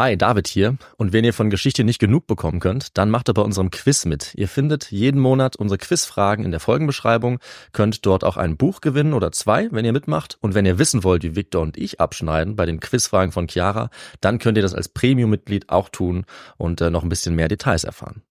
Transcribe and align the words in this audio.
Hi, 0.00 0.16
David 0.16 0.48
hier. 0.48 0.78
Und 0.96 1.12
wenn 1.12 1.26
ihr 1.26 1.34
von 1.34 1.50
Geschichte 1.50 1.84
nicht 1.84 1.98
genug 1.98 2.26
bekommen 2.26 2.58
könnt, 2.58 2.96
dann 2.96 3.10
macht 3.10 3.28
ihr 3.28 3.34
bei 3.34 3.42
unserem 3.42 3.70
Quiz 3.70 4.06
mit. 4.06 4.34
Ihr 4.34 4.48
findet 4.48 4.90
jeden 4.90 5.20
Monat 5.20 5.56
unsere 5.56 5.76
Quizfragen 5.76 6.42
in 6.46 6.52
der 6.52 6.58
Folgenbeschreibung, 6.58 7.38
könnt 7.72 8.06
dort 8.06 8.24
auch 8.24 8.38
ein 8.38 8.56
Buch 8.56 8.80
gewinnen 8.80 9.12
oder 9.12 9.30
zwei, 9.30 9.68
wenn 9.72 9.84
ihr 9.84 9.92
mitmacht. 9.92 10.38
Und 10.40 10.54
wenn 10.54 10.64
ihr 10.64 10.78
wissen 10.78 11.04
wollt, 11.04 11.22
wie 11.22 11.36
Victor 11.36 11.60
und 11.60 11.76
ich 11.76 12.00
abschneiden 12.00 12.56
bei 12.56 12.64
den 12.64 12.80
Quizfragen 12.80 13.30
von 13.30 13.46
Chiara, 13.46 13.90
dann 14.22 14.38
könnt 14.38 14.56
ihr 14.56 14.62
das 14.62 14.72
als 14.72 14.88
Premium-Mitglied 14.88 15.68
auch 15.68 15.90
tun 15.90 16.24
und 16.56 16.80
äh, 16.80 16.88
noch 16.88 17.02
ein 17.02 17.10
bisschen 17.10 17.34
mehr 17.34 17.48
Details 17.48 17.84
erfahren. 17.84 18.22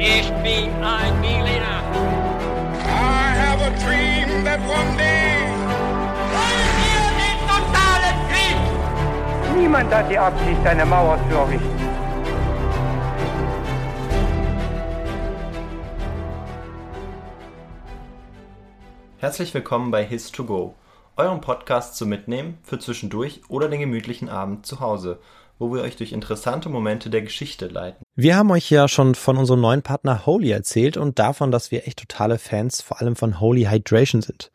Ich 0.00 0.32
bin 0.42 0.68
ein 0.82 1.22
Berliner. 1.22 1.49
Niemand 9.70 9.94
hat 9.94 10.10
die 10.10 10.18
Absicht, 10.18 10.66
eine 10.66 10.84
Mauer 10.84 11.16
zu 11.30 11.36
errichten. 11.36 11.78
Herzlich 19.18 19.54
willkommen 19.54 19.92
bei 19.92 20.04
His2Go, 20.04 20.74
eurem 21.16 21.40
Podcast 21.40 21.94
zum 21.94 22.08
Mitnehmen 22.08 22.58
für 22.64 22.80
zwischendurch 22.80 23.42
oder 23.48 23.68
den 23.68 23.78
gemütlichen 23.78 24.28
Abend 24.28 24.66
zu 24.66 24.80
Hause, 24.80 25.20
wo 25.60 25.72
wir 25.72 25.82
euch 25.82 25.94
durch 25.94 26.12
interessante 26.12 26.68
Momente 26.68 27.10
der 27.10 27.22
Geschichte 27.22 27.66
leiten. 27.66 28.02
Wir 28.16 28.36
haben 28.36 28.50
euch 28.50 28.70
ja 28.70 28.88
schon 28.88 29.14
von 29.14 29.36
unserem 29.36 29.60
neuen 29.60 29.82
Partner 29.82 30.26
Holy 30.26 30.50
erzählt 30.50 30.96
und 30.96 31.18
davon, 31.18 31.52
dass 31.52 31.70
wir 31.70 31.86
echt 31.86 32.00
totale 32.00 32.38
Fans 32.38 32.80
vor 32.80 33.00
allem 33.00 33.14
von 33.14 33.40
Holy 33.40 33.64
Hydration 33.64 34.22
sind. 34.22 34.50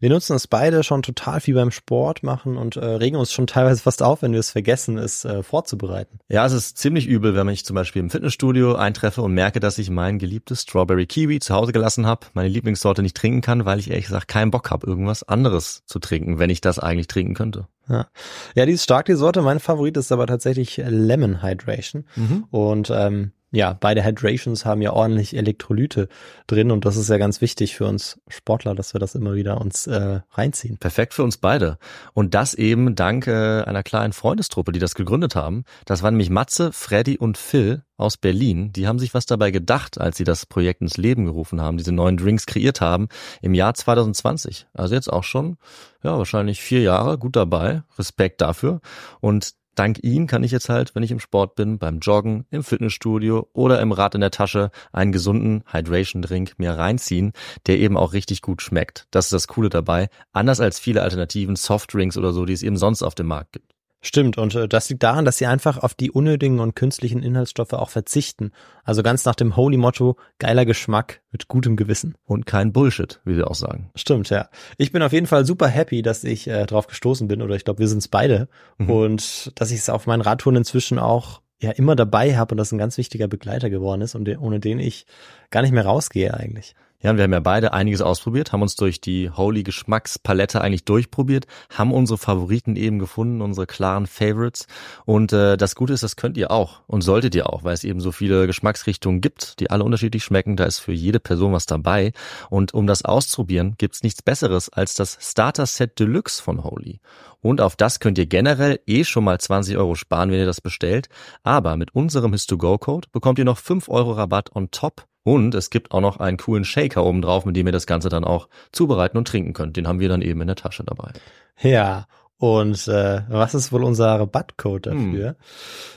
Wir 0.00 0.08
nutzen 0.08 0.34
es 0.34 0.46
beide 0.46 0.82
schon 0.82 1.02
total 1.02 1.40
viel 1.40 1.54
beim 1.54 1.70
Sport 1.70 2.22
machen 2.22 2.56
und 2.56 2.76
äh, 2.76 2.84
regen 2.84 3.16
uns 3.16 3.32
schon 3.32 3.46
teilweise 3.46 3.82
fast 3.82 4.02
auf, 4.02 4.22
wenn 4.22 4.32
wir 4.32 4.40
es 4.40 4.50
vergessen, 4.50 4.96
es 4.96 5.26
äh, 5.26 5.42
vorzubereiten. 5.42 6.18
Ja, 6.30 6.46
es 6.46 6.54
ist 6.54 6.78
ziemlich 6.78 7.06
übel, 7.06 7.34
wenn 7.34 7.48
ich 7.48 7.66
zum 7.66 7.74
Beispiel 7.74 8.00
im 8.00 8.08
Fitnessstudio 8.08 8.76
eintreffe 8.76 9.20
und 9.20 9.34
merke, 9.34 9.60
dass 9.60 9.76
ich 9.76 9.90
mein 9.90 10.18
geliebtes 10.18 10.62
Strawberry 10.62 11.06
Kiwi 11.06 11.38
zu 11.38 11.54
Hause 11.54 11.72
gelassen 11.72 12.06
habe, 12.06 12.26
meine 12.32 12.48
Lieblingssorte 12.48 13.02
nicht 13.02 13.16
trinken 13.16 13.42
kann, 13.42 13.66
weil 13.66 13.78
ich 13.78 13.90
ehrlich 13.90 14.06
gesagt 14.06 14.26
keinen 14.26 14.50
Bock 14.50 14.70
habe, 14.70 14.86
irgendwas 14.86 15.22
anderes 15.22 15.82
zu 15.84 15.98
trinken, 15.98 16.38
wenn 16.38 16.48
ich 16.48 16.62
das 16.62 16.78
eigentlich 16.78 17.08
trinken 17.08 17.34
könnte. 17.34 17.66
Ja, 17.90 18.06
ja 18.54 18.66
die 18.66 18.72
ist 18.72 18.84
stark, 18.84 19.06
die 19.06 19.14
Sorte. 19.14 19.42
Mein 19.42 19.60
Favorit 19.60 19.96
ist 19.96 20.12
aber 20.12 20.26
tatsächlich 20.26 20.80
Lemon 20.86 21.42
Hydration. 21.42 22.04
Und 22.50 22.90
ähm, 22.94 23.32
ja, 23.52 23.72
beide 23.72 24.04
Hydrations 24.04 24.64
haben 24.64 24.80
ja 24.80 24.92
ordentlich 24.92 25.36
Elektrolyte 25.36 26.08
drin 26.46 26.70
und 26.70 26.84
das 26.84 26.96
ist 26.96 27.10
ja 27.10 27.18
ganz 27.18 27.40
wichtig 27.40 27.74
für 27.74 27.86
uns 27.86 28.20
Sportler, 28.28 28.74
dass 28.76 28.94
wir 28.94 29.00
das 29.00 29.16
immer 29.16 29.34
wieder 29.34 29.60
uns 29.60 29.88
äh, 29.88 30.20
reinziehen. 30.30 30.78
Perfekt 30.78 31.14
für 31.14 31.24
uns 31.24 31.36
beide. 31.36 31.78
Und 32.14 32.34
das 32.34 32.54
eben 32.54 32.94
dank 32.94 33.26
äh, 33.26 33.62
einer 33.62 33.82
kleinen 33.82 34.12
Freundestruppe, 34.12 34.70
die 34.70 34.78
das 34.78 34.94
gegründet 34.94 35.34
haben. 35.34 35.64
Das 35.84 36.02
waren 36.02 36.14
nämlich 36.14 36.30
Matze, 36.30 36.72
Freddy 36.72 37.18
und 37.18 37.38
Phil 37.38 37.82
aus 37.96 38.16
Berlin. 38.16 38.72
Die 38.72 38.86
haben 38.86 38.98
sich 38.98 39.14
was 39.14 39.26
dabei 39.26 39.50
gedacht, 39.50 40.00
als 40.00 40.16
sie 40.16 40.24
das 40.24 40.46
Projekt 40.46 40.80
ins 40.80 40.96
Leben 40.96 41.24
gerufen 41.24 41.60
haben, 41.60 41.76
diese 41.76 41.92
neuen 41.92 42.16
Drinks 42.16 42.46
kreiert 42.46 42.80
haben 42.80 43.08
im 43.42 43.52
Jahr 43.54 43.74
2020. 43.74 44.68
Also 44.72 44.94
jetzt 44.94 45.12
auch 45.12 45.24
schon, 45.24 45.58
ja, 46.02 46.16
wahrscheinlich 46.16 46.60
vier 46.60 46.82
Jahre, 46.82 47.18
gut 47.18 47.36
dabei. 47.36 47.82
Respekt 47.98 48.40
dafür. 48.40 48.80
Und 49.20 49.54
dank 49.74 50.02
ihnen 50.02 50.26
kann 50.26 50.44
ich 50.44 50.52
jetzt 50.52 50.68
halt, 50.68 50.94
wenn 50.94 51.02
ich 51.02 51.10
im 51.10 51.20
Sport 51.20 51.54
bin, 51.54 51.78
beim 51.78 51.98
Joggen, 52.00 52.46
im 52.50 52.62
Fitnessstudio 52.62 53.48
oder 53.52 53.80
im 53.80 53.92
Rad 53.92 54.14
in 54.14 54.20
der 54.20 54.30
Tasche 54.30 54.70
einen 54.92 55.12
gesunden 55.12 55.64
Hydration-Drink 55.72 56.54
mir 56.58 56.72
reinziehen, 56.72 57.32
der 57.66 57.78
eben 57.78 57.96
auch 57.96 58.12
richtig 58.12 58.42
gut 58.42 58.62
schmeckt. 58.62 59.06
Das 59.10 59.26
ist 59.26 59.32
das 59.32 59.48
Coole 59.48 59.68
dabei. 59.68 60.08
Anders 60.32 60.60
als 60.60 60.78
viele 60.78 61.02
alternativen 61.02 61.56
Softdrinks 61.56 62.16
oder 62.16 62.32
so, 62.32 62.44
die 62.44 62.52
es 62.52 62.62
eben 62.62 62.76
sonst 62.76 63.02
auf 63.02 63.14
dem 63.14 63.26
Markt 63.26 63.52
gibt. 63.52 63.74
Stimmt, 64.02 64.38
und 64.38 64.54
äh, 64.54 64.66
das 64.66 64.88
liegt 64.88 65.02
daran, 65.02 65.26
dass 65.26 65.36
sie 65.36 65.46
einfach 65.46 65.76
auf 65.78 65.94
die 65.94 66.10
unnötigen 66.10 66.58
und 66.58 66.74
künstlichen 66.74 67.22
Inhaltsstoffe 67.22 67.74
auch 67.74 67.90
verzichten. 67.90 68.52
Also 68.82 69.02
ganz 69.02 69.26
nach 69.26 69.34
dem 69.34 69.56
Holy-Motto, 69.56 70.16
geiler 70.38 70.64
Geschmack 70.64 71.20
mit 71.30 71.48
gutem 71.48 71.76
Gewissen. 71.76 72.14
Und 72.24 72.46
kein 72.46 72.72
Bullshit, 72.72 73.20
wie 73.24 73.34
sie 73.34 73.46
auch 73.46 73.54
sagen. 73.54 73.90
Stimmt, 73.94 74.30
ja. 74.30 74.48
Ich 74.78 74.90
bin 74.90 75.02
auf 75.02 75.12
jeden 75.12 75.26
Fall 75.26 75.44
super 75.44 75.68
happy, 75.68 76.00
dass 76.00 76.24
ich 76.24 76.48
äh, 76.48 76.64
drauf 76.64 76.86
gestoßen 76.86 77.28
bin, 77.28 77.42
oder 77.42 77.56
ich 77.56 77.64
glaube, 77.64 77.80
wir 77.80 77.88
sind 77.88 77.98
es 77.98 78.08
beide. 78.08 78.48
Mhm. 78.78 78.90
Und 78.90 79.60
dass 79.60 79.70
ich 79.70 79.80
es 79.80 79.90
auf 79.90 80.06
meinen 80.06 80.22
Radtouren 80.22 80.56
inzwischen 80.56 80.98
auch 80.98 81.42
ja 81.58 81.72
immer 81.72 81.94
dabei 81.94 82.38
habe 82.38 82.54
und 82.54 82.56
das 82.56 82.72
ein 82.72 82.78
ganz 82.78 82.96
wichtiger 82.96 83.28
Begleiter 83.28 83.68
geworden 83.68 84.00
ist 84.00 84.14
und 84.14 84.26
ohne 84.38 84.60
den 84.60 84.78
ich 84.78 85.04
gar 85.50 85.60
nicht 85.60 85.72
mehr 85.72 85.84
rausgehe 85.84 86.32
eigentlich. 86.32 86.74
Ja, 87.02 87.10
und 87.10 87.16
wir 87.16 87.24
haben 87.24 87.32
ja 87.32 87.40
beide 87.40 87.72
einiges 87.72 88.02
ausprobiert, 88.02 88.52
haben 88.52 88.60
uns 88.60 88.76
durch 88.76 89.00
die 89.00 89.30
Holy 89.30 89.62
Geschmackspalette 89.62 90.60
eigentlich 90.60 90.84
durchprobiert, 90.84 91.46
haben 91.70 91.94
unsere 91.94 92.18
Favoriten 92.18 92.76
eben 92.76 92.98
gefunden, 92.98 93.40
unsere 93.40 93.66
klaren 93.66 94.06
Favorites. 94.06 94.66
Und 95.06 95.32
äh, 95.32 95.56
das 95.56 95.74
Gute 95.74 95.94
ist, 95.94 96.02
das 96.02 96.16
könnt 96.16 96.36
ihr 96.36 96.50
auch 96.50 96.82
und 96.86 97.00
solltet 97.00 97.34
ihr 97.34 97.48
auch, 97.48 97.64
weil 97.64 97.72
es 97.72 97.84
eben 97.84 98.00
so 98.00 98.12
viele 98.12 98.46
Geschmacksrichtungen 98.46 99.22
gibt, 99.22 99.60
die 99.60 99.70
alle 99.70 99.82
unterschiedlich 99.82 100.24
schmecken. 100.24 100.56
Da 100.56 100.64
ist 100.64 100.80
für 100.80 100.92
jede 100.92 101.20
Person 101.20 101.54
was 101.54 101.64
dabei. 101.64 102.12
Und 102.50 102.74
um 102.74 102.86
das 102.86 103.02
auszuprobieren, 103.02 103.76
gibt's 103.78 104.02
nichts 104.02 104.20
Besseres 104.20 104.68
als 104.68 104.92
das 104.92 105.16
Starter 105.22 105.64
Set 105.64 105.98
Deluxe 105.98 106.42
von 106.42 106.64
Holy. 106.64 107.00
Und 107.40 107.62
auf 107.62 107.76
das 107.76 108.00
könnt 108.00 108.18
ihr 108.18 108.26
generell 108.26 108.78
eh 108.86 109.04
schon 109.04 109.24
mal 109.24 109.40
20 109.40 109.78
Euro 109.78 109.94
sparen, 109.94 110.30
wenn 110.30 110.40
ihr 110.40 110.44
das 110.44 110.60
bestellt. 110.60 111.08
Aber 111.44 111.78
mit 111.78 111.94
unserem 111.94 112.34
His2Go-Code 112.34 113.08
bekommt 113.10 113.38
ihr 113.38 113.46
noch 113.46 113.56
5 113.56 113.88
Euro 113.88 114.12
Rabatt 114.12 114.54
on 114.54 114.70
top. 114.70 115.06
Und 115.30 115.54
es 115.54 115.70
gibt 115.70 115.92
auch 115.92 116.00
noch 116.00 116.16
einen 116.16 116.38
coolen 116.38 116.64
Shaker 116.64 117.04
oben 117.04 117.22
drauf, 117.22 117.44
mit 117.44 117.54
dem 117.54 117.64
ihr 117.64 117.72
das 117.72 117.86
Ganze 117.86 118.08
dann 118.08 118.24
auch 118.24 118.48
zubereiten 118.72 119.16
und 119.16 119.28
trinken 119.28 119.52
könnt. 119.52 119.76
Den 119.76 119.86
haben 119.86 120.00
wir 120.00 120.08
dann 120.08 120.22
eben 120.22 120.40
in 120.40 120.48
der 120.48 120.56
Tasche 120.56 120.82
dabei. 120.82 121.12
Ja, 121.60 122.08
und 122.38 122.88
äh, 122.88 123.22
was 123.28 123.54
ist 123.54 123.70
wohl 123.70 123.84
unser 123.84 124.18
Rabattcode 124.18 124.86
dafür? 124.86 125.36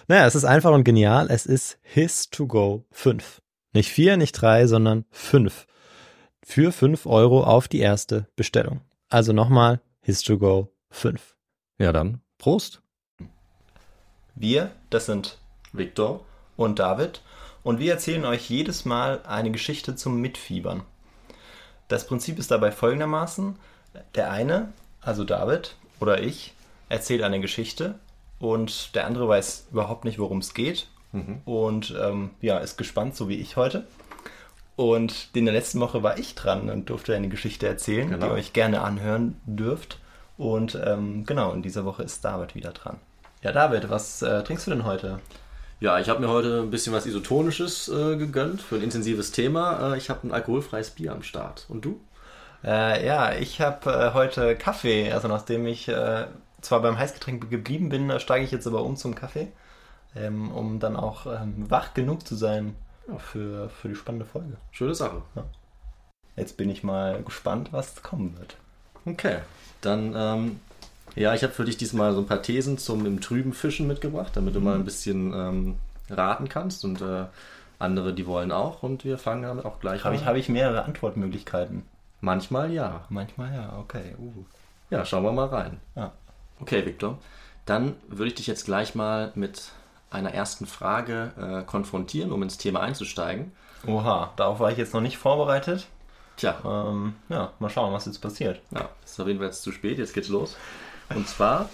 Naja, 0.07 0.27
es 0.27 0.35
ist 0.35 0.45
einfach 0.45 0.71
und 0.71 0.83
genial. 0.83 1.31
Es 1.31 1.47
ist 1.47 1.79
His2Go 1.95 2.83
5. 2.91 3.41
Nicht 3.73 3.89
4, 3.89 4.17
nicht 4.17 4.33
3, 4.33 4.67
sondern 4.67 5.05
5. 5.09 5.65
Für 6.43 6.71
5 6.71 7.07
Euro 7.07 7.43
auf 7.43 7.67
die 7.67 7.79
erste 7.79 8.27
Bestellung. 8.35 8.81
Also 9.09 9.33
nochmal 9.33 9.81
His2Go 10.05 10.67
5. 10.91 11.35
Ja, 11.79 11.91
dann 11.91 12.21
Prost. 12.37 12.83
Wir, 14.35 14.69
das 14.91 15.07
sind 15.07 15.39
Viktor 15.71 16.23
und 16.55 16.77
David, 16.77 17.23
und 17.63 17.79
wir 17.79 17.91
erzählen 17.93 18.25
euch 18.25 18.49
jedes 18.49 18.85
Mal 18.85 19.21
eine 19.27 19.51
Geschichte 19.51 19.95
zum 19.95 20.19
Mitfiebern. 20.21 20.83
Das 21.87 22.07
Prinzip 22.07 22.39
ist 22.39 22.51
dabei 22.51 22.71
folgendermaßen: 22.71 23.55
Der 24.15 24.31
eine, 24.31 24.71
also 25.01 25.23
David 25.23 25.75
oder 25.99 26.21
ich, 26.21 26.53
erzählt 26.89 27.21
eine 27.23 27.39
Geschichte 27.41 27.95
und 28.39 28.95
der 28.95 29.05
andere 29.07 29.27
weiß 29.27 29.67
überhaupt 29.71 30.05
nicht, 30.05 30.19
worum 30.19 30.39
es 30.39 30.53
geht 30.53 30.87
und 31.45 31.93
ähm, 32.01 32.31
ja, 32.41 32.57
ist 32.57 32.75
gespannt, 32.77 33.15
so 33.15 33.29
wie 33.29 33.35
ich 33.35 33.55
heute. 33.55 33.85
Und 34.75 35.29
in 35.33 35.45
der 35.45 35.53
letzten 35.53 35.79
Woche 35.79 36.01
war 36.01 36.17
ich 36.17 36.33
dran 36.33 36.71
und 36.71 36.89
durfte 36.89 37.15
eine 37.15 37.29
Geschichte 37.29 37.67
erzählen, 37.67 38.09
Genau. 38.09 38.25
die 38.25 38.31
ihr 38.31 38.35
euch 38.35 38.53
gerne 38.53 38.81
anhören 38.81 39.39
dürft. 39.45 39.99
Und 40.39 40.75
ähm, 40.83 41.23
genau, 41.27 41.51
in 41.53 41.61
dieser 41.61 41.85
Woche 41.85 42.01
ist 42.01 42.25
David 42.25 42.55
wieder 42.55 42.71
dran. 42.71 42.97
Ja, 43.43 43.51
David, 43.51 43.91
was 43.91 44.23
äh, 44.23 44.43
trinkst 44.43 44.65
du 44.65 44.71
denn 44.71 44.85
heute? 44.85 45.19
Ja, 45.83 45.99
ich 45.99 46.07
habe 46.07 46.21
mir 46.21 46.29
heute 46.29 46.61
ein 46.61 46.71
bisschen 46.71 46.93
was 46.93 47.05
Isotonisches 47.05 47.89
äh, 47.89 48.15
gegönnt 48.15 48.61
für 48.61 48.75
ein 48.75 48.81
intensives 48.83 49.33
Thema. 49.33 49.91
Äh, 49.91 49.97
ich 49.97 50.09
habe 50.09 50.25
ein 50.25 50.31
alkoholfreies 50.31 50.91
Bier 50.91 51.11
am 51.11 51.23
Start. 51.23 51.65
Und 51.67 51.83
du? 51.83 51.99
Äh, 52.63 53.05
ja, 53.05 53.33
ich 53.33 53.59
habe 53.59 53.91
äh, 53.91 54.13
heute 54.13 54.55
Kaffee. 54.55 55.11
Also 55.11 55.27
nachdem 55.27 55.67
ich 55.67 55.89
äh, 55.89 56.27
zwar 56.61 56.81
beim 56.81 56.97
Heißgetränk 56.97 57.49
geblieben 57.49 57.89
bin, 57.89 58.09
äh, 58.09 58.21
steige 58.21 58.45
ich 58.45 58.51
jetzt 58.51 58.65
aber 58.65 58.81
um 58.81 58.95
zum 58.95 59.13
Kaffee, 59.13 59.51
ähm, 60.15 60.53
um 60.53 60.79
dann 60.79 60.95
auch 60.95 61.25
ähm, 61.25 61.69
wach 61.69 61.93
genug 61.93 62.25
zu 62.25 62.35
sein 62.35 62.77
für, 63.17 63.67
für 63.67 63.89
die 63.89 63.95
spannende 63.95 64.25
Folge. 64.25 64.55
Schöne 64.71 64.95
Sache. 64.95 65.21
Jetzt 66.37 66.55
bin 66.55 66.69
ich 66.69 66.83
mal 66.83 67.21
gespannt, 67.23 67.73
was 67.73 68.01
kommen 68.01 68.37
wird. 68.39 68.55
Okay, 69.05 69.39
dann, 69.81 70.13
ähm, 70.15 70.59
ja, 71.15 71.33
ich 71.33 71.43
habe 71.43 71.53
für 71.53 71.65
dich 71.65 71.77
diesmal 71.77 72.13
so 72.13 72.19
ein 72.19 72.25
paar 72.27 72.41
Thesen 72.41 72.77
zum 72.77 73.05
im 73.05 73.21
Trüben 73.21 73.53
Fischen 73.53 73.87
mitgebracht, 73.87 74.31
damit 74.35 74.55
du 74.55 74.59
mal 74.61 74.75
ein 74.75 74.85
bisschen 74.85 75.33
ähm, 75.33 75.75
raten 76.09 76.49
kannst 76.49 76.83
und 76.85 77.01
äh, 77.01 77.25
andere, 77.79 78.13
die 78.13 78.25
wollen 78.25 78.51
auch 78.51 78.83
und 78.83 79.03
wir 79.05 79.17
fangen 79.17 79.43
damit 79.43 79.65
auch 79.65 79.79
gleich 79.79 80.03
Habe 80.03 80.15
ich, 80.15 80.21
an. 80.21 80.27
hab 80.27 80.35
ich 80.35 80.49
mehrere 80.49 80.85
Antwortmöglichkeiten? 80.85 81.83
Manchmal 82.21 82.71
ja. 82.71 83.05
Manchmal 83.09 83.53
ja, 83.53 83.77
okay. 83.79 84.15
Uh. 84.17 84.45
Ja, 84.89 85.05
schauen 85.05 85.23
wir 85.23 85.31
mal 85.31 85.47
rein. 85.47 85.79
Ja. 85.95 86.11
Okay, 86.59 86.85
Victor, 86.85 87.17
dann 87.65 87.95
würde 88.07 88.27
ich 88.27 88.35
dich 88.35 88.47
jetzt 88.47 88.65
gleich 88.65 88.95
mal 88.95 89.31
mit 89.35 89.71
einer 90.09 90.33
ersten 90.33 90.65
Frage 90.65 91.31
äh, 91.37 91.63
konfrontieren, 91.63 92.31
um 92.31 92.41
ins 92.43 92.57
Thema 92.57 92.81
einzusteigen. 92.81 93.51
Oha, 93.85 94.31
darauf 94.35 94.59
war 94.59 94.71
ich 94.71 94.77
jetzt 94.77 94.93
noch 94.93 95.01
nicht 95.01 95.17
vorbereitet. 95.17 95.87
Tja, 96.37 96.55
Ähm, 96.65 97.15
ja, 97.29 97.51
mal 97.59 97.69
schauen, 97.69 97.93
was 97.93 98.05
jetzt 98.05 98.19
passiert. 98.21 98.61
Ja, 98.71 98.89
ist 99.03 99.19
auf 99.19 99.27
jeden 99.27 99.39
Fall 99.39 99.47
jetzt 99.47 99.63
zu 99.63 99.71
spät, 99.71 99.97
jetzt 99.97 100.13
geht's 100.13 100.29
los. 100.29 100.55
Und 101.15 101.27
zwar, 101.27 101.69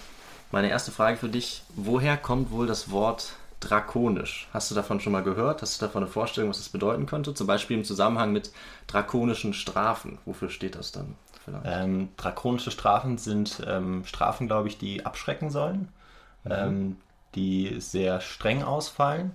meine 0.52 0.70
erste 0.70 0.90
Frage 0.90 1.16
für 1.16 1.28
dich, 1.28 1.62
woher 1.74 2.16
kommt 2.16 2.50
wohl 2.50 2.66
das 2.66 2.90
Wort 2.90 3.34
drakonisch? 3.60 4.48
Hast 4.52 4.70
du 4.70 4.74
davon 4.74 5.00
schon 5.00 5.12
mal 5.12 5.22
gehört? 5.22 5.62
Hast 5.62 5.80
du 5.80 5.86
davon 5.86 6.02
eine 6.02 6.10
Vorstellung, 6.10 6.50
was 6.50 6.58
das 6.58 6.68
bedeuten 6.70 7.06
könnte? 7.06 7.34
Zum 7.34 7.46
Beispiel 7.46 7.76
im 7.78 7.84
Zusammenhang 7.84 8.32
mit 8.32 8.52
drakonischen 8.86 9.52
Strafen. 9.52 10.18
Wofür 10.24 10.50
steht 10.50 10.74
das 10.74 10.92
dann? 10.92 11.14
Ähm, 11.64 12.08
drakonische 12.16 12.70
Strafen 12.70 13.18
sind 13.18 13.62
ähm, 13.66 14.04
Strafen, 14.04 14.46
glaube 14.46 14.68
ich, 14.68 14.78
die 14.78 15.04
abschrecken 15.04 15.50
sollen. 15.50 15.88
Ähm, 16.48 16.96
die 17.34 17.76
sehr 17.80 18.20
streng 18.20 18.62
ausfallen. 18.62 19.34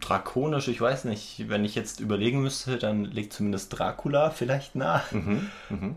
Drakonisch, 0.00 0.68
ich 0.68 0.80
weiß 0.80 1.04
nicht, 1.04 1.48
wenn 1.48 1.64
ich 1.64 1.74
jetzt 1.74 2.00
überlegen 2.00 2.42
müsste, 2.42 2.76
dann 2.76 3.04
liegt 3.06 3.32
zumindest 3.32 3.78
Dracula 3.78 4.30
vielleicht 4.30 4.74
nah. 4.76 5.02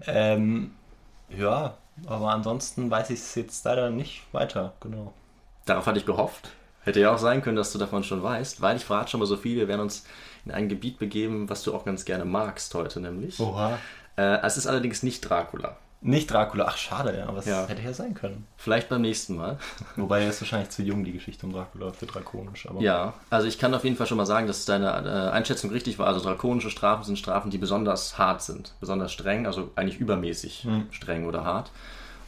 Ähm, 0.07 0.71
ja, 1.37 1.75
aber 2.05 2.29
ansonsten 2.29 2.89
weiß 2.89 3.09
ich 3.09 3.19
es 3.19 3.35
jetzt 3.35 3.63
leider 3.65 3.89
nicht 3.89 4.23
weiter, 4.31 4.73
genau. 4.79 5.13
Darauf 5.65 5.85
hatte 5.85 5.99
ich 5.99 6.05
gehofft. 6.05 6.49
Hätte 6.83 6.99
ja 6.99 7.13
auch 7.13 7.19
sein 7.19 7.43
können, 7.43 7.57
dass 7.57 7.71
du 7.71 7.77
davon 7.77 8.03
schon 8.03 8.23
weißt, 8.23 8.61
weil 8.61 8.75
ich 8.75 8.85
verrate 8.85 9.11
schon 9.11 9.19
mal 9.19 9.27
so 9.27 9.37
viel. 9.37 9.57
Wir 9.57 9.67
werden 9.67 9.81
uns 9.81 10.05
in 10.45 10.51
ein 10.51 10.67
Gebiet 10.67 10.97
begeben, 10.97 11.47
was 11.49 11.61
du 11.61 11.75
auch 11.75 11.85
ganz 11.85 12.05
gerne 12.05 12.25
magst 12.25 12.73
heute, 12.73 12.99
nämlich. 12.99 13.39
Oha. 13.39 13.77
Äh, 14.17 14.39
es 14.41 14.57
ist 14.57 14.65
allerdings 14.65 15.03
nicht 15.03 15.21
Dracula. 15.21 15.77
Nicht 16.03 16.31
Dracula, 16.31 16.65
ach 16.67 16.77
schade, 16.77 17.15
ja, 17.15 17.27
aber 17.27 17.37
es 17.37 17.45
Ja. 17.45 17.67
hätte 17.67 17.83
ja 17.83 17.93
sein 17.93 18.15
können. 18.15 18.47
Vielleicht 18.57 18.89
beim 18.89 19.01
nächsten 19.01 19.35
Mal. 19.35 19.59
Wobei 19.95 20.23
er 20.23 20.29
ist 20.29 20.41
wahrscheinlich 20.41 20.71
zu 20.71 20.81
jung, 20.81 21.03
die 21.03 21.11
Geschichte 21.11 21.45
um 21.45 21.53
Dracula 21.53 21.91
für 21.93 22.07
drakonisch. 22.07 22.67
Aber 22.67 22.81
Ja, 22.81 23.13
also 23.29 23.47
ich 23.47 23.59
kann 23.59 23.73
auf 23.75 23.83
jeden 23.83 23.95
Fall 23.95 24.07
schon 24.07 24.17
mal 24.17 24.25
sagen, 24.25 24.47
dass 24.47 24.65
deine 24.65 24.87
äh, 24.89 25.29
Einschätzung 25.31 25.69
richtig 25.69 25.99
war. 25.99 26.07
Also 26.07 26.19
drakonische 26.19 26.71
Strafen 26.71 27.03
sind 27.03 27.19
Strafen, 27.19 27.51
die 27.51 27.59
besonders 27.59 28.17
hart 28.17 28.41
sind, 28.41 28.73
besonders 28.79 29.11
streng, 29.11 29.45
also 29.45 29.69
eigentlich 29.75 29.99
übermäßig 29.99 30.67
streng 30.89 31.27
oder 31.27 31.43
hart. 31.45 31.69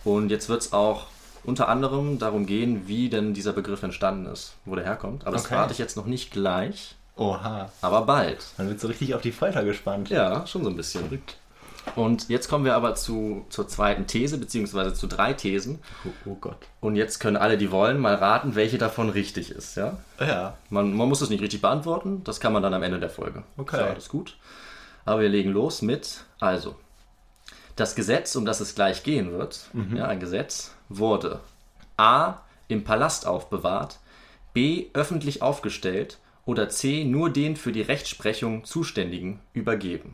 Und 0.04 0.30
jetzt 0.30 0.50
wird 0.50 0.62
es 0.62 0.72
auch 0.74 1.08
unter 1.44 1.68
anderem 1.68 2.20
darum 2.20 2.46
gehen, 2.46 2.88
wie 2.88 3.10
denn 3.10 3.34
dieser 3.34 3.54
Begriff 3.54 3.82
entstanden 3.82 4.28
ist, 4.28 4.54
wo 4.66 4.76
der 4.76 4.86
herkommt. 4.86 5.24
Aber 5.24 5.32
das 5.32 5.46
Okay. 5.46 5.56
verrate 5.56 5.74
ich 5.74 5.80
jetzt 5.80 5.98
noch 5.98 6.06
nicht 6.06 6.30
gleich, 6.32 6.96
Oha, 7.16 7.70
aber 7.82 8.04
bald. 8.04 8.46
man 8.58 8.70
wird 8.70 8.80
so 8.80 8.88
richtig 8.88 9.14
auf 9.16 9.22
die 9.22 9.32
Folter 9.32 9.64
gespannt. 9.64 10.10
Ja, 10.10 10.46
schon 10.48 10.64
so 10.64 10.70
ein 10.70 10.76
bisschen. 10.78 11.22
Und 11.96 12.30
jetzt 12.30 12.48
kommen 12.50 12.66
wir 12.66 12.76
aber 12.76 12.96
zu, 12.96 13.46
zur 13.50 13.68
zweiten 13.68 14.08
These, 14.08 14.38
beziehungsweise 14.38 14.94
zu 14.94 15.08
drei 15.08 15.34
Thesen. 15.34 15.80
Oh, 16.06 16.32
oh 16.32 16.36
Gott. 16.36 16.58
Und 16.82 16.96
jetzt 16.96 17.20
können 17.20 17.38
alle, 17.38 17.58
die 17.58 17.72
wollen, 17.72 18.00
mal 18.00 18.16
raten, 18.16 18.56
welche 18.56 18.78
davon 18.78 19.10
richtig 19.10 19.52
ist. 19.52 19.76
Ja? 19.76 19.98
Ja, 20.20 20.58
Man, 20.70 20.96
man 20.96 21.10
muss 21.10 21.22
es 21.22 21.30
nicht 21.30 21.42
richtig 21.42 21.62
beantworten, 21.62 22.24
das 22.24 22.40
kann 22.40 22.54
man 22.54 22.64
dann 22.64 22.74
am 22.74 22.84
Ende 22.84 23.00
der 23.00 23.10
Folge. 23.10 23.44
Okay. 23.58 23.76
Ist 23.76 23.82
ja 23.82 23.90
alles 23.90 24.10
gut. 24.10 24.38
Aber 25.06 25.22
wir 25.22 25.30
legen 25.30 25.52
los 25.52 25.82
mit, 25.82 26.24
also, 26.40 26.76
das 27.76 27.96
Gesetz, 27.96 28.36
um 28.36 28.46
das 28.46 28.60
es 28.60 28.76
gleich 28.76 29.04
gehen 29.04 29.32
wird, 29.32 29.62
ja, 29.96 30.08
ein 30.08 30.20
Gesetz, 30.20 30.74
wurde 30.90 31.42
A. 31.98 32.36
im 32.68 32.84
Palast 32.84 33.28
aufbewahrt, 33.28 34.00
B. 34.54 34.88
öffentlich 34.94 35.42
aufgestellt 35.42 36.20
oder 36.46 36.70
C. 36.70 37.04
nur 37.04 37.30
den 37.30 37.56
für 37.56 37.72
die 37.72 37.82
Rechtsprechung 37.82 38.64
Zuständigen 38.64 39.40
übergeben. 39.54 40.14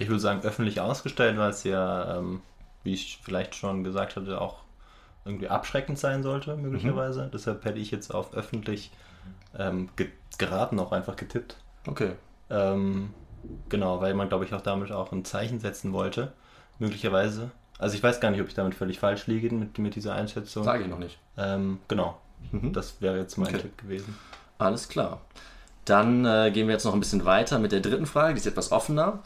Ich 0.00 0.08
würde 0.08 0.20
sagen 0.20 0.40
öffentlich 0.42 0.80
ausgestellt, 0.80 1.36
weil 1.38 1.50
es 1.50 1.62
ja, 1.62 2.16
ähm, 2.16 2.40
wie 2.82 2.94
ich 2.94 3.20
vielleicht 3.22 3.54
schon 3.54 3.84
gesagt 3.84 4.16
hatte, 4.16 4.40
auch 4.40 4.60
irgendwie 5.26 5.48
abschreckend 5.48 5.98
sein 5.98 6.22
sollte, 6.22 6.56
möglicherweise. 6.56 7.30
Deshalb 7.32 7.64
hätte 7.66 7.78
ich 7.78 7.90
jetzt 7.90 8.12
auf 8.12 8.32
öffentlich 8.34 8.90
ähm, 9.58 9.90
ge 9.96 10.08
geraten, 10.38 10.78
auch 10.80 10.92
einfach 10.92 11.16
getippt. 11.16 11.56
Okay. 11.86 12.12
Ähm, 12.48 13.12
genau, 13.68 14.00
weil 14.00 14.14
man, 14.14 14.30
glaube 14.30 14.46
ich, 14.46 14.54
auch 14.54 14.62
damit 14.62 14.90
auch 14.90 15.12
ein 15.12 15.26
Zeichen 15.26 15.60
setzen 15.60 15.92
wollte, 15.92 16.32
möglicherweise. 16.78 17.50
Also 17.78 17.94
ich 17.94 18.02
weiß 18.02 18.20
gar 18.20 18.30
nicht, 18.30 18.40
ob 18.40 18.48
ich 18.48 18.54
damit 18.54 18.74
völlig 18.74 18.98
falsch 18.98 19.26
liege 19.26 19.54
mit, 19.54 19.78
mit 19.78 19.96
dieser 19.96 20.14
Einschätzung. 20.14 20.64
Sage 20.64 20.84
ich 20.84 20.88
noch 20.88 20.98
nicht. 20.98 21.18
Ähm, 21.36 21.78
genau, 21.88 22.18
das 22.52 23.02
wäre 23.02 23.18
jetzt 23.18 23.36
mein 23.36 23.48
Okay. 23.48 23.58
Tipp 23.58 23.76
gewesen. 23.76 24.16
Alles 24.56 24.88
klar. 24.88 25.20
Dann 25.84 26.24
äh, 26.24 26.50
gehen 26.52 26.68
wir 26.68 26.72
jetzt 26.72 26.84
noch 26.84 26.94
ein 26.94 27.00
bisschen 27.00 27.26
weiter 27.26 27.58
mit 27.58 27.72
der 27.72 27.80
dritten 27.80 28.06
Frage, 28.06 28.32
die 28.32 28.40
ist 28.40 28.46
etwas 28.46 28.72
offener. 28.72 29.22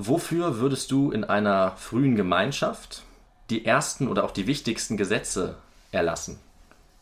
Wofür 0.00 0.58
würdest 0.60 0.92
du 0.92 1.10
in 1.10 1.24
einer 1.24 1.72
frühen 1.72 2.14
Gemeinschaft 2.14 3.02
die 3.50 3.64
ersten 3.64 4.06
oder 4.06 4.22
auch 4.24 4.30
die 4.30 4.46
wichtigsten 4.46 4.96
Gesetze 4.96 5.56
erlassen? 5.90 6.38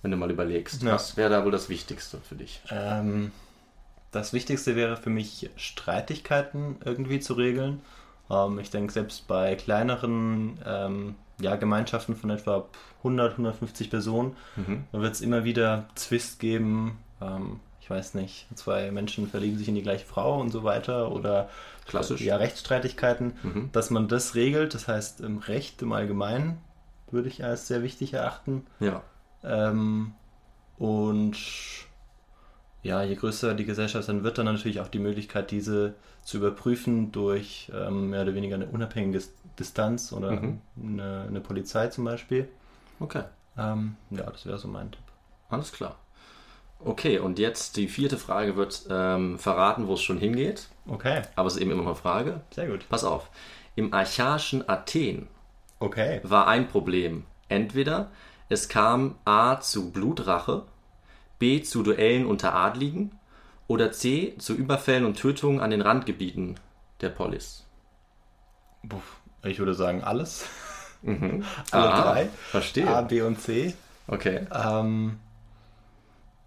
Wenn 0.01 0.13
du 0.13 0.17
mal 0.17 0.31
überlegst, 0.31 0.83
Ja. 0.83 0.93
was 0.95 1.17
wäre 1.19 1.29
da 1.29 1.45
wohl 1.45 1.51
das 1.51 1.69
Wichtigste 1.69 2.19
für 2.27 2.37
dich? 2.37 2.63
Ähm, 2.71 3.33
das 4.13 4.33
Wichtigste 4.33 4.77
wäre 4.77 4.97
für 4.97 5.11
mich, 5.11 5.51
Streitigkeiten 5.57 6.77
irgendwie 6.87 7.21
zu 7.21 7.35
regeln. 7.35 7.83
Ähm, 8.31 8.59
ich 8.61 8.71
denke, 8.71 8.93
selbst 8.95 9.29
bei 9.29 9.57
kleineren 9.57 10.59
ähm, 10.65 11.15
ja, 11.39 11.57
Gemeinschaften 11.57 12.17
von 12.17 12.31
etwa 12.31 12.65
100, 13.01 13.33
150 13.33 13.91
Personen, 13.91 14.35
da 14.91 15.01
wird 15.03 15.13
es 15.13 15.21
immer 15.21 15.45
wieder 15.45 15.85
Zwist 15.97 16.41
geben. 16.41 16.97
Ähm, 17.21 17.61
ich 17.87 17.91
weiß 17.91 18.15
nicht, 18.15 18.49
zwei 18.57 18.91
Menschen 18.91 19.29
verlieben 19.29 19.57
sich 19.59 19.69
in 19.69 19.77
die 19.77 19.83
gleiche 19.83 20.05
Frau 20.05 20.41
und 20.41 20.51
so 20.51 20.65
weiter 20.65 21.13
oder 21.13 21.49
Klassisch. 21.87 22.21
ja, 22.21 22.35
Rechtsstreitigkeiten, 22.35 23.35
dass 23.71 23.91
man 23.91 24.09
das 24.09 24.35
regelt. 24.35 24.75
Das 24.75 24.89
heißt, 24.89 25.21
im 25.21 25.39
Recht 25.39 25.81
im 25.83 25.93
Allgemeinen 25.93 26.59
würde 27.13 27.29
ich 27.29 27.45
als 27.45 27.69
sehr 27.69 27.85
wichtig 27.85 28.13
erachten. 28.15 28.67
Ja. 28.81 29.05
Ähm, 29.45 30.15
und 30.79 31.37
ja, 32.83 33.05
je 33.05 33.15
größer 33.15 33.55
die 33.55 33.65
Gesellschaft 33.65 34.09
dann 34.09 34.25
wird, 34.25 34.39
dann 34.39 34.47
natürlich 34.47 34.81
auch 34.81 34.89
die 34.89 34.99
Möglichkeit, 34.99 35.53
diese 35.53 35.95
zu 36.23 36.39
überprüfen 36.39 37.13
durch 37.13 37.71
ähm, 37.73 38.11
mehr 38.11 38.23
oder 38.23 38.35
weniger 38.35 38.57
eine 38.57 38.67
unabhängige 38.67 39.23
Distanz 39.61 40.13
oder 40.13 40.33
Mhm. 40.33 40.61
eine, 40.83 41.27
eine 41.29 41.41
Polizei 41.41 41.87
zum 41.87 42.05
Beispiel. 42.05 42.49
Okay. 42.99 43.23
Ähm, 43.57 43.95
ja, 44.11 44.25
das 44.25 44.45
wäre 44.45 44.59
so 44.59 44.67
mein 44.67 44.91
Tipp. 44.91 45.05
Alles 45.51 45.71
klar. 45.71 45.95
Okay, 46.85 47.19
und 47.19 47.39
jetzt 47.39 47.77
die 47.77 47.89
vierte 47.89 48.17
Frage 48.19 48.57
wird 48.57 48.87
ähm, 48.91 49.39
verraten, 49.39 49.89
wo 49.89 49.95
es 49.95 50.03
schon 50.03 50.19
hingeht. 50.19 50.69
Okay, 50.89 51.23
Aber 51.35 51.49
es 51.49 51.55
ist 51.57 51.61
eben 51.63 51.71
immer 51.73 51.83
noch 51.83 51.89
eine 51.91 51.97
Frage. 51.97 52.41
sehr 52.51 52.69
gut. 52.69 52.89
Pass 52.89 53.05
auf. 53.05 53.31
Im 53.75 53.93
archaischen 53.93 54.69
Athen 54.69 55.27
Okay. 55.79 56.21
war 56.23 56.47
ein 56.47 56.69
Problem. 56.69 57.25
Entweder 57.49 58.11
es 58.49 58.69
kam 58.69 59.17
A 59.25 59.61
zu 59.61 59.91
Blutrache, 59.91 60.63
B 61.39 61.61
zu 61.63 61.83
Duellen 61.83 62.25
unter 62.27 62.55
Adligen 62.55 63.13
oder 63.67 63.91
C 63.93 64.35
zu 64.39 64.55
Überfällen 64.55 65.05
und 65.05 65.19
Tötungen 65.19 65.61
an 65.61 65.71
den 65.71 65.83
Randgebieten 65.83 66.55
der 67.01 67.11
Polis. 67.11 67.67
Ich 69.43 69.59
würde 69.59 69.75
sagen 69.75 70.03
alles. 70.05 70.47
Mhm. 71.03 71.45
Alle 71.73 71.89
Ah, 71.89 72.03
drei. 72.03 72.29
Verstehe. 72.51 72.87
A, 72.89 73.03
B 73.03 73.21
und 73.23 73.41
C. 73.41 73.75
Okay. 74.09 74.47
Ähm, 74.53 75.19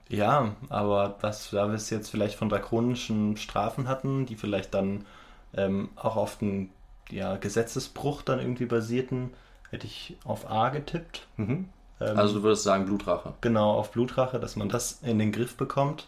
ja, 0.10 0.56
aber 0.70 1.16
was, 1.22 1.52
da 1.52 1.68
wir 1.68 1.76
es 1.76 1.90
jetzt 1.90 2.10
vielleicht 2.10 2.36
von 2.36 2.50
drakonischen 2.50 3.38
Strafen 3.38 3.88
hatten, 3.88 4.26
die 4.26 4.36
vielleicht 4.36 4.74
dann 4.74 5.06
ähm, 5.54 5.90
auch 5.96 6.16
auf 6.16 6.38
den 6.40 6.72
ja, 7.10 7.38
Gesetzesbruch 7.38 8.22
dann 8.24 8.40
irgendwie 8.40 8.66
basierten, 8.66 9.34
hätte 9.70 9.88
ich 9.88 10.18
auf 10.24 10.50
A 10.50 10.70
getippt. 10.70 11.28
Mhm. 11.38 11.70
Ähm, 12.02 12.18
Also 12.18 12.40
du 12.40 12.44
würdest 12.44 12.64
sagen 12.64 12.86
Blutrache. 12.86 13.34
genau 13.42 13.72
auf 13.74 13.92
Blutrache, 13.92 14.40
dass 14.40 14.56
man 14.56 14.70
das 14.70 15.00
in 15.04 15.20
den 15.20 15.32
Griff 15.32 15.56
bekommt, 15.58 16.08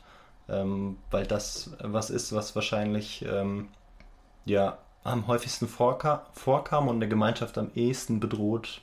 ähm, 0.50 0.98
weil 1.12 1.26
das 1.28 1.72
was 1.82 2.10
ist, 2.10 2.34
was 2.34 2.56
wahrscheinlich 2.56 3.24
ähm, 3.28 3.70
ja 4.46 4.78
am 5.04 5.28
häufigsten 5.28 5.68
vorka 5.68 6.28
vorkam 6.34 6.88
und 6.88 7.00
der 7.00 7.10
Gemeinschaft 7.10 7.58
am 7.58 7.72
ehesten 7.76 8.20
bedroht 8.20 8.82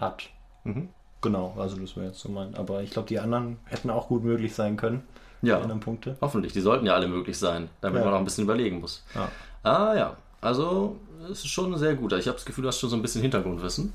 hat. 0.00 0.30
Mhm. 0.64 0.90
Genau, 1.22 1.54
also 1.58 1.76
das 1.76 1.96
wäre 1.96 2.06
jetzt 2.06 2.20
so 2.20 2.28
mein. 2.30 2.54
Aber 2.54 2.82
ich 2.82 2.90
glaube, 2.90 3.08
die 3.08 3.18
anderen 3.18 3.58
hätten 3.66 3.90
auch 3.90 4.08
gut 4.08 4.24
möglich 4.24 4.54
sein 4.54 4.76
können. 4.76 5.02
Ja. 5.42 5.56
Die 5.56 5.62
anderen 5.62 5.80
Punkte. 5.80 6.16
Hoffentlich, 6.20 6.52
die 6.52 6.60
sollten 6.60 6.86
ja 6.86 6.94
alle 6.94 7.08
möglich 7.08 7.38
sein, 7.38 7.68
damit 7.80 8.00
Ja. 8.00 8.04
man 8.06 8.14
auch 8.14 8.18
ein 8.18 8.24
bisschen 8.24 8.44
überlegen 8.44 8.80
muss. 8.80 9.02
Ja. 9.14 9.28
Ah 9.62 9.94
ja, 9.94 10.16
also 10.40 10.96
es 11.24 11.40
ist 11.40 11.48
schon 11.48 11.76
sehr 11.78 11.94
gut. 11.94 12.12
Ich 12.14 12.26
habe 12.26 12.36
das 12.36 12.44
Gefühl, 12.44 12.62
du 12.62 12.68
hast 12.68 12.78
schon 12.80 12.90
so 12.90 12.96
ein 12.96 13.02
bisschen 13.02 13.22
Hintergrundwissen. 13.22 13.92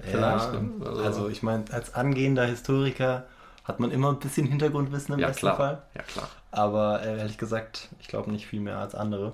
Vielleicht, 0.00 0.52
Ja, 0.54 0.60
ne? 0.60 0.70
also, 0.86 1.02
Also- 1.02 1.28
ich 1.28 1.42
meine, 1.42 1.64
als 1.72 1.94
angehender 1.94 2.44
Historiker 2.46 3.24
hat 3.64 3.80
man 3.80 3.90
immer 3.90 4.10
ein 4.10 4.18
bisschen 4.18 4.46
Hintergrundwissen 4.46 5.14
im 5.14 5.20
Ja 5.20 5.26
besten 5.28 5.40
klar, 5.40 5.56
Fall. 5.56 5.82
ja 5.94 6.02
klar. 6.02 6.28
Aber 6.52 7.02
äh, 7.02 7.18
ehrlich 7.18 7.36
gesagt, 7.38 7.88
ich 8.00 8.08
glaube 8.08 8.30
nicht 8.30 8.46
viel 8.46 8.60
mehr 8.60 8.78
als 8.78 8.94
andere. 8.94 9.32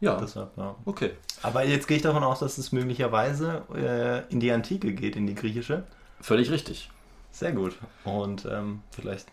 Ja, 0.00 0.16
Deshalb, 0.16 0.56
ja. 0.56 0.74
okay. 0.86 1.10
Aber 1.42 1.64
jetzt 1.64 1.86
gehe 1.86 1.96
ich 1.98 2.02
davon 2.02 2.22
aus, 2.24 2.40
dass 2.40 2.56
es 2.58 2.72
möglicherweise 2.72 3.62
äh, 3.74 4.32
in 4.32 4.40
die 4.40 4.50
Antike 4.50 4.92
geht, 4.94 5.14
in 5.16 5.26
die 5.26 5.34
griechische. 5.34 5.84
Völlig 6.20 6.50
richtig. 6.50 6.90
Sehr 7.32 7.52
gut. 7.52 7.76
Und 8.04 8.44
ähm, 8.46 8.82
vielleicht 8.90 9.26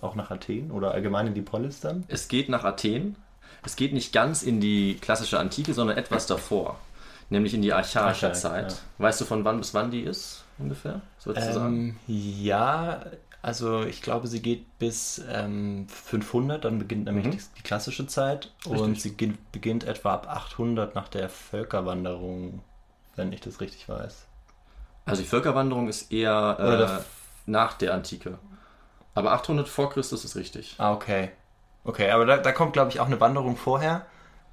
auch 0.00 0.14
nach 0.14 0.30
Athen 0.30 0.70
oder 0.70 0.92
allgemein 0.92 1.26
in 1.28 1.34
die 1.34 1.42
Polis 1.42 1.80
dann. 1.80 2.04
Es 2.08 2.28
geht 2.28 2.48
nach 2.48 2.64
Athen. 2.64 3.16
Es 3.64 3.76
geht 3.76 3.92
nicht 3.92 4.12
ganz 4.12 4.42
in 4.42 4.60
die 4.60 4.96
klassische 5.00 5.38
Antike, 5.38 5.74
sondern 5.74 5.96
etwas 5.96 6.26
davor. 6.26 6.78
Nämlich 7.30 7.54
in 7.54 7.62
die 7.62 7.72
archaische 7.72 8.28
Archaik, 8.28 8.36
Zeit. 8.36 8.82
Weißt 8.98 9.20
du, 9.20 9.24
von 9.24 9.44
wann 9.44 9.58
bis 9.58 9.74
wann 9.74 9.90
die 9.90 10.00
ist 10.02 10.44
ungefähr? 10.58 11.00
Ähm, 11.34 11.96
ja, 12.06 13.04
also 13.42 13.82
ich 13.82 14.00
glaube, 14.02 14.28
sie 14.28 14.40
geht 14.40 14.78
bis 14.78 15.22
ähm, 15.30 15.86
500, 15.88 16.64
dann 16.64 16.78
beginnt 16.78 17.04
nämlich 17.04 17.26
Mhm. 17.26 17.38
die, 17.58 17.62
klassische 17.62 18.06
Zeit 18.06 18.52
und 18.64 18.78
Richtig. 18.78 19.02
sie 19.02 19.14
ge- 19.16 19.34
beginnt 19.52 19.84
etwa 19.84 20.14
ab 20.14 20.26
800 20.28 20.94
nach 20.94 21.08
der 21.08 21.28
Völkerwanderung, 21.28 22.62
wenn 23.16 23.32
ich 23.32 23.40
das 23.40 23.60
richtig 23.60 23.88
weiß. 23.88 24.24
Also 25.08 25.22
die 25.22 25.28
Völkerwanderung 25.28 25.88
ist 25.88 26.12
eher 26.12 27.00
äh, 27.00 27.04
nach 27.50 27.74
der 27.74 27.94
Antike. 27.94 28.38
Aber 29.14 29.32
800 29.32 29.68
vor 29.68 29.90
Christus 29.90 30.24
ist 30.24 30.36
richtig. 30.36 30.74
Ah, 30.78 30.92
okay. 30.92 31.30
Okay, 31.84 32.10
aber 32.10 32.26
da, 32.26 32.36
da 32.36 32.52
kommt, 32.52 32.72
glaube 32.74 32.90
ich, 32.90 33.00
auch 33.00 33.06
eine 33.06 33.20
Wanderung 33.20 33.56
vorher. 33.56 34.06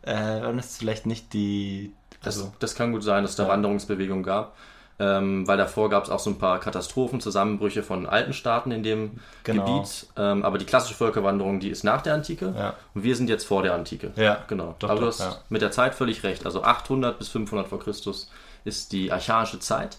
Äh, 0.04 0.14
dann 0.42 0.58
ist 0.60 0.72
es 0.72 0.78
vielleicht 0.78 1.06
nicht 1.06 1.34
die. 1.34 1.94
Das, 2.24 2.38
Also, 2.38 2.54
das 2.60 2.76
kann 2.76 2.92
gut 2.92 3.04
sein, 3.04 3.24
dass 3.24 3.32
es 3.32 3.38
da 3.38 3.44
Ja. 3.44 3.50
Wanderungsbewegungen 3.50 4.24
gab. 4.24 4.56
ähm, 4.98 5.46
weil 5.46 5.58
davor 5.58 5.90
gab 5.90 6.06
es 6.06 6.10
auch 6.10 6.20
so 6.20 6.30
ein 6.30 6.38
paar 6.38 6.58
Katastrophen, 6.62 7.20
Zusammenbrüche 7.20 7.84
von 7.84 8.06
alten 8.08 8.32
Staaten 8.32 8.72
in 8.72 8.82
dem 8.82 9.20
Genau. 9.44 9.66
Gebiet. 9.82 10.08
Ähm, 10.16 10.46
aber 10.46 10.58
die 10.58 10.64
klassische 10.66 10.96
Völkerwanderung, 10.96 11.60
die 11.60 11.70
ist 11.70 11.84
nach 11.84 12.02
der 12.02 12.14
Antike 12.14 12.54
Ja. 12.58 12.76
und 12.94 13.04
wir 13.04 13.14
sind 13.18 13.30
jetzt 13.30 13.46
vor 13.46 13.62
der 13.62 13.74
Antike. 13.74 14.14
Ja, 14.16 14.38
genau. 14.48 14.74
doch, 14.80 14.90
aber 14.90 15.02
du 15.02 15.08
hast 15.08 15.20
ja. 15.20 15.36
mit 15.50 15.62
der 15.62 15.72
Zeit 15.72 15.96
völlig 15.96 16.24
recht. 16.24 16.46
Also 16.46 16.64
800 16.64 17.20
bis 17.20 17.28
500 17.28 17.68
vor 17.68 17.82
Christus 17.82 18.32
ist 18.64 18.94
die 18.94 19.12
archaische 19.12 19.60
Zeit. 19.60 19.98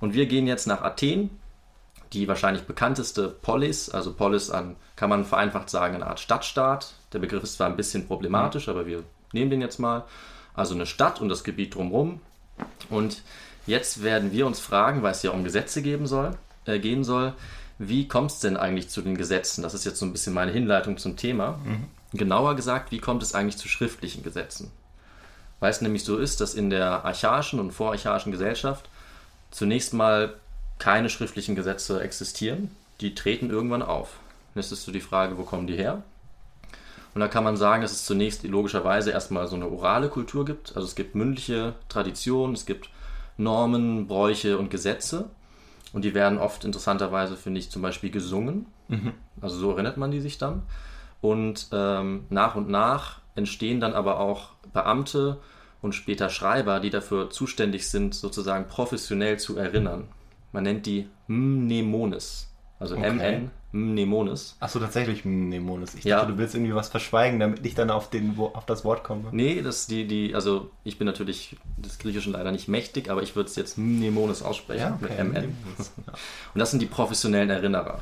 Und 0.00 0.14
wir 0.14 0.26
gehen 0.26 0.46
jetzt 0.46 0.66
nach 0.66 0.82
Athen, 0.82 1.30
die 2.12 2.28
wahrscheinlich 2.28 2.64
bekannteste 2.64 3.28
Polis, 3.28 3.90
also 3.90 4.12
Polis 4.12 4.50
an, 4.50 4.76
kann 4.94 5.10
man 5.10 5.24
vereinfacht 5.24 5.70
sagen, 5.70 5.96
eine 5.96 6.06
Art 6.06 6.20
Stadtstaat. 6.20 6.94
Der 7.12 7.18
Begriff 7.18 7.42
ist 7.42 7.54
zwar 7.54 7.68
ein 7.68 7.76
bisschen 7.76 8.06
problematisch, 8.06 8.68
aber 8.68 8.86
wir 8.86 9.02
nehmen 9.32 9.50
den 9.50 9.60
jetzt 9.60 9.78
mal. 9.78 10.04
Also 10.54 10.74
eine 10.74 10.86
Stadt 10.86 11.20
und 11.20 11.28
das 11.28 11.44
Gebiet 11.44 11.74
drumherum. 11.74 12.20
Und 12.88 13.22
jetzt 13.66 14.02
werden 14.02 14.32
wir 14.32 14.46
uns 14.46 14.60
fragen, 14.60 15.02
weil 15.02 15.12
es 15.12 15.22
ja 15.22 15.32
um 15.32 15.44
Gesetze 15.44 15.82
geben 15.82 16.06
soll, 16.06 16.36
äh, 16.64 16.78
gehen 16.78 17.04
soll, 17.04 17.34
wie 17.78 18.08
kommt 18.08 18.30
es 18.30 18.40
denn 18.40 18.56
eigentlich 18.56 18.88
zu 18.88 19.02
den 19.02 19.16
Gesetzen? 19.16 19.62
Das 19.62 19.74
ist 19.74 19.84
jetzt 19.84 19.98
so 19.98 20.06
ein 20.06 20.12
bisschen 20.12 20.32
meine 20.32 20.52
Hinleitung 20.52 20.96
zum 20.96 21.16
Thema. 21.16 21.58
Genauer 22.12 22.56
gesagt, 22.56 22.90
wie 22.90 23.00
kommt 23.00 23.22
es 23.22 23.34
eigentlich 23.34 23.58
zu 23.58 23.68
schriftlichen 23.68 24.22
Gesetzen? 24.22 24.70
Weil 25.60 25.70
es 25.70 25.82
nämlich 25.82 26.04
so 26.04 26.16
ist, 26.16 26.40
dass 26.40 26.54
in 26.54 26.70
der 26.70 27.04
archaischen 27.04 27.60
und 27.60 27.72
vorarchaischen 27.72 28.32
Gesellschaft 28.32 28.88
zunächst 29.56 29.94
mal 29.94 30.34
keine 30.78 31.08
schriftlichen 31.08 31.56
Gesetze 31.56 32.02
existieren. 32.02 32.70
Die 33.00 33.14
treten 33.14 33.48
irgendwann 33.48 33.82
auf. 33.82 34.18
Jetzt 34.54 34.70
ist 34.70 34.84
so 34.84 34.92
die 34.92 35.00
Frage, 35.00 35.38
wo 35.38 35.44
kommen 35.44 35.66
die 35.66 35.76
her? 35.76 36.02
Und 37.14 37.20
da 37.20 37.28
kann 37.28 37.44
man 37.44 37.56
sagen, 37.56 37.80
dass 37.80 37.92
es 37.92 38.04
zunächst 38.04 38.42
logischerweise 38.44 39.10
erstmal 39.12 39.48
so 39.48 39.56
eine 39.56 39.70
orale 39.70 40.10
Kultur 40.10 40.44
gibt. 40.44 40.76
Also 40.76 40.86
es 40.86 40.94
gibt 40.94 41.14
mündliche 41.14 41.74
Traditionen, 41.88 42.54
es 42.54 42.66
gibt 42.66 42.90
Normen, 43.38 44.06
Bräuche 44.06 44.58
und 44.58 44.70
Gesetze. 44.70 45.30
Und 45.94 46.04
die 46.04 46.12
werden 46.12 46.36
oft 46.36 46.66
interessanterweise, 46.66 47.38
finde 47.38 47.60
ich, 47.60 47.70
zum 47.70 47.80
Beispiel 47.80 48.10
gesungen. 48.10 48.66
Also 49.40 49.56
so 49.56 49.70
erinnert 49.70 49.96
man 49.96 50.10
die 50.10 50.20
sich 50.20 50.36
dann. 50.36 50.64
Und 51.22 51.68
ähm, 51.72 52.26
nach 52.28 52.56
und 52.56 52.68
nach 52.68 53.20
entstehen 53.34 53.80
dann 53.80 53.94
aber 53.94 54.20
auch 54.20 54.50
Beamte 54.74 55.38
und 55.86 55.94
später 55.94 56.28
Schreiber, 56.28 56.80
die 56.80 56.90
dafür 56.90 57.30
zuständig 57.30 57.88
sind, 57.88 58.14
sozusagen 58.14 58.68
professionell 58.68 59.38
zu 59.38 59.56
erinnern. 59.56 60.08
Man 60.52 60.64
nennt 60.64 60.84
die 60.86 61.08
Mnemones. 61.28 62.48
Also 62.78 62.94
Okay. 62.96 63.10
MN, 63.10 63.50
Mnemones. 63.72 64.56
Achso, 64.60 64.78
tatsächlich 64.78 65.24
Mnemones. 65.24 65.94
Ich 65.94 66.04
Ja. 66.04 66.18
dachte, 66.18 66.32
du 66.32 66.38
willst 66.38 66.54
irgendwie 66.54 66.74
was 66.74 66.88
verschweigen, 66.88 67.40
damit 67.40 67.64
ich 67.64 67.74
dann 67.74 67.90
auf, 67.90 68.10
den, 68.10 68.38
auf 68.38 68.66
das 68.66 68.84
Wort 68.84 69.02
komme. 69.02 69.24
Nee, 69.32 69.62
das 69.62 69.86
die, 69.86 70.06
die, 70.06 70.34
also 70.34 70.70
ich 70.84 70.98
bin 70.98 71.06
natürlich 71.06 71.56
des 71.78 71.98
Griechischen 71.98 72.32
leider 72.34 72.52
nicht 72.52 72.68
mächtig, 72.68 73.10
aber 73.10 73.22
ich 73.22 73.34
würde 73.34 73.48
es 73.48 73.56
jetzt 73.56 73.78
Mnemones 73.78 74.42
aussprechen 74.42 74.94
mit 75.00 75.10
MN. 75.10 75.28
Mnemones. 75.30 75.92
Ja. 76.06 76.12
Und 76.54 76.58
das 76.58 76.70
sind 76.70 76.80
die 76.80 76.86
professionellen 76.86 77.50
Erinnerer. 77.50 78.00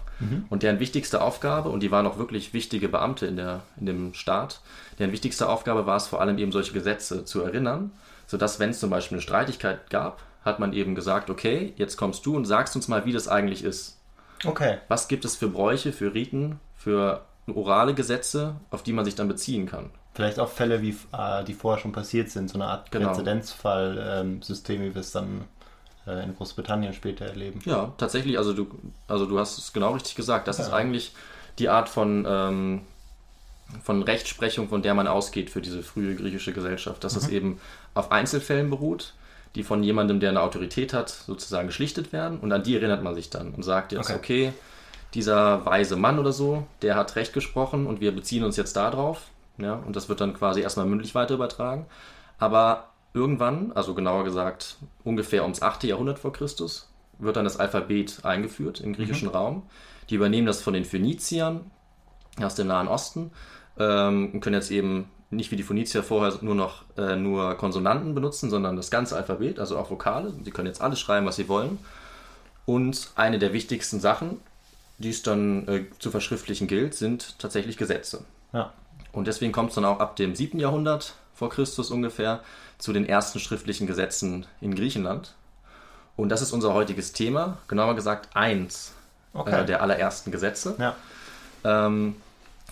Und 0.50 0.62
deren 0.62 0.80
wichtigste 0.80 1.22
Aufgabe, 1.22 1.68
und 1.70 1.80
die 1.82 1.90
waren 1.90 2.06
auch 2.06 2.18
wirklich 2.18 2.52
wichtige 2.54 2.88
Beamte 2.88 3.26
in, 3.26 3.36
der, 3.36 3.62
in 3.78 3.86
dem 3.86 4.14
Staat, 4.14 4.60
deren 4.98 5.12
wichtigste 5.12 5.48
Aufgabe 5.48 5.86
war 5.86 5.96
es 5.96 6.06
vor 6.06 6.20
allem 6.20 6.38
eben 6.38 6.52
solche 6.52 6.72
Gesetze 6.72 7.24
zu 7.24 7.42
erinnern, 7.42 7.90
sodass 8.26 8.58
wenn 8.60 8.70
es 8.70 8.80
zum 8.80 8.90
Beispiel 8.90 9.16
eine 9.16 9.22
Streitigkeit 9.22 9.90
gab, 9.90 10.22
hat 10.44 10.58
man 10.60 10.72
eben 10.72 10.94
gesagt, 10.94 11.30
okay, 11.30 11.72
jetzt 11.76 11.96
kommst 11.96 12.26
du 12.26 12.36
und 12.36 12.44
sagst 12.44 12.76
uns 12.76 12.88
mal, 12.88 13.04
wie 13.06 13.12
das 13.12 13.28
eigentlich 13.28 13.64
ist. 13.64 13.98
Okay. 14.44 14.78
Was 14.88 15.08
gibt 15.08 15.24
es 15.24 15.36
für 15.36 15.48
Bräuche, 15.48 15.92
für 15.92 16.12
Riten, 16.14 16.60
für 16.76 17.22
orale 17.46 17.94
Gesetze, 17.94 18.56
auf 18.70 18.82
die 18.82 18.92
man 18.92 19.04
sich 19.04 19.14
dann 19.14 19.28
beziehen 19.28 19.66
kann? 19.66 19.90
Vielleicht 20.12 20.38
auch 20.38 20.48
Fälle, 20.50 20.80
wie, 20.82 20.96
äh, 21.12 21.44
die 21.44 21.54
vorher 21.54 21.80
schon 21.80 21.92
passiert 21.92 22.30
sind, 22.30 22.48
so 22.48 22.54
eine 22.56 22.66
Art 22.66 22.90
Genau. 22.92 23.08
Präzedenzfall-System, 23.08 24.82
wie 24.82 24.94
wir 24.94 25.00
es 25.00 25.12
dann 25.12 25.44
äh, 26.06 26.22
in 26.24 26.36
Großbritannien 26.36 26.92
später 26.92 27.26
erleben. 27.26 27.60
Ja, 27.64 27.92
tatsächlich, 27.96 28.38
also 28.38 28.52
du, 28.52 28.68
also 29.08 29.26
du 29.26 29.38
hast 29.38 29.58
es 29.58 29.72
genau 29.72 29.92
richtig 29.92 30.14
gesagt. 30.14 30.46
Das 30.48 30.58
ist 30.58 30.68
Ja. 30.68 30.74
eigentlich 30.74 31.14
die 31.58 31.68
Art 31.68 31.88
von, 31.88 32.26
ähm, 32.28 32.82
von 33.82 34.02
Rechtsprechung, 34.02 34.68
von 34.68 34.82
der 34.82 34.94
man 34.94 35.06
ausgeht 35.06 35.50
für 35.50 35.60
diese 35.60 35.82
frühe 35.82 36.14
griechische 36.14 36.52
Gesellschaft. 36.52 37.02
Dass 37.04 37.16
es 37.16 37.28
eben 37.28 37.60
auf 37.94 38.12
Einzelfällen 38.12 38.70
beruht, 38.70 39.14
die 39.54 39.62
von 39.62 39.82
jemandem, 39.82 40.20
der 40.20 40.30
eine 40.30 40.42
Autorität 40.42 40.92
hat, 40.92 41.10
sozusagen 41.10 41.68
geschlichtet 41.68 42.12
werden. 42.12 42.38
Und 42.40 42.52
an 42.52 42.62
die 42.62 42.76
erinnert 42.76 43.02
man 43.02 43.14
sich 43.14 43.30
dann 43.30 43.54
und 43.54 43.62
sagt 43.62 43.92
jetzt, 43.92 44.10
Okay. 44.10 44.48
okay, 44.48 44.52
dieser 45.14 45.64
weise 45.64 45.96
Mann 45.96 46.18
oder 46.18 46.32
so, 46.32 46.66
der 46.82 46.96
hat 46.96 47.14
Recht 47.16 47.32
gesprochen 47.32 47.86
und 47.86 48.00
wir 48.00 48.12
beziehen 48.12 48.44
uns 48.44 48.56
jetzt 48.56 48.76
darauf. 48.76 49.22
Ja, 49.58 49.74
und 49.74 49.94
das 49.94 50.08
wird 50.08 50.20
dann 50.20 50.34
quasi 50.34 50.60
erstmal 50.60 50.86
mündlich 50.86 51.14
weiter 51.14 51.34
übertragen. 51.34 51.86
Aber 52.38 52.88
irgendwann, 53.12 53.70
also 53.72 53.94
genauer 53.94 54.24
gesagt 54.24 54.76
ungefähr 55.04 55.42
ums 55.42 55.62
8. 55.62 55.84
Jahrhundert 55.84 56.18
vor 56.18 56.32
Christus, 56.32 56.90
wird 57.20 57.36
dann 57.36 57.44
das 57.44 57.58
Alphabet 57.60 58.24
eingeführt 58.24 58.80
im 58.80 58.92
griechischen 58.92 59.28
Raum. 59.28 59.62
Die 60.10 60.16
übernehmen 60.16 60.48
das 60.48 60.60
von 60.60 60.74
den 60.74 60.84
Phöniziern 60.84 61.70
aus 62.42 62.56
dem 62.56 62.66
Nahen 62.66 62.88
Osten 62.88 63.30
ähm, 63.78 64.30
und 64.32 64.40
können 64.40 64.54
jetzt 64.54 64.70
eben 64.70 65.08
nicht 65.30 65.50
wie 65.50 65.56
die 65.56 65.62
Phönizier 65.62 66.02
vorher 66.02 66.38
nur 66.42 66.54
noch 66.54 66.82
äh, 66.96 67.16
nur 67.16 67.54
Konsonanten 67.56 68.14
benutzen, 68.14 68.50
sondern 68.50 68.76
das 68.76 68.90
ganze 68.90 69.16
Alphabet, 69.16 69.58
also 69.58 69.78
auch 69.78 69.90
Vokale. 69.90 70.32
Sie 70.44 70.50
können 70.50 70.68
jetzt 70.68 70.80
alles 70.80 71.00
schreiben, 71.00 71.26
was 71.26 71.36
sie 71.36 71.48
wollen. 71.48 71.78
Und 72.66 73.10
eine 73.16 73.38
der 73.38 73.52
wichtigsten 73.52 74.00
Sachen, 74.00 74.40
die 74.98 75.10
es 75.10 75.22
dann 75.22 75.66
äh, 75.68 75.84
zu 75.98 76.10
verschriftlichen 76.10 76.66
gilt, 76.68 76.94
sind 76.94 77.38
tatsächlich 77.38 77.76
Gesetze. 77.76 78.24
Ja. 78.52 78.72
Und 79.12 79.26
deswegen 79.26 79.52
kommt 79.52 79.70
es 79.70 79.74
dann 79.74 79.84
auch 79.84 80.00
ab 80.00 80.16
dem 80.16 80.34
7. 80.34 80.58
Jahrhundert 80.58 81.14
vor 81.34 81.50
Christus 81.50 81.90
ungefähr 81.90 82.40
zu 82.78 82.92
den 82.92 83.06
ersten 83.06 83.40
schriftlichen 83.40 83.86
Gesetzen 83.86 84.46
in 84.60 84.74
Griechenland. 84.74 85.34
Und 86.16 86.28
das 86.28 86.42
ist 86.42 86.52
unser 86.52 86.74
heutiges 86.74 87.12
Thema, 87.12 87.58
genauer 87.66 87.96
gesagt 87.96 88.36
eins 88.36 88.92
Okay. 89.32 89.62
äh, 89.62 89.66
der 89.66 89.82
allerersten 89.82 90.30
Gesetze. 90.30 90.76
Ja. 90.78 90.94
Ähm, 91.64 92.14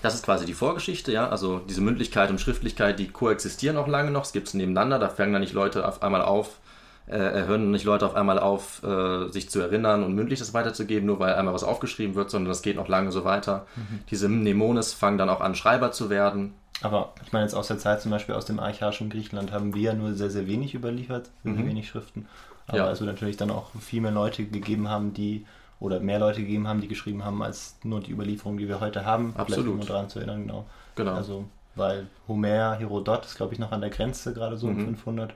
das 0.02 0.14
ist 0.14 0.24
quasi 0.24 0.44
die 0.46 0.52
Vorgeschichte, 0.54 1.12
ja. 1.12 1.28
Also 1.28 1.58
diese 1.60 1.80
Mündlichkeit 1.80 2.30
und 2.30 2.40
Schriftlichkeit, 2.40 2.98
die 2.98 3.08
koexistieren 3.08 3.76
auch 3.76 3.86
lange 3.88 4.10
noch. 4.10 4.24
Es 4.24 4.32
gibt 4.32 4.48
es 4.48 4.54
nebeneinander. 4.54 4.98
Da 4.98 5.08
fangen 5.08 5.32
dann 5.32 5.42
nicht 5.42 5.52
Leute 5.54 5.86
auf 5.86 6.02
einmal 6.02 6.22
auf, 6.22 6.58
äh, 7.06 7.18
hören 7.18 7.70
nicht 7.70 7.84
Leute 7.84 8.06
auf 8.06 8.14
einmal 8.14 8.38
auf, 8.38 8.82
äh, 8.84 9.28
sich 9.30 9.48
zu 9.50 9.60
erinnern 9.60 10.02
und 10.04 10.14
mündlich 10.14 10.38
das 10.38 10.54
weiterzugeben, 10.54 11.06
nur 11.06 11.18
weil 11.18 11.34
einmal 11.34 11.54
was 11.54 11.64
aufgeschrieben 11.64 12.14
wird, 12.14 12.30
sondern 12.30 12.48
das 12.50 12.62
geht 12.62 12.76
noch 12.76 12.88
lange 12.88 13.12
so 13.12 13.24
weiter. 13.24 13.66
Diese 14.10 14.28
Mnemones 14.28 14.92
fangen 14.92 15.18
dann 15.18 15.28
auch 15.28 15.40
an, 15.40 15.54
Schreiber 15.54 15.92
zu 15.92 16.10
werden. 16.10 16.54
Aber 16.80 17.12
ich 17.24 17.32
meine 17.32 17.44
jetzt 17.44 17.54
aus 17.54 17.68
der 17.68 17.78
Zeit 17.78 18.00
zum 18.02 18.10
Beispiel 18.10 18.34
aus 18.34 18.44
dem 18.44 18.58
archaischen 18.58 19.08
Griechenland 19.08 19.52
haben 19.52 19.72
wir 19.74 19.82
ja 19.82 19.94
nur 19.94 20.14
sehr, 20.14 20.30
sehr 20.30 20.46
wenig 20.48 20.74
überliefert, 20.74 21.30
sehr, 21.44 21.54
sehr 21.54 21.66
wenig 21.66 21.88
Schriften. 21.88 22.26
Aber 22.66 22.78
Ja. 22.78 22.90
es 22.90 23.00
wird 23.00 23.10
natürlich 23.10 23.36
dann 23.36 23.50
auch 23.50 23.66
viel 23.80 24.00
mehr 24.00 24.10
Leute 24.10 24.44
gegeben 24.44 24.88
haben, 24.88 25.12
die 25.14 25.46
oder 25.82 26.00
mehr 26.00 26.18
Leute 26.18 26.40
gegeben 26.40 26.68
haben, 26.68 26.80
die 26.80 26.88
geschrieben 26.88 27.24
haben, 27.24 27.42
als 27.42 27.76
nur 27.82 28.00
die 28.00 28.12
Überlieferung, 28.12 28.56
die 28.56 28.68
wir 28.68 28.80
heute 28.80 29.04
haben. 29.04 29.34
Absolut. 29.36 29.64
Vielleicht 29.64 29.76
nur 29.78 29.86
daran 29.86 30.08
zu 30.08 30.18
erinnern, 30.20 30.42
genau. 30.46 30.64
Genau. 30.94 31.12
Also, 31.14 31.44
weil 31.74 32.06
Homer, 32.28 32.74
Herodot 32.78 33.24
ist, 33.24 33.36
glaube 33.36 33.52
ich, 33.54 33.58
noch 33.58 33.72
an 33.72 33.80
der 33.80 33.90
Grenze, 33.90 34.32
gerade 34.32 34.56
so 34.56 34.66
um 34.68 34.76
Mhm. 34.76 34.84
500. 34.96 35.30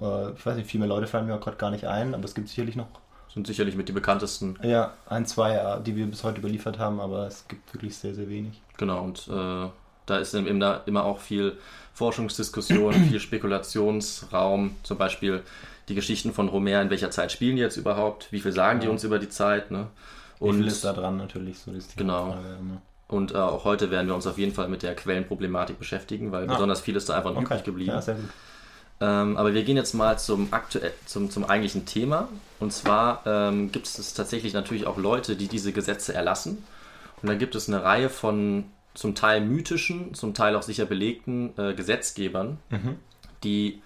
Äh, 0.00 0.30
ich 0.32 0.44
weiß 0.46 0.56
nicht, 0.56 0.70
viel 0.70 0.80
mehr 0.80 0.88
Leute 0.88 1.06
fallen 1.06 1.26
mir 1.26 1.34
auch 1.34 1.40
gerade 1.40 1.56
gar 1.56 1.70
nicht 1.70 1.86
ein, 1.86 2.14
aber 2.14 2.24
es 2.24 2.34
gibt 2.34 2.48
sicherlich 2.48 2.76
noch 2.76 2.88
Sind 3.32 3.46
sicherlich 3.46 3.76
mit 3.76 3.88
die 3.88 3.92
bekanntesten. 3.92 4.58
ja, 4.62 4.92
ein, 5.08 5.24
zwei, 5.26 5.54
äh, 5.54 5.80
die 5.82 5.94
wir 5.96 6.06
bis 6.06 6.24
heute 6.24 6.40
überliefert 6.40 6.78
haben, 6.78 7.00
aber 7.00 7.26
es 7.26 7.46
gibt 7.48 7.72
wirklich 7.72 7.96
sehr, 7.96 8.14
sehr 8.14 8.28
wenig. 8.28 8.60
Genau, 8.76 9.02
und 9.04 9.28
äh, 9.28 9.68
da 10.10 10.18
ist 10.18 10.34
eben 10.34 10.60
da 10.60 10.82
immer 10.86 11.04
auch 11.04 11.20
viel 11.20 11.56
Forschungsdiskussion, 11.94 12.92
viel 13.08 13.20
Spekulationsraum, 13.20 14.76
zum 14.82 14.98
Beispiel 14.98 15.42
die 15.88 15.94
Geschichten 15.94 16.32
von 16.32 16.52
Homer, 16.52 16.80
in 16.82 16.90
welcher 16.90 17.10
Zeit 17.10 17.32
spielen 17.32 17.56
die 17.56 17.62
jetzt 17.62 17.76
überhaupt, 17.76 18.30
wie 18.32 18.40
viel 18.40 18.52
sagen 18.52 18.80
die 18.80 18.88
uns 18.88 19.04
über 19.04 19.18
die 19.18 19.28
Zeit, 19.28 19.70
ne? 19.70 19.86
Wie 20.40 20.50
viel 20.52 20.60
Und, 20.62 20.66
ist 20.68 20.84
da 20.84 20.92
dran 20.92 21.16
natürlich? 21.16 21.58
So 21.58 21.72
ist 21.72 21.92
die 21.94 21.96
Genau. 21.98 22.32
Frage 22.32 22.56
immer. 22.60 22.80
und 23.08 23.32
äh, 23.32 23.36
auch 23.36 23.64
heute 23.64 23.90
werden 23.90 24.06
wir 24.06 24.14
uns 24.14 24.26
auf 24.26 24.38
jeden 24.38 24.54
Fall 24.54 24.68
mit 24.68 24.82
der 24.82 24.94
Quellenproblematik 24.94 25.78
beschäftigen, 25.78 26.30
weil 26.32 26.44
Ah. 26.48 26.52
besonders 26.54 26.80
viel 26.80 26.96
ist 26.96 27.08
da 27.08 27.16
einfach 27.16 27.30
noch 27.32 27.38
Okay, 27.42 27.54
übrig 27.54 27.64
geblieben. 27.64 27.90
ja. 28.06 28.14
Ähm, 29.02 29.36
aber 29.38 29.54
wir 29.54 29.62
gehen 29.64 29.76
jetzt 29.76 29.94
mal 29.94 30.18
zum, 30.18 30.48
aktuell, 30.50 30.92
zum, 31.06 31.30
zum 31.30 31.44
eigentlichen 31.44 31.86
Thema. 31.86 32.28
Und 32.60 32.72
zwar 32.72 33.22
ähm, 33.26 33.72
gibt 33.72 33.86
es 33.86 34.12
tatsächlich 34.14 34.52
natürlich 34.52 34.86
auch 34.86 34.98
Leute, 34.98 35.36
die 35.36 35.48
diese 35.48 35.72
Gesetze 35.72 36.12
erlassen. 36.14 36.62
Und 37.22 37.28
dann 37.28 37.38
gibt 37.38 37.54
es 37.54 37.66
eine 37.68 37.82
Reihe 37.82 38.10
von 38.10 38.64
zum 38.94 39.14
Teil 39.14 39.40
mythischen, 39.40 40.14
zum 40.14 40.34
Teil 40.34 40.56
auch 40.56 40.62
sicher 40.62 40.84
belegten 40.84 41.52
äh, 41.56 41.74
Gesetzgebern, 41.74 42.58
die 43.44 43.80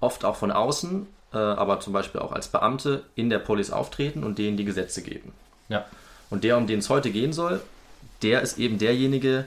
oft 0.00 0.24
auch 0.24 0.36
von 0.36 0.50
außen, 0.50 1.06
äh, 1.32 1.38
aber 1.38 1.80
zum 1.80 1.92
Beispiel 1.92 2.20
auch 2.20 2.32
als 2.32 2.48
Beamte 2.48 3.04
in 3.14 3.30
der 3.30 3.38
Polis 3.38 3.70
auftreten 3.70 4.24
und 4.24 4.38
denen 4.38 4.56
die 4.56 4.64
Gesetze 4.64 5.02
geben. 5.02 5.32
Ja. 5.68 5.86
Und 6.30 6.44
der, 6.44 6.56
um 6.56 6.66
den 6.66 6.80
es 6.80 6.90
heute 6.90 7.10
gehen 7.10 7.32
soll, 7.32 7.60
der 8.22 8.42
ist 8.42 8.58
eben 8.58 8.78
derjenige, 8.78 9.46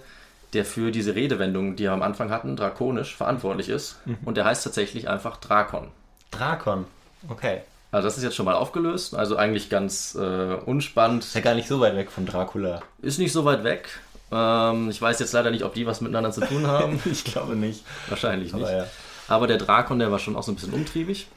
der 0.53 0.65
für 0.65 0.91
diese 0.91 1.15
Redewendung, 1.15 1.75
die 1.75 1.83
wir 1.83 1.91
am 1.91 2.01
Anfang 2.01 2.29
hatten, 2.29 2.55
drakonisch 2.55 3.15
verantwortlich 3.15 3.69
ist. 3.69 3.99
Und 4.25 4.37
der 4.37 4.45
heißt 4.45 4.63
tatsächlich 4.63 5.09
einfach 5.09 5.37
Drakon. 5.37 5.89
Drakon. 6.31 6.85
Okay. 7.29 7.61
Also 7.91 8.07
das 8.07 8.17
ist 8.17 8.23
jetzt 8.23 8.35
schon 8.35 8.45
mal 8.45 8.55
aufgelöst, 8.55 9.15
also 9.15 9.37
eigentlich 9.37 9.69
ganz 9.69 10.15
äh, 10.15 10.55
unspannend. 10.65 11.23
Ist 11.23 11.35
ja 11.35 11.41
gar 11.41 11.55
nicht 11.55 11.67
so 11.67 11.79
weit 11.79 11.95
weg 11.95 12.11
von 12.11 12.25
Dracula. 12.25 12.81
Ist 13.01 13.19
nicht 13.19 13.31
so 13.31 13.45
weit 13.45 13.63
weg. 13.63 13.87
Ähm, 14.31 14.89
ich 14.89 15.01
weiß 15.01 15.19
jetzt 15.19 15.33
leider 15.33 15.51
nicht, 15.51 15.63
ob 15.63 15.73
die 15.73 15.85
was 15.85 16.01
miteinander 16.01 16.31
zu 16.31 16.41
tun 16.41 16.67
haben. 16.67 17.01
ich 17.11 17.23
glaube 17.23 17.55
nicht. 17.55 17.83
Wahrscheinlich 18.07 18.53
nicht. 18.53 18.65
Aber 18.65 18.77
ja. 18.77 18.87
Aber 19.27 19.47
der 19.47 19.57
Drakon, 19.57 19.99
der 19.99 20.11
war 20.11 20.19
schon 20.19 20.35
auch 20.35 20.43
so 20.43 20.51
ein 20.51 20.55
bisschen 20.55 20.73
umtriebig. 20.73 21.27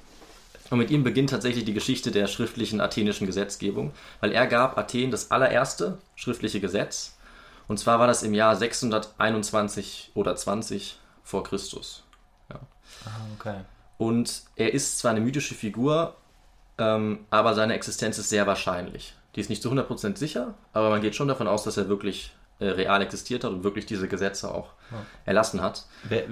Und 0.71 0.79
mit 0.79 0.91
ihm 0.91 1.03
beginnt 1.03 1.31
tatsächlich 1.31 1.65
die 1.65 1.73
Geschichte 1.73 2.11
der 2.11 2.27
schriftlichen 2.27 2.81
athenischen 2.81 3.27
Gesetzgebung, 3.27 3.93
weil 4.21 4.33
er 4.33 4.47
gab 4.47 4.77
Athen 4.77 5.11
das 5.11 5.31
allererste 5.31 5.97
schriftliche 6.15 6.61
Gesetz. 6.61 7.17
Und 7.69 7.79
zwar 7.79 7.99
war 7.99 8.07
das 8.07 8.23
im 8.23 8.35
Jahr 8.35 8.55
621 8.55 10.11
oder 10.15 10.37
20 10.37 10.99
vor 11.23 11.45
Christus. 11.45 12.05
Ah, 13.05 13.11
okay. 13.39 13.61
Und 13.97 14.43
er 14.57 14.73
ist 14.75 14.99
zwar 14.99 15.11
eine 15.13 15.21
mythische 15.21 15.55
Figur, 15.55 16.17
ähm, 16.79 17.21
aber 17.31 17.55
seine 17.55 17.75
Existenz 17.75 18.19
ist 18.19 18.29
sehr 18.29 18.47
wahrscheinlich. 18.47 19.15
Die 19.35 19.41
ist 19.41 19.51
nicht 19.51 19.63
zu 19.63 19.71
100% 19.71 20.17
sicher, 20.17 20.55
aber 20.73 20.91
man 20.91 21.01
geht 21.01 21.15
schon 21.15 21.29
davon 21.29 21.49
aus, 21.49 21.65
dass 21.65 21.77
er 21.77 21.89
wirklich 21.89 22.33
real 22.61 23.01
existiert 23.03 23.45
hat 23.45 23.53
und 23.53 23.65
wirklich 23.65 23.87
diese 23.87 24.09
Gesetze 24.09 24.53
auch 24.53 24.71
erlassen 25.25 25.63
hat. 25.63 25.87
Wer, 26.05 26.25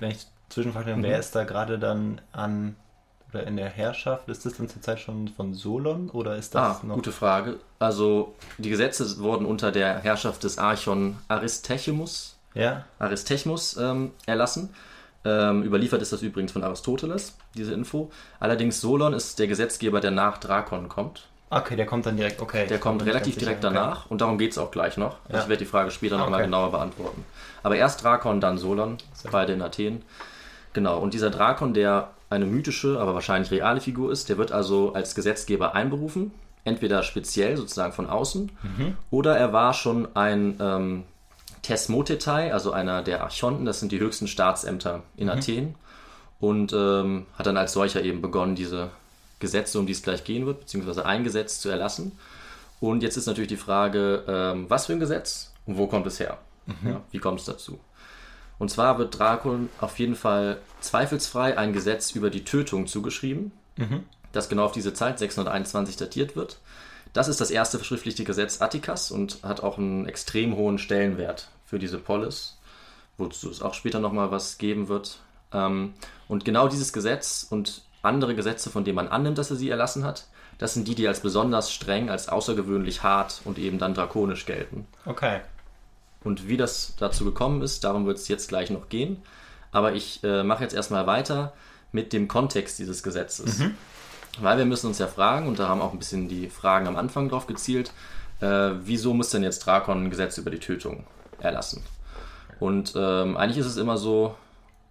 wenn 0.00 0.10
ich 0.12 0.26
zwischenfrage, 0.48 0.96
Mhm. 0.96 1.02
wer 1.02 1.18
ist 1.18 1.34
da 1.34 1.44
gerade 1.44 1.78
dann 1.78 2.20
an 2.32 2.76
oder 3.32 3.46
in 3.46 3.56
der 3.56 3.68
Herrschaft? 3.68 4.28
Ist 4.28 4.44
das 4.44 4.54
dann 4.58 4.68
zur 4.68 4.82
Zeit 4.82 5.00
schon 5.00 5.28
von 5.28 5.54
Solon 5.54 6.10
oder 6.10 6.36
ist 6.36 6.54
Ah, 6.54 6.68
das 6.74 6.82
noch? 6.82 6.94
gute 6.94 7.12
Frage. 7.12 7.58
Also 7.78 8.34
die 8.58 8.68
Gesetze 8.70 9.18
wurden 9.18 9.46
unter 9.46 9.72
der 9.72 10.00
Herrschaft 10.00 10.44
des 10.44 10.58
Archon 10.58 11.16
Aristechemus, 11.28 12.36
Ja. 12.54 12.84
Aristechmus 12.98 13.76
ähm, 13.78 14.12
erlassen. 14.26 14.74
Ähm, 15.24 15.62
überliefert 15.62 16.02
ist 16.02 16.12
das 16.12 16.20
übrigens 16.22 16.52
von 16.52 16.64
Aristoteles, 16.64 17.36
diese 17.54 17.72
Info. 17.72 18.10
Allerdings 18.40 18.80
Solon 18.80 19.12
ist 19.14 19.38
der 19.38 19.46
Gesetzgeber, 19.46 20.00
der 20.00 20.10
nach 20.10 20.38
Drakon 20.38 20.88
kommt. 20.88 21.28
Okay, 21.54 21.76
der 21.76 21.86
kommt 21.86 22.06
dann 22.06 22.16
direkt. 22.16 22.40
Okay. 22.40 22.66
Der 22.66 22.78
kommt 22.78 23.04
relativ 23.04 23.36
direkt 23.36 23.62
sicher. 23.62 23.74
danach 23.74 24.06
und 24.10 24.20
darum 24.20 24.38
geht 24.38 24.52
es 24.52 24.58
auch 24.58 24.70
gleich 24.70 24.96
noch. 24.96 25.16
Ja. 25.30 25.40
Ich 25.40 25.48
werde 25.48 25.58
die 25.58 25.64
Frage 25.70 25.90
später 25.90 26.16
Ah, 26.16 26.18
nochmal 26.20 26.40
okay. 26.40 26.46
genauer 26.46 26.70
beantworten. 26.70 27.24
Aber 27.62 27.76
erst 27.76 28.02
Drakon, 28.02 28.40
dann 28.40 28.56
Solon, 28.58 28.96
beide 29.30 29.52
in 29.52 29.62
Athen. 29.62 30.02
Genau, 30.72 30.98
und 30.98 31.12
dieser 31.14 31.28
Drakon, 31.30 31.74
der 31.74 32.10
eine 32.30 32.46
mythische, 32.46 32.98
aber 32.98 33.12
wahrscheinlich 33.14 33.50
reale 33.50 33.80
Figur 33.82 34.10
ist, 34.10 34.30
der 34.30 34.38
wird 34.38 34.52
also 34.52 34.94
als 34.94 35.14
Gesetzgeber 35.14 35.74
einberufen. 35.74 36.32
Entweder 36.64 37.02
speziell, 37.02 37.56
sozusagen 37.56 37.92
von 37.92 38.08
außen, 38.08 38.50
Mhm. 38.62 38.96
oder 39.10 39.36
er 39.36 39.52
war 39.52 39.74
schon 39.74 40.08
ein 40.16 40.56
ähm, 40.60 41.02
Tesmotetai, 41.62 42.52
also 42.52 42.72
einer 42.72 43.02
der 43.02 43.22
Archonten, 43.22 43.64
das 43.64 43.80
sind 43.80 43.92
die 43.92 44.00
höchsten 44.00 44.26
Staatsämter 44.26 44.98
Mhm. 44.98 45.02
in 45.16 45.28
Athen. 45.30 45.74
Und 46.40 46.72
ähm, 46.72 47.26
hat 47.38 47.46
dann 47.46 47.56
als 47.56 47.72
solcher 47.72 48.02
eben 48.02 48.20
begonnen, 48.20 48.56
diese 48.56 48.88
Gesetze, 49.42 49.78
um 49.78 49.84
die 49.84 49.92
es 49.92 50.02
gleich 50.02 50.24
gehen 50.24 50.46
wird, 50.46 50.60
beziehungsweise 50.60 51.04
ein 51.04 51.24
Gesetz 51.24 51.60
zu 51.60 51.68
erlassen. 51.68 52.12
Und 52.80 53.02
jetzt 53.02 53.16
ist 53.18 53.26
natürlich 53.26 53.48
die 53.50 53.56
Frage, 53.58 54.24
ähm, 54.26 54.64
was 54.70 54.86
für 54.86 54.94
ein 54.94 55.00
Gesetz 55.00 55.52
und 55.66 55.76
wo 55.76 55.86
kommt 55.86 56.06
es 56.06 56.18
her? 56.18 56.38
Ja, 56.84 57.02
wie 57.10 57.18
kommt 57.18 57.40
es 57.40 57.46
dazu? 57.46 57.78
Und 58.58 58.70
zwar 58.70 58.98
wird 58.98 59.18
Drakon 59.18 59.68
auf 59.80 59.98
jeden 59.98 60.14
Fall 60.14 60.58
zweifelsfrei 60.80 61.58
ein 61.58 61.72
Gesetz 61.72 62.12
über 62.12 62.30
die 62.30 62.44
Tötung 62.44 62.86
zugeschrieben, 62.86 63.50
das 64.30 64.48
genau 64.48 64.64
auf 64.64 64.72
diese 64.72 64.94
Zeit 64.94 65.18
621 65.18 65.96
datiert 65.96 66.36
wird. 66.36 66.58
Das 67.12 67.28
ist 67.28 67.40
das 67.40 67.50
erste 67.50 67.78
verschriftlichte 67.78 68.24
Gesetz 68.24 68.60
Attikas 68.62 69.10
und 69.10 69.40
hat 69.42 69.62
auch 69.62 69.76
einen 69.78 70.06
extrem 70.06 70.54
hohen 70.56 70.78
Stellenwert 70.78 71.48
für 71.66 71.78
diese 71.80 71.98
Polis, 71.98 72.58
wozu 73.18 73.50
es 73.50 73.60
auch 73.60 73.74
später 73.74 73.98
nochmal 73.98 74.30
was 74.30 74.56
geben 74.58 74.86
wird. 74.88 75.18
Ähm, 75.52 75.94
Und 76.28 76.44
genau 76.44 76.68
dieses 76.68 76.92
Gesetz 76.92 77.46
und 77.50 77.82
andere 78.02 78.34
Gesetze, 78.34 78.70
von 78.70 78.84
denen 78.84 78.96
man 78.96 79.08
annimmt, 79.08 79.38
dass 79.38 79.50
er 79.50 79.56
sie 79.56 79.70
erlassen 79.70 80.04
hat, 80.04 80.26
das 80.58 80.74
sind 80.74 80.86
die, 80.86 80.94
die 80.94 81.08
als 81.08 81.20
besonders 81.20 81.72
streng, 81.72 82.10
als 82.10 82.28
außergewöhnlich 82.28 83.02
hart 83.02 83.40
und 83.44 83.58
eben 83.58 83.78
dann 83.78 83.94
drakonisch 83.94 84.46
gelten. 84.46 84.86
Okay. 85.06 85.40
Und 86.22 86.48
wie 86.48 86.56
das 86.56 86.94
dazu 86.98 87.24
gekommen 87.24 87.62
ist, 87.62 87.84
darum 87.84 88.06
wird 88.06 88.18
es 88.18 88.28
jetzt 88.28 88.48
gleich 88.48 88.70
noch 88.70 88.88
gehen. 88.88 89.22
Aber 89.72 89.94
ich 89.94 90.22
äh, 90.22 90.42
mache 90.42 90.62
jetzt 90.62 90.74
erstmal 90.74 91.06
weiter 91.06 91.52
mit 91.90 92.12
dem 92.12 92.28
Kontext 92.28 92.78
dieses 92.78 93.02
Gesetzes. 93.02 93.60
Weil 94.40 94.58
wir 94.58 94.64
müssen 94.64 94.86
uns 94.86 94.98
ja 94.98 95.08
fragen, 95.08 95.46
und 95.46 95.58
da 95.58 95.68
haben 95.68 95.82
auch 95.82 95.92
ein 95.92 95.98
bisschen 95.98 96.28
die 96.28 96.48
Fragen 96.48 96.86
am 96.86 96.96
Anfang 96.96 97.28
drauf 97.28 97.46
gezielt, 97.46 97.92
äh, 98.40 98.70
wieso 98.82 99.14
muss 99.14 99.30
denn 99.30 99.42
jetzt 99.42 99.66
Drakon 99.66 100.04
ein 100.04 100.10
Gesetz 100.10 100.38
über 100.38 100.50
die 100.50 100.58
Tötung 100.58 101.04
erlassen? 101.38 101.82
Und 102.60 102.94
ähm, 102.96 103.36
eigentlich 103.36 103.58
ist 103.58 103.66
es 103.66 103.76
immer 103.76 103.98
so, 103.98 104.34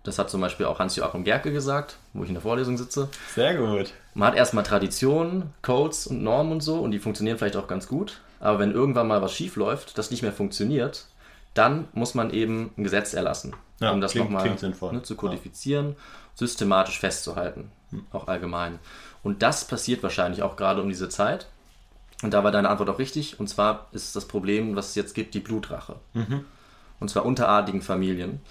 das 0.03 0.17
hat 0.20 0.29
zum 0.29 0.41
Beispiel 0.41 0.65
auch 0.65 0.80
Hans-Joachim 0.80 1.23
Gerke 1.23 1.52
gesagt, 1.52 1.97
wo 2.13 2.23
ich 2.23 2.30
in 2.30 2.36
der 2.36 2.41
Vorlesung 2.41 2.78
sitze, 2.78 3.10
Sehr 3.36 3.56
gut. 3.56 3.93
man 4.13 4.30
hat 4.30 4.36
erstmal 4.36 4.63
Traditionen, 4.63 5.54
Codes 5.62 6.08
und 6.08 6.23
Normen 6.23 6.52
und 6.54 6.62
so 6.62 6.80
und 6.80 6.91
die 6.91 6.99
funktionieren 6.99 7.38
vielleicht 7.38 7.56
auch 7.56 7.67
ganz 7.67 7.88
gut. 7.88 8.19
Aber 8.39 8.58
wenn 8.60 8.71
irgendwann 8.71 9.08
mal 9.08 9.21
was 9.21 9.34
schief 9.34 9.56
läuft, 9.56 9.97
das 9.97 10.10
nicht 10.10 10.23
mehr 10.23 10.34
funktioniert, 10.34 11.06
dann 11.54 11.88
muss 11.93 12.15
man 12.15 12.32
eben 12.32 12.71
ein 12.78 12.84
Gesetz 12.84 13.13
erlassen, 13.13 13.54
Ja, 13.80 13.91
um 13.91 14.02
das 14.02 14.15
nochmal 14.15 14.49
ne, 14.49 15.02
zu 15.04 15.15
kodifizieren, 15.15 15.95
systematisch 16.36 16.99
festzuhalten, 16.99 17.71
Hm. 17.91 18.06
auch 18.12 18.28
allgemein. 18.28 18.80
Und 19.21 19.43
das 19.43 19.65
passiert 19.65 20.02
wahrscheinlich 20.02 20.41
auch 20.43 20.56
gerade 20.56 20.82
um 20.82 20.89
diese 20.89 21.10
Zeit. 21.10 21.47
Und 22.23 22.34
da 22.34 22.43
war 22.43 22.52
deine 22.52 22.69
Antwort 22.69 22.89
auch 22.89 22.99
richtig. 22.99 23.39
Und 23.39 23.47
zwar 23.47 23.88
ist 23.91 24.15
das 24.15 24.25
Problem, 24.28 24.75
was 24.75 24.89
es 24.89 24.95
jetzt 24.95 25.13
gibt, 25.13 25.34
die 25.34 25.39
Blutrache. 25.39 25.95
Mhm. 26.13 26.45
Und 26.99 27.10
zwar 27.10 27.25
unter 27.25 27.49
adligen 27.49 27.82
Familien. 27.82 28.41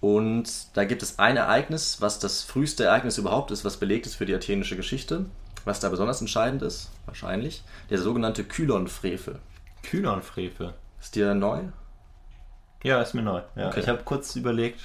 Und 0.00 0.48
da 0.76 0.84
gibt 0.84 1.02
es 1.02 1.18
ein 1.18 1.36
Ereignis, 1.36 2.00
was 2.00 2.18
das 2.20 2.42
früheste 2.44 2.84
Ereignis 2.84 3.18
überhaupt 3.18 3.50
ist, 3.50 3.64
was 3.64 3.78
belegt 3.78 4.06
ist 4.06 4.14
für 4.14 4.26
die 4.26 4.34
athenische 4.34 4.76
Geschichte. 4.76 5.26
Was 5.64 5.80
da 5.80 5.88
besonders 5.88 6.20
entscheidend 6.20 6.62
ist, 6.62 6.90
wahrscheinlich, 7.06 7.62
der 7.90 7.98
sogenannte 7.98 8.44
Kylon-Frevel. 8.44 9.38
Kühlernfrevel. 9.82 10.72
Ist 11.00 11.14
dir 11.14 11.34
neu? 11.34 11.60
Ja, 12.84 13.02
ist 13.02 13.14
mir 13.14 13.22
neu. 13.22 13.42
Ja, 13.56 13.68
Okay. 13.68 13.80
Ich 13.80 13.88
habe 13.88 14.02
kurz 14.04 14.34
überlegt, 14.36 14.80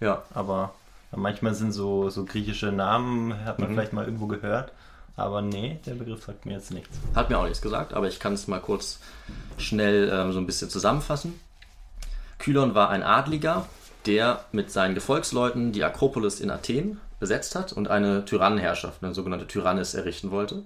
Ja. 0.00 0.22
aber 0.34 0.74
manchmal 1.16 1.54
sind 1.54 1.72
so, 1.72 2.10
so 2.10 2.24
griechische 2.24 2.70
Namen, 2.72 3.44
hat 3.44 3.58
man 3.58 3.70
Mhm. 3.70 3.74
vielleicht 3.74 3.92
mal 3.94 4.04
irgendwo 4.04 4.26
gehört. 4.26 4.72
Aber 5.16 5.42
nee, 5.42 5.78
der 5.86 5.94
Begriff 5.94 6.24
sagt 6.24 6.46
mir 6.46 6.52
jetzt 6.54 6.70
nichts. 6.70 6.96
Hat 7.14 7.28
mir 7.30 7.38
auch 7.38 7.44
nichts 7.44 7.60
gesagt, 7.62 7.92
aber 7.94 8.06
ich 8.08 8.18
kann 8.20 8.32
es 8.34 8.48
mal 8.48 8.60
kurz 8.60 8.98
schnell 9.58 10.10
ähm, 10.12 10.32
so 10.32 10.38
ein 10.38 10.46
bisschen 10.46 10.70
zusammenfassen. 10.70 11.38
Kylon 12.38 12.74
war 12.74 12.90
ein 12.90 13.02
Adliger, 13.02 13.66
der 14.06 14.44
mit 14.52 14.70
seinen 14.70 14.94
Gefolgsleuten 14.94 15.72
die 15.72 15.84
Akropolis 15.84 16.40
in 16.40 16.50
Athen 16.50 17.00
besetzt 17.20 17.54
hat 17.54 17.72
und 17.72 17.88
eine 17.88 18.24
Tyrannenherrschaft, 18.24 19.02
eine 19.04 19.14
sogenannte 19.14 19.46
Tyrannis, 19.46 19.94
errichten 19.94 20.30
wollte. 20.30 20.64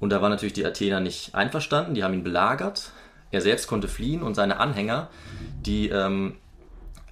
Und 0.00 0.10
da 0.10 0.22
waren 0.22 0.30
natürlich 0.30 0.54
die 0.54 0.64
Athener 0.64 1.00
nicht 1.00 1.34
einverstanden, 1.34 1.94
die 1.94 2.04
haben 2.04 2.14
ihn 2.14 2.24
belagert. 2.24 2.92
Er 3.30 3.42
selbst 3.42 3.66
konnte 3.66 3.88
fliehen 3.88 4.22
und 4.22 4.34
seine 4.34 4.58
Anhänger, 4.60 5.08
die 5.60 5.90
ähm, 5.90 6.36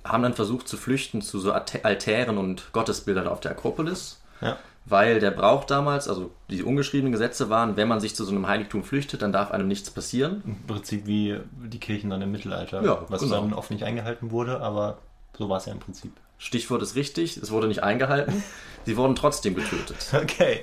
haben 0.05 0.23
dann 0.23 0.35
versucht 0.35 0.69
zu 0.69 0.77
flüchten 0.77 1.21
zu 1.21 1.39
so 1.39 1.53
Altären 1.53 2.39
und 2.39 2.73
Gottesbildern 2.73 3.29
auf 3.29 3.41
der 3.41 3.51
Akropolis 3.51 4.23
Ja. 4.41 4.57
weil 4.87 5.21
der 5.21 5.33
Brauch 5.33 5.65
damals, 5.65 6.09
also 6.09 6.31
die 6.49 6.63
ungeschriebenen 6.63 7.13
Gesetze 7.13 7.51
waren, 7.51 7.77
wenn 7.77 7.89
man 7.89 8.01
sich 8.01 8.15
zu 8.15 8.25
so 8.25 8.31
einem 8.31 8.47
Heiligtum 8.47 8.85
flüchtet, 8.85 9.21
dann 9.21 9.33
darf 9.33 9.51
einem 9.51 9.69
nichts 9.69 9.91
passieren. 9.91 10.43
Im 10.47 10.67
Prinzip 10.67 11.07
wie 11.07 11.39
die 11.65 11.81
Kirchen 11.81 12.09
dann 12.09 12.23
im 12.23 12.31
Mittelalter. 12.33 12.83
Ja, 12.83 13.05
was 13.09 13.21
genau. 13.21 13.41
dann 13.43 13.53
oft 13.53 13.71
nicht 13.71 13.83
eingehalten 13.83 14.31
wurde, 14.31 14.61
aber 14.61 14.99
so 15.37 15.49
war 15.49 15.59
es 15.59 15.67
ja 15.67 15.73
im 15.73 15.79
Prinzip. 15.81 16.13
Stichwort 16.39 16.83
ist 16.83 16.95
richtig, 16.97 17.37
es 17.37 17.51
wurde 17.51 17.67
nicht 17.69 17.83
eingehalten. 17.83 18.43
Sie 18.85 18.97
wurden 18.97 19.15
trotzdem 19.17 19.55
getötet. 19.55 19.97
Okay. 20.15 20.63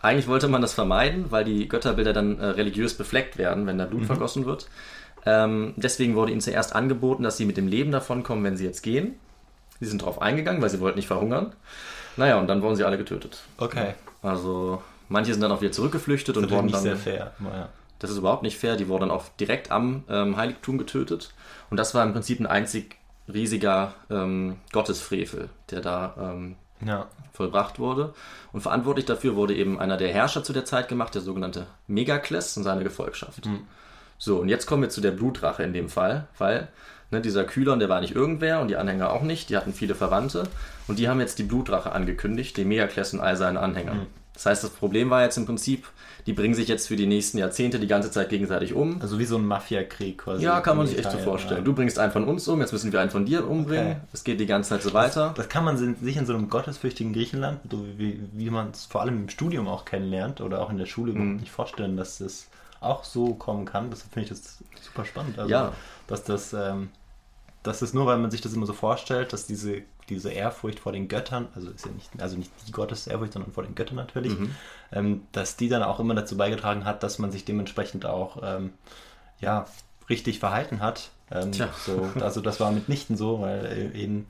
Eigentlich 0.00 0.26
wollte 0.26 0.48
man 0.48 0.60
das 0.62 0.72
vermeiden, 0.74 1.26
weil 1.30 1.44
die 1.44 1.68
Götterbilder 1.68 2.12
dann 2.12 2.40
äh, 2.40 2.46
religiös 2.46 2.96
befleckt 2.96 3.38
werden, 3.38 3.66
wenn 3.68 3.78
da 3.78 3.84
Blut 3.86 4.04
vergossen 4.06 4.46
wird. 4.46 4.66
Ähm, 5.24 5.74
deswegen 5.76 6.16
wurde 6.16 6.32
ihnen 6.32 6.40
zuerst 6.40 6.74
angeboten, 6.74 7.22
dass 7.22 7.36
sie 7.36 7.44
mit 7.44 7.56
dem 7.56 7.68
Leben 7.68 7.92
davonkommen, 7.92 8.42
wenn 8.42 8.56
sie 8.56 8.64
jetzt 8.64 8.82
gehen. 8.82 9.14
Sie 9.78 9.86
sind 9.86 10.02
darauf 10.02 10.20
eingegangen, 10.20 10.60
weil 10.60 10.70
sie 10.70 10.80
wollten 10.80 10.98
nicht 10.98 11.06
verhungern. 11.06 11.52
Naja, 12.16 12.38
und 12.40 12.48
dann 12.48 12.62
wurden 12.62 12.74
sie 12.74 12.82
alle 12.82 12.98
getötet. 12.98 13.42
Okay. 13.58 13.94
Also 14.22 14.82
manche 15.08 15.32
sind 15.32 15.40
dann 15.40 15.52
auch 15.52 15.60
wieder 15.60 15.70
zurückgeflüchtet 15.72 16.36
und 16.36 16.42
Das 16.44 16.50
ist 16.50 16.56
wurden 16.56 16.66
nicht 16.66 16.74
dann 16.76 16.82
sehr 16.82 16.96
fair. 16.96 17.32
aber 17.38 17.56
ja. 17.56 17.68
Das 18.00 18.10
ist 18.10 18.16
überhaupt 18.18 18.42
nicht 18.42 18.58
fair. 18.58 18.74
Die 18.74 18.88
wurden 18.88 19.02
dann 19.02 19.10
auch 19.12 19.28
direkt 19.38 19.70
am 19.70 20.02
ähm, 20.08 20.36
Heiligtum 20.36 20.78
getötet. 20.78 21.32
Und 21.70 21.76
das 21.76 21.94
war 21.94 22.02
im 22.04 22.12
Prinzip 22.12 22.40
ein 22.40 22.46
einzig 22.46 22.96
riesiger 23.32 23.94
ähm, 24.10 24.56
Gottesfrevel, 24.72 25.48
der 25.70 25.80
da 25.80 26.14
ähm, 26.18 26.56
Ja. 26.84 27.06
vollbracht 27.32 27.78
wurde. 27.78 28.14
Und 28.52 28.60
verantwortlich 28.62 29.06
dafür 29.06 29.36
wurde 29.36 29.54
eben 29.54 29.78
einer 29.80 29.96
der 29.96 30.12
Herrscher 30.12 30.42
zu 30.44 30.52
der 30.52 30.64
Zeit 30.64 30.88
gemacht, 30.88 31.14
der 31.14 31.22
sogenannte 31.22 31.66
Megakles 31.86 32.56
und 32.56 32.64
seine 32.64 32.82
Gefolgschaft. 32.84 33.46
So, 34.18 34.38
und 34.40 34.48
jetzt 34.48 34.66
kommen 34.66 34.82
wir 34.82 34.90
zu 34.90 35.00
der 35.00 35.10
Blutrache 35.12 35.62
in 35.62 35.72
dem 35.72 35.88
Fall, 35.88 36.28
weil 36.38 36.68
ne, 37.10 37.20
dieser 37.20 37.44
Kylon, 37.44 37.78
der 37.78 37.88
war 37.88 38.00
nicht 38.00 38.14
irgendwer 38.14 38.60
und 38.60 38.68
die 38.68 38.76
Anhänger 38.76 39.10
auch 39.12 39.22
nicht, 39.22 39.48
die 39.50 39.56
hatten 39.56 39.72
viele 39.72 39.94
Verwandte 39.94 40.44
und 40.88 40.98
die 40.98 41.08
haben 41.08 41.20
jetzt 41.20 41.38
die 41.38 41.42
Blutrache 41.44 41.92
angekündigt, 41.92 42.56
den 42.56 42.68
Megakles 42.68 43.14
und 43.14 43.20
all 43.20 43.36
seinen 43.36 43.56
Anhängern. 43.56 44.06
Das 44.34 44.46
heißt, 44.46 44.64
das 44.64 44.70
Problem 44.70 45.10
war 45.10 45.22
jetzt 45.22 45.36
im 45.36 45.44
Prinzip, 45.46 45.86
die 46.26 46.32
bringen 46.32 46.54
sich 46.54 46.68
jetzt 46.68 46.88
für 46.88 46.96
die 46.96 47.06
nächsten 47.06 47.36
Jahrzehnte 47.38 47.78
die 47.78 47.86
ganze 47.86 48.10
Zeit 48.10 48.28
gegenseitig 48.30 48.72
um. 48.72 49.00
Also 49.02 49.18
wie 49.18 49.24
so 49.26 49.36
ein 49.36 49.44
Mafiakrieg 49.46 50.18
quasi. 50.18 50.42
Ja, 50.44 50.60
kann 50.60 50.76
man 50.78 50.86
sich 50.86 50.98
echt 50.98 51.10
so 51.10 51.18
vorstellen. 51.18 51.58
ja. 51.58 51.64
Du 51.64 51.74
bringst 51.74 51.98
einen 51.98 52.12
von 52.12 52.24
uns 52.24 52.48
um, 52.48 52.60
jetzt 52.60 52.72
müssen 52.72 52.92
wir 52.92 53.00
einen 53.00 53.10
von 53.10 53.26
dir 53.26 53.46
umbringen. 53.46 53.92
Okay. 53.92 54.00
Es 54.12 54.24
geht 54.24 54.40
die 54.40 54.46
ganze 54.46 54.70
Zeit 54.70 54.82
so 54.82 54.94
weiter. 54.94 55.34
Das 55.36 55.48
kann 55.48 55.64
man 55.64 55.76
sich 55.76 56.16
in 56.16 56.24
so 56.26 56.32
einem 56.34 56.48
gottesfürchtigen 56.48 57.12
Griechenland, 57.12 57.60
so 57.70 57.84
wie, 57.98 58.20
wie 58.32 58.50
man 58.50 58.70
es 58.70 58.86
vor 58.86 59.02
allem 59.02 59.22
im 59.22 59.28
Studium 59.28 59.68
auch 59.68 59.84
kennenlernt 59.84 60.40
oder 60.40 60.62
auch 60.62 60.70
in 60.70 60.78
der 60.78 60.86
Schule 60.86 61.12
Mhm. 61.12 61.36
nicht 61.36 61.50
vorstellen, 61.52 61.96
dass 61.96 62.18
das 62.18 62.46
auch 62.80 63.04
so 63.04 63.34
kommen 63.34 63.64
kann. 63.66 63.90
Deshalb 63.90 64.12
finde 64.12 64.24
ich 64.24 64.28
das 64.30 64.58
super 64.80 65.04
spannend. 65.04 65.38
Also, 65.38 65.50
Ja. 65.50 65.72
dass 66.06 66.24
das 66.24 66.52
ähm, 66.52 66.88
das 67.64 67.80
ist 67.82 67.94
nur, 67.94 68.06
weil 68.06 68.18
man 68.18 68.30
sich 68.30 68.40
das 68.40 68.54
immer 68.54 68.66
so 68.66 68.72
vorstellt, 68.72 69.32
dass 69.32 69.46
diese, 69.46 69.82
diese 70.14 70.30
Ehrfurcht 70.30 70.78
vor 70.80 70.92
den 70.92 71.08
Göttern, 71.08 71.48
also 71.54 71.70
ist 71.70 71.86
ja 71.86 71.92
nicht, 71.92 72.10
also 72.20 72.36
nicht 72.36 72.50
die 72.66 72.72
Gottesehrfurcht, 72.72 73.32
sondern 73.32 73.52
vor 73.52 73.64
den 73.64 73.74
Göttern 73.74 73.96
natürlich, 73.96 74.38
Mhm. 74.38 74.50
ähm, 74.92 75.22
dass 75.32 75.56
die 75.56 75.68
dann 75.68 75.82
auch 75.82 76.00
immer 76.00 76.14
dazu 76.14 76.36
beigetragen 76.36 76.84
hat, 76.84 77.02
dass 77.02 77.18
man 77.18 77.30
sich 77.32 77.44
dementsprechend 77.44 78.06
auch 78.06 78.42
ähm, 78.42 78.72
ja, 79.40 79.66
richtig 80.08 80.38
verhalten 80.38 80.80
hat. 80.80 81.10
Ähm, 81.30 81.52
Tja. 81.52 81.68
so, 81.86 82.10
also 82.20 82.40
das 82.40 82.60
war 82.60 82.70
mitnichten 82.72 83.16
so, 83.16 83.40
weil 83.40 83.66
äh, 83.66 83.98
eben 83.98 84.26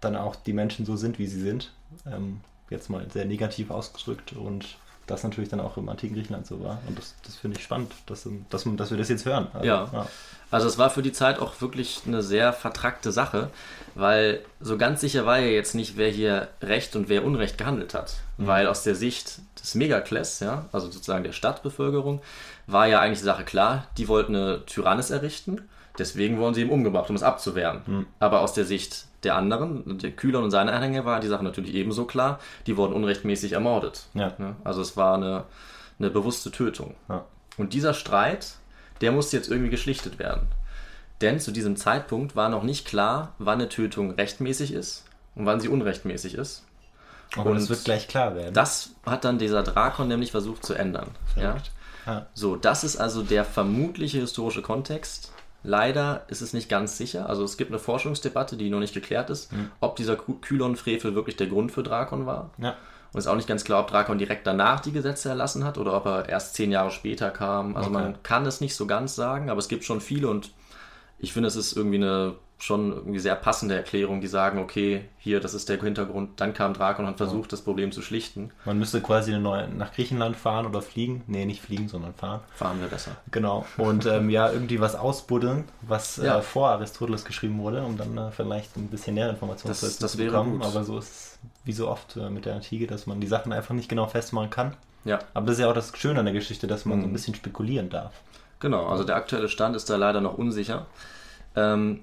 dann 0.00 0.16
auch 0.16 0.36
die 0.36 0.52
Menschen 0.52 0.86
so 0.86 0.96
sind, 0.96 1.18
wie 1.18 1.26
sie 1.26 1.40
sind. 1.40 1.72
Ähm, 2.06 2.40
jetzt 2.70 2.90
mal 2.90 3.06
sehr 3.10 3.24
negativ 3.24 3.70
ausgedrückt 3.70 4.32
und 4.34 4.76
das 5.08 5.24
natürlich 5.24 5.50
dann 5.50 5.60
auch 5.60 5.76
im 5.76 5.88
antiken 5.88 6.14
Griechenland 6.16 6.46
so 6.46 6.62
war. 6.62 6.78
Und 6.86 6.96
das, 6.98 7.14
das 7.24 7.34
finde 7.36 7.56
ich 7.58 7.64
spannend, 7.64 7.92
dass, 8.06 8.28
dass, 8.50 8.64
man- 8.66 8.76
dass 8.76 8.90
wir 8.90 8.98
das 8.98 9.08
jetzt 9.08 9.24
hören. 9.24 9.48
Also, 9.52 9.66
Ja. 9.66 10.06
Also 10.50 10.66
es 10.66 10.78
war 10.78 10.88
für 10.88 11.02
die 11.02 11.12
Zeit 11.12 11.40
auch 11.40 11.60
wirklich 11.60 12.02
eine 12.06 12.22
sehr 12.22 12.54
vertrackte 12.54 13.12
Sache, 13.12 13.50
weil 13.94 14.40
so 14.60 14.78
ganz 14.78 15.00
sicher 15.02 15.26
war 15.26 15.38
ja 15.38 15.48
jetzt 15.48 15.74
nicht, 15.74 15.98
wer 15.98 16.08
hier 16.08 16.48
Recht 16.62 16.96
und 16.96 17.10
wer 17.10 17.24
Unrecht 17.24 17.58
gehandelt 17.58 17.92
hat. 17.92 18.14
Weil 18.38 18.66
aus 18.66 18.82
der 18.82 18.94
Sicht 18.94 19.40
des 19.62 19.74
Megakles, 19.74 20.40
ja, 20.40 20.64
also 20.72 20.90
sozusagen 20.90 21.22
der 21.24 21.32
Stadtbevölkerung, 21.32 22.22
war 22.66 22.86
ja 22.86 23.00
eigentlich 23.00 23.18
die 23.18 23.24
Sache 23.26 23.44
klar, 23.44 23.88
die 23.98 24.08
wollten 24.08 24.34
eine 24.36 24.64
Tyrannis 24.64 25.10
errichten, 25.10 25.68
deswegen 25.98 26.38
wurden 26.38 26.54
sie 26.54 26.62
eben 26.62 26.70
umgebracht, 26.70 27.10
um 27.10 27.16
es 27.16 27.22
abzuwehren. 27.22 28.06
Aber 28.18 28.40
aus 28.40 28.54
der 28.54 28.64
Sicht 28.64 29.06
der 29.24 29.34
anderen, 29.34 29.98
der 29.98 30.12
Kühlern 30.12 30.44
und 30.44 30.50
seine 30.50 30.72
Anhänger, 30.72 31.04
war 31.04 31.20
die 31.20 31.28
Sache 31.28 31.44
natürlich 31.44 31.74
ebenso 31.74 32.04
klar, 32.04 32.38
die 32.66 32.76
wurden 32.76 32.92
unrechtmäßig 32.92 33.52
ermordet. 33.52 34.06
Ja. 34.14 34.32
Ne? 34.38 34.56
Also 34.64 34.80
es 34.80 34.96
war 34.96 35.14
eine, 35.14 35.44
eine 35.98 36.10
bewusste 36.10 36.50
Tötung. 36.50 36.94
Ja. 37.08 37.24
Und 37.56 37.72
dieser 37.72 37.94
Streit, 37.94 38.54
der 39.00 39.12
musste 39.12 39.36
jetzt 39.36 39.50
irgendwie 39.50 39.70
geschlichtet 39.70 40.18
werden. 40.18 40.48
Denn 41.20 41.40
zu 41.40 41.50
diesem 41.50 41.76
Zeitpunkt 41.76 42.36
war 42.36 42.48
noch 42.48 42.62
nicht 42.62 42.86
klar, 42.86 43.34
wann 43.38 43.58
eine 43.58 43.68
Tötung 43.68 44.12
rechtmäßig 44.12 44.72
ist 44.72 45.04
und 45.34 45.46
wann 45.46 45.60
sie 45.60 45.68
unrechtmäßig 45.68 46.34
ist. 46.34 46.64
Aber 47.36 47.52
das 47.52 47.64
Und 47.64 47.70
wird 47.70 47.84
gleich 47.84 48.08
klar 48.08 48.36
werden. 48.36 48.54
Das 48.54 48.90
hat 49.04 49.24
dann 49.24 49.38
dieser 49.38 49.62
Drakon 49.62 50.08
nämlich 50.08 50.30
versucht 50.30 50.64
zu 50.64 50.74
ändern. 50.74 51.10
Ja? 51.36 51.56
Ja. 52.06 52.26
So, 52.34 52.56
das 52.56 52.84
ist 52.84 52.96
also 52.96 53.22
der 53.22 53.44
vermutliche 53.44 54.18
historische 54.18 54.62
Kontext. 54.62 55.32
Leider 55.68 56.24
ist 56.28 56.40
es 56.40 56.54
nicht 56.54 56.70
ganz 56.70 56.96
sicher. 56.96 57.28
Also 57.28 57.44
es 57.44 57.58
gibt 57.58 57.70
eine 57.70 57.78
Forschungsdebatte, 57.78 58.56
die 58.56 58.70
noch 58.70 58.80
nicht 58.80 58.94
geklärt 58.94 59.28
ist, 59.28 59.50
ob 59.80 59.96
dieser 59.96 60.16
Kylon-Frevel 60.16 61.14
wirklich 61.14 61.36
der 61.36 61.46
Grund 61.46 61.70
für 61.72 61.82
Drakon 61.82 62.24
war. 62.24 62.50
Ja. 62.56 62.70
Und 63.12 63.18
es 63.18 63.26
ist 63.26 63.30
auch 63.30 63.36
nicht 63.36 63.48
ganz 63.48 63.64
klar, 63.64 63.80
ob 63.80 63.88
Drakon 63.90 64.16
direkt 64.18 64.46
danach 64.46 64.80
die 64.80 64.92
Gesetze 64.92 65.28
erlassen 65.28 65.64
hat 65.64 65.76
oder 65.76 65.94
ob 65.94 66.06
er 66.06 66.28
erst 66.28 66.54
zehn 66.54 66.70
Jahre 66.72 66.90
später 66.90 67.30
kam. 67.30 67.76
Also 67.76 67.90
Okay. 67.90 67.98
man 68.02 68.22
kann 68.22 68.46
es 68.46 68.62
nicht 68.62 68.74
so 68.76 68.86
ganz 68.86 69.14
sagen, 69.14 69.50
aber 69.50 69.58
es 69.58 69.68
gibt 69.68 69.84
schon 69.84 70.00
viele 70.00 70.28
und 70.28 70.52
ich 71.18 71.32
finde, 71.34 71.48
es 71.48 71.56
ist 71.56 71.76
irgendwie 71.76 71.96
eine 71.96 72.34
schon 72.60 72.90
irgendwie 72.92 73.20
sehr 73.20 73.36
passende 73.36 73.76
Erklärung, 73.76 74.20
die 74.20 74.26
sagen, 74.26 74.58
okay, 74.58 75.04
hier, 75.18 75.38
das 75.38 75.54
ist 75.54 75.68
der 75.68 75.80
Hintergrund. 75.80 76.40
Dann 76.40 76.54
kam 76.54 76.74
Drakon 76.74 77.04
und 77.04 77.12
hat 77.12 77.16
versucht, 77.18 77.52
das 77.52 77.60
Problem 77.62 77.92
zu 77.92 78.02
schlichten. 78.02 78.50
Man 78.64 78.78
müsste 78.80 79.00
quasi 79.00 79.32
eine 79.32 79.40
neue, 79.40 79.68
nach 79.68 79.92
Griechenland 79.92 80.34
fahren 80.36 80.66
oder 80.66 80.82
fliegen. 80.82 81.22
Nee, 81.28 81.44
nicht 81.46 81.62
fliegen, 81.62 81.88
sondern 81.88 82.14
fahren. 82.14 82.40
Fahren 82.56 82.80
wir 82.80 82.88
besser. 82.88 83.12
Genau. 83.30 83.64
Und 83.76 84.06
ähm, 84.06 84.28
ja, 84.28 84.50
irgendwie 84.50 84.80
was 84.80 84.96
ausbuddeln, 84.96 85.64
was 85.82 86.16
Ja. 86.16 86.38
äh, 86.38 86.42
vor 86.42 86.70
Aristoteles 86.70 87.24
geschrieben 87.24 87.58
wurde, 87.60 87.82
um 87.84 87.96
dann 87.96 88.18
äh, 88.18 88.32
vielleicht 88.32 88.76
ein 88.76 88.88
bisschen 88.88 89.14
näher 89.14 89.30
Informationen 89.30 89.70
Das- 89.70 89.80
dazu 89.80 90.00
das 90.00 90.12
zu 90.12 90.18
wäre 90.18 90.30
bekommen. 90.32 90.58
gut. 90.58 90.64
Aber 90.66 90.82
so 90.82 90.98
ist 90.98 91.10
es 91.10 91.38
wie 91.64 91.72
so 91.72 91.88
oft 91.88 92.16
äh, 92.16 92.28
mit 92.28 92.44
der 92.44 92.54
Antike, 92.56 92.88
dass 92.88 93.06
man 93.06 93.20
die 93.20 93.28
Sachen 93.28 93.52
einfach 93.52 93.74
nicht 93.74 93.88
genau 93.88 94.06
festmachen 94.08 94.50
kann. 94.50 94.74
Ja. 95.04 95.20
Aber 95.32 95.46
das 95.46 95.54
ist 95.58 95.60
ja 95.60 95.70
auch 95.70 95.74
das 95.74 95.92
Schöne 95.96 96.18
an 96.18 96.24
der 96.26 96.34
Geschichte, 96.34 96.66
dass 96.66 96.84
man 96.86 96.98
so 97.00 97.06
Mhm. 97.06 97.10
ein 97.10 97.12
bisschen 97.12 97.36
spekulieren 97.36 97.88
darf. 97.88 98.14
Genau, 98.58 98.86
also 98.88 99.04
der 99.04 99.14
aktuelle 99.14 99.48
Stand 99.48 99.76
ist 99.76 99.88
da 99.88 99.94
leider 99.94 100.20
noch 100.20 100.36
unsicher. 100.36 100.86
Ähm, 101.54 102.00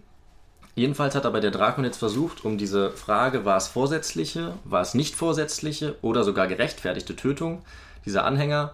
jedenfalls 0.76 1.16
hat 1.16 1.26
aber 1.26 1.42
der 1.42 1.52
Drakon 1.52 1.84
jetzt 1.84 1.98
versucht, 1.98 2.46
um 2.46 2.58
diese 2.58 2.92
Frage, 2.92 3.46
war 3.46 3.58
es 3.58 3.68
vorsätzliche, 3.68 4.54
war 4.64 4.82
es 4.82 4.94
nicht 4.94 5.16
vorsätzliche 5.16 5.96
oder 6.02 6.24
sogar 6.24 6.48
gerechtfertigte 6.48 7.16
Tötung 7.16 7.64
dieser 8.06 8.26
Anhänger, 8.26 8.74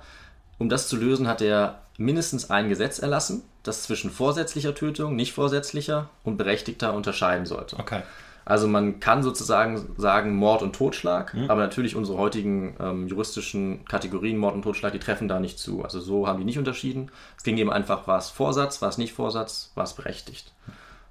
um 0.58 0.70
das 0.70 0.88
zu 0.88 0.98
lösen, 0.98 1.28
hat 1.28 1.42
er 1.42 1.80
mindestens 1.98 2.50
ein 2.50 2.70
Gesetz 2.70 3.00
erlassen, 3.00 3.44
das 3.64 3.84
zwischen 3.84 4.12
vorsätzlicher 4.12 4.76
Tötung, 4.76 5.16
nicht 5.16 5.34
vorsätzlicher 5.34 6.10
und 6.24 6.38
berechtigter 6.38 6.94
unterscheiden 6.94 7.46
sollte. 7.46 7.78
Okay. 7.80 8.02
Also 8.44 8.68
man 8.68 9.00
kann 9.00 9.22
sozusagen 9.22 9.94
sagen 9.98 10.36
Mord 10.36 10.64
und 10.64 10.76
Totschlag, 10.76 11.36
aber 11.48 11.62
natürlich 11.62 11.96
unsere 11.96 12.18
heutigen 12.18 12.76
ähm, 12.80 13.08
juristischen 13.08 13.86
Kategorien 13.86 14.38
Mord 14.38 14.56
und 14.56 14.64
Totschlag, 14.64 14.94
die 14.94 15.00
treffen 15.00 15.28
da 15.28 15.40
nicht 15.40 15.60
zu. 15.60 15.84
Also 15.84 16.00
so 16.00 16.28
haben 16.28 16.40
die 16.40 16.46
nicht 16.46 16.58
unterschieden. 16.58 17.12
Es 17.38 17.44
ging 17.44 17.58
eben 17.58 17.72
einfach, 17.72 18.08
war 18.08 18.18
es 18.18 18.30
Vorsatz, 18.30 18.82
war 18.82 18.90
es 18.90 18.98
nicht 18.98 19.14
Vorsatz, 19.14 19.72
war 19.76 19.84
es 19.84 19.94
berechtigt. 19.94 20.52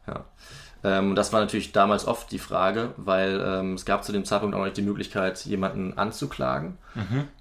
Ja. 0.08 0.24
Ähm, 0.82 1.10
und 1.10 1.16
das 1.16 1.32
war 1.32 1.40
natürlich 1.40 1.72
damals 1.72 2.06
oft 2.06 2.30
die 2.30 2.38
Frage, 2.38 2.94
weil 2.96 3.42
ähm, 3.44 3.74
es 3.74 3.84
gab 3.84 4.04
zu 4.04 4.12
dem 4.12 4.24
Zeitpunkt 4.24 4.56
auch 4.56 4.64
nicht 4.64 4.76
die 4.76 4.82
Möglichkeit, 4.82 5.44
jemanden 5.44 5.96
anzuklagen. 5.98 6.78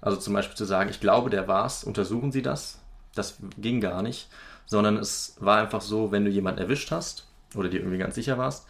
Also 0.00 0.18
zum 0.18 0.34
Beispiel 0.34 0.56
zu 0.56 0.64
sagen, 0.64 0.90
ich 0.90 1.00
glaube, 1.00 1.30
der 1.30 1.48
war's, 1.48 1.84
untersuchen 1.84 2.32
Sie 2.32 2.42
das. 2.42 2.78
Das 3.14 3.38
ging 3.58 3.80
gar 3.80 4.02
nicht, 4.02 4.28
sondern 4.66 4.96
es 4.96 5.36
war 5.40 5.58
einfach 5.60 5.80
so, 5.80 6.12
wenn 6.12 6.24
du 6.24 6.30
jemanden 6.30 6.60
erwischt 6.60 6.90
hast 6.90 7.26
oder 7.54 7.68
dir 7.68 7.80
irgendwie 7.80 7.98
ganz 7.98 8.14
sicher 8.14 8.38
warst, 8.38 8.66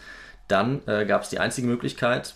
dann 0.49 0.81
äh, 0.87 1.05
gab 1.05 1.23
es 1.23 1.29
die 1.29 1.39
einzige 1.39 1.67
Möglichkeit, 1.67 2.35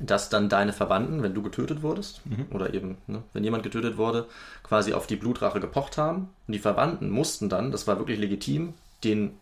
dass 0.00 0.28
dann 0.28 0.48
deine 0.48 0.72
Verwandten, 0.72 1.22
wenn 1.22 1.34
du 1.34 1.42
getötet 1.42 1.82
wurdest, 1.82 2.20
oder 2.50 2.72
eben, 2.74 2.98
ne, 3.06 3.22
wenn 3.32 3.42
jemand 3.42 3.62
getötet 3.62 3.96
wurde, 3.96 4.26
quasi 4.62 4.92
auf 4.92 5.06
die 5.06 5.16
Blutrache 5.16 5.60
gepocht 5.60 5.98
haben. 5.98 6.28
Und 6.46 6.52
die 6.52 6.60
Verwandten 6.60 7.10
mussten 7.10 7.48
dann, 7.48 7.72
das 7.72 7.86
war 7.86 7.98
wirklich 7.98 8.18
legitim, 8.18 8.74
den, 9.02 9.32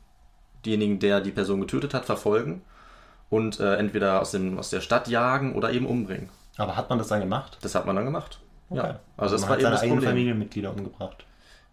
denjenigen, 0.66 0.98
der 0.98 1.20
die 1.20 1.30
Person 1.30 1.60
getötet 1.60 1.94
hat, 1.94 2.04
verfolgen 2.04 2.62
und 3.30 3.60
äh, 3.60 3.76
entweder 3.76 4.20
aus, 4.20 4.30
dem, 4.32 4.58
aus 4.58 4.70
der 4.70 4.80
Stadt 4.80 5.08
jagen 5.08 5.54
oder 5.54 5.72
eben 5.72 5.86
umbringen. 5.86 6.28
Aber 6.58 6.76
hat 6.76 6.88
man 6.90 6.98
das 6.98 7.08
dann 7.08 7.20
gemacht? 7.20 7.58
Das 7.62 7.74
hat 7.74 7.86
man 7.86 7.96
dann 7.96 8.04
gemacht. 8.04 8.40
Okay. 8.70 8.78
Ja. 8.80 9.00
Also 9.16 9.34
das 9.34 9.42
man 9.42 9.50
war 9.50 9.54
hat 9.56 9.60
eben 9.60 9.64
seine 9.64 9.74
das 9.74 9.82
eigenen. 9.82 10.02
Familienmitglieder 10.02 10.70
umgebracht. 10.70 11.24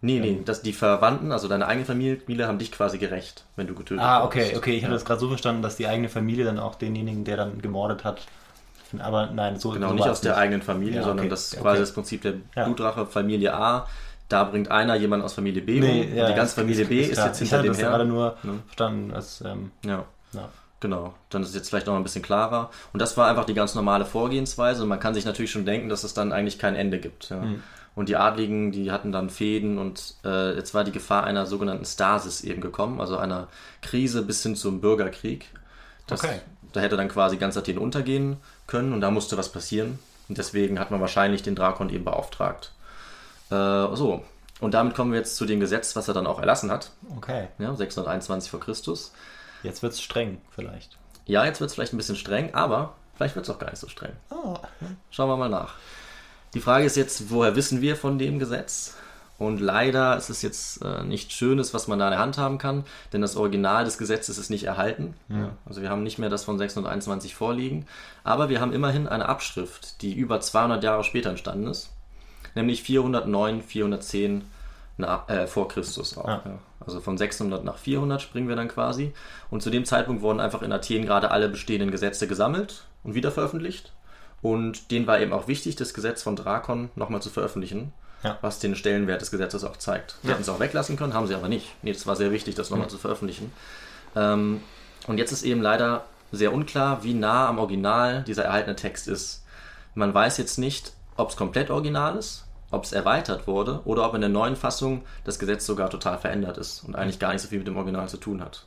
Nee, 0.01 0.19
nee, 0.19 0.41
dass 0.43 0.61
die 0.61 0.73
Verwandten, 0.73 1.31
also 1.31 1.47
deine 1.47 1.65
eigene 1.65 1.85
Familie, 1.85 2.45
haben 2.45 2.57
dich 2.57 2.73
quasi 2.73 2.97
gerecht, 2.97 3.45
wenn 3.55 3.67
du 3.67 3.73
getötet 3.73 4.03
Ah, 4.03 4.23
wurdest. 4.23 4.47
okay, 4.49 4.57
okay. 4.57 4.75
Ich 4.75 4.83
Ja. 4.83 4.89
das 4.89 5.05
gerade 5.05 5.19
so 5.21 5.29
verstanden, 5.29 5.61
dass 5.61 5.77
die 5.77 5.87
eigene 5.87 6.09
Familie 6.09 6.43
dann 6.43 6.59
auch 6.59 6.75
denjenigen, 6.75 7.23
der 7.23 7.37
dann 7.37 7.61
gemordet 7.61 8.03
hat. 8.03 8.19
Aber 8.99 9.27
nein, 9.27 9.57
so 9.57 9.71
Genau, 9.71 9.87
so 9.89 9.93
nicht 9.95 10.07
aus 10.07 10.19
der 10.21 10.35
eigenen 10.37 10.61
Familie, 10.61 10.97
Ja, 10.97 11.03
sondern 11.03 11.19
okay, 11.19 11.29
das 11.29 11.45
ist 11.45 11.53
okay. 11.53 11.61
quasi 11.63 11.79
das 11.79 11.93
Prinzip 11.93 12.21
der. 12.21 12.33
Blutrache 12.65 13.05
Familie 13.05 13.53
A. 13.55 13.87
Da 14.33 14.43
bringt 14.45 14.71
einer 14.71 14.95
jemanden 14.95 15.25
aus 15.25 15.33
Familie 15.33 15.61
B 15.61 15.75
um. 15.75 15.81
Nee, 15.81 16.01
und 16.09 16.15
ja, 16.15 16.27
die 16.27 16.33
ganze 16.35 16.55
Familie 16.55 16.81
das- 16.81 16.89
B 16.89 17.01
ist 17.01 17.13
klar. 17.13 17.27
jetzt 17.27 17.35
Ich 17.41 17.49
hinter 17.49 17.57
hatte 17.59 17.67
dem 17.67 17.73
das 17.73 17.81
her. 17.81 17.89
gerade 17.89 18.05
nur 18.05 18.35
Ne? 18.43 18.59
verstanden 18.65 19.11
als, 19.13 19.41
ähm, 19.45 19.71
Ja, 19.85 20.05
ja. 20.33 20.49
genau. 20.79 21.13
Dann 21.29 21.43
ist 21.43 21.49
es 21.49 21.55
jetzt 21.55 21.69
vielleicht 21.69 21.87
noch 21.87 21.95
ein 21.95 22.03
bisschen 22.03 22.21
klarer. 22.23 22.69
Und 22.93 23.01
das 23.01 23.15
war 23.17 23.27
einfach 23.27 23.45
die 23.45 23.53
ganz 23.53 23.75
normale 23.75 24.05
Vorgehensweise. 24.05 24.83
Und 24.83 24.89
man 24.89 24.99
kann 24.99 25.13
sich 25.13 25.25
natürlich 25.25 25.51
schon 25.51 25.65
denken, 25.65 25.89
dass 25.89 26.03
es 26.03 26.13
dann 26.13 26.31
eigentlich 26.31 26.59
kein 26.59 26.75
Ende 26.75 26.99
gibt. 26.99 27.29
Ja. 27.29 27.41
Hm. 27.41 27.61
Und 27.95 28.09
die 28.09 28.15
Adligen, 28.15 28.71
die 28.71 28.91
hatten 28.91 29.11
dann 29.11 29.29
Fäden 29.29 29.77
und 29.77 30.15
äh, 30.25 30.55
jetzt 30.55 30.73
war 30.73 30.83
die 30.83 30.91
Gefahr 30.91 31.25
einer 31.25 31.45
sogenannten 31.45 31.85
Stasis 31.85 32.41
eben 32.43 32.59
gekommen, 32.59 32.99
also 32.99 33.17
einer 33.17 33.47
Krise 33.83 34.23
bis 34.23 34.41
hin 34.41 34.55
zum 34.55 34.81
Bürgerkrieg. 34.81 35.45
Das, 36.07 36.23
Okay. 36.23 36.39
Da 36.71 36.79
hätte 36.79 36.97
dann 36.97 37.07
quasi 37.07 37.37
ganz 37.37 37.55
Athen 37.55 37.77
untergehen 37.77 38.37
können 38.65 38.93
und 38.93 39.01
da 39.01 39.11
musste 39.11 39.37
was 39.37 39.49
passieren. 39.51 39.99
Und 40.27 40.39
deswegen 40.39 40.79
hat 40.79 40.89
man 40.89 41.01
wahrscheinlich 41.01 41.43
den 41.43 41.53
Drakon 41.53 41.89
eben 41.89 42.03
beauftragt. 42.03 42.71
Äh, 43.49 43.95
so, 43.95 44.23
und 44.59 44.73
damit 44.73 44.95
kommen 44.95 45.11
wir 45.11 45.19
jetzt 45.19 45.35
zu 45.35 45.45
dem 45.45 45.59
Gesetz, 45.59 45.95
was 45.95 46.07
er 46.07 46.13
dann 46.13 46.27
auch 46.27 46.39
erlassen 46.39 46.71
hat, 46.71 46.91
Okay. 47.17 47.47
ja, 47.59 47.75
621 47.75 48.49
vor 48.51 48.59
Christus. 48.59 49.13
Jetzt 49.63 49.81
wird 49.83 49.93
es 49.93 50.01
streng, 50.01 50.41
vielleicht. 50.51 50.97
Ja, 51.25 51.45
jetzt 51.45 51.59
wird 51.61 51.69
es 51.69 51.75
vielleicht 51.75 51.93
ein 51.93 51.97
bisschen 51.97 52.15
streng, 52.15 52.53
aber 52.53 52.95
vielleicht 53.15 53.35
wird 53.35 53.47
es 53.47 53.53
auch 53.53 53.59
gar 53.59 53.69
nicht 53.69 53.79
so 53.79 53.87
streng. 53.87 54.11
Schauen 55.09 55.29
wir 55.29 55.37
mal 55.37 55.49
nach. 55.49 55.75
Die 56.53 56.59
Frage 56.61 56.85
ist 56.85 56.97
jetzt, 56.97 57.31
woher 57.31 57.55
wissen 57.55 57.81
wir 57.81 57.95
von 57.95 58.19
dem 58.19 58.39
Gesetz? 58.39 58.95
Und 59.39 59.59
leider 59.59 60.15
ist 60.15 60.29
es 60.29 60.41
jetzt 60.43 60.81
äh, 60.83 61.03
nichts 61.03 61.33
Schönes, 61.33 61.73
was 61.73 61.87
man 61.87 61.97
da 61.97 62.05
in 62.05 62.11
der 62.11 62.19
Hand 62.19 62.37
haben 62.37 62.59
kann, 62.59 62.85
denn 63.11 63.21
das 63.21 63.35
Original 63.35 63.83
des 63.83 63.97
Gesetzes 63.97 64.37
ist 64.37 64.49
nicht 64.49 64.65
erhalten. 64.65 65.15
Ja, 65.27 65.49
also 65.65 65.81
wir 65.81 65.89
haben 65.89 66.03
nicht 66.03 66.19
mehr 66.19 66.29
das 66.29 66.43
von 66.43 66.57
621 66.59 67.33
vorliegen, 67.33 67.87
aber 68.23 68.49
wir 68.49 68.61
haben 68.61 68.71
immerhin 68.71 69.07
eine 69.07 69.27
Abschrift, 69.27 70.01
die 70.03 70.13
über 70.13 70.39
200 70.39 70.83
Jahre 70.83 71.03
später 71.03 71.31
entstanden 71.31 71.67
ist, 71.67 71.89
nämlich 72.55 72.83
409, 72.83 73.61
410 73.61 74.43
nach, 74.97 75.27
äh, 75.29 75.47
vor 75.47 75.67
Christus 75.67 76.17
auch. 76.17 76.25
Ah. 76.27 76.41
Ja. 76.45 76.59
Also 76.85 76.99
von 76.99 77.17
600 77.17 77.63
nach 77.63 77.77
400 77.77 78.21
springen 78.21 78.47
wir 78.49 78.55
dann 78.55 78.67
quasi. 78.67 79.13
Und 79.49 79.63
zu 79.63 79.69
dem 79.69 79.85
Zeitpunkt 79.85 80.21
wurden 80.21 80.39
einfach 80.39 80.61
in 80.61 80.71
Athen 80.71 81.05
gerade 81.05 81.31
alle 81.31 81.49
bestehenden 81.49 81.91
Gesetze 81.91 82.27
gesammelt 82.27 82.83
und 83.03 83.15
wieder 83.15 83.31
veröffentlicht. 83.31 83.93
Und 84.41 84.91
denen 84.91 85.07
war 85.07 85.19
eben 85.21 85.31
auch 85.31 85.47
wichtig, 85.47 85.77
das 85.77 85.93
Gesetz 85.93 86.21
von 86.21 86.35
Drakon 86.35 86.89
nochmal 86.95 87.21
zu 87.21 87.29
veröffentlichen, 87.29 87.93
Ja. 88.23 88.37
was 88.41 88.59
den 88.59 88.75
Stellenwert 88.75 89.21
des 89.21 89.31
Gesetzes 89.31 89.63
auch 89.63 89.77
zeigt. 89.77 90.17
Sie 90.21 90.29
hätten 90.29 90.41
es 90.41 90.49
auch 90.49 90.59
weglassen 90.59 90.97
können, 90.97 91.13
haben 91.13 91.27
sie 91.27 91.35
aber 91.35 91.47
nicht. 91.47 91.73
Nee, 91.81 91.91
es 91.91 92.05
war 92.05 92.17
sehr 92.17 92.31
wichtig, 92.31 92.55
das 92.55 92.69
nochmal 92.69 92.89
zu 92.89 92.97
veröffentlichen. 92.97 93.53
Ähm, 94.17 94.61
und 95.07 95.17
jetzt 95.17 95.31
ist 95.31 95.43
eben 95.43 95.61
leider 95.61 96.03
sehr 96.33 96.51
unklar, 96.53 97.03
wie 97.03 97.13
nah 97.13 97.47
am 97.47 97.59
Original 97.59 98.23
dieser 98.23 98.43
erhaltene 98.43 98.75
Text 98.75 99.07
ist. 99.07 99.43
Man 99.95 100.13
weiß 100.13 100.37
jetzt 100.37 100.57
nicht, 100.57 100.91
ob 101.15 101.29
es 101.29 101.37
komplett 101.37 101.69
original 101.69 102.17
ist, 102.17 102.42
ob 102.73 102.83
es 102.83 102.91
erweitert 102.91 103.47
wurde 103.47 103.79
oder 103.85 104.05
ob 104.07 104.13
in 104.15 104.21
der 104.21 104.29
neuen 104.29 104.55
Fassung 104.55 105.03
das 105.23 105.39
Gesetz 105.39 105.65
sogar 105.65 105.89
total 105.89 106.17
verändert 106.17 106.57
ist 106.57 106.83
und 106.83 106.95
eigentlich 106.95 107.19
gar 107.19 107.31
nicht 107.31 107.41
so 107.41 107.47
viel 107.47 107.59
mit 107.59 107.67
dem 107.67 107.77
Original 107.77 108.09
zu 108.09 108.17
tun 108.17 108.41
hat. 108.41 108.65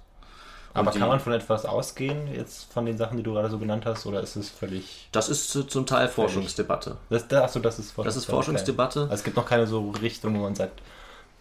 Aber 0.74 0.90
die- 0.90 0.98
kann 0.98 1.08
man 1.08 1.20
von 1.20 1.32
etwas 1.32 1.64
ausgehen, 1.64 2.28
jetzt 2.34 2.70
von 2.72 2.84
den 2.84 2.98
Sachen, 2.98 3.16
die 3.16 3.22
du 3.22 3.32
gerade 3.32 3.48
so 3.48 3.58
genannt 3.58 3.86
hast, 3.86 4.04
oder 4.06 4.20
ist 4.20 4.36
es 4.36 4.50
völlig. 4.50 5.08
Das 5.10 5.28
ist 5.30 5.50
zu- 5.50 5.64
zum 5.64 5.86
Teil 5.86 6.06
Forschungsdebatte. 6.08 6.98
Das, 7.08 7.26
das, 7.28 7.42
achso, 7.44 7.60
das 7.60 7.78
ist 7.78 7.92
Forschungsdebatte. 7.92 8.04
Das 8.04 8.16
ist 8.16 8.26
Forschungsdebatte. 8.26 9.00
Also 9.02 9.14
es 9.14 9.24
gibt 9.24 9.36
noch 9.36 9.46
keine 9.46 9.66
so 9.66 9.90
Richtung, 10.02 10.34
wo 10.38 10.42
man 10.42 10.54
sagt, 10.54 10.80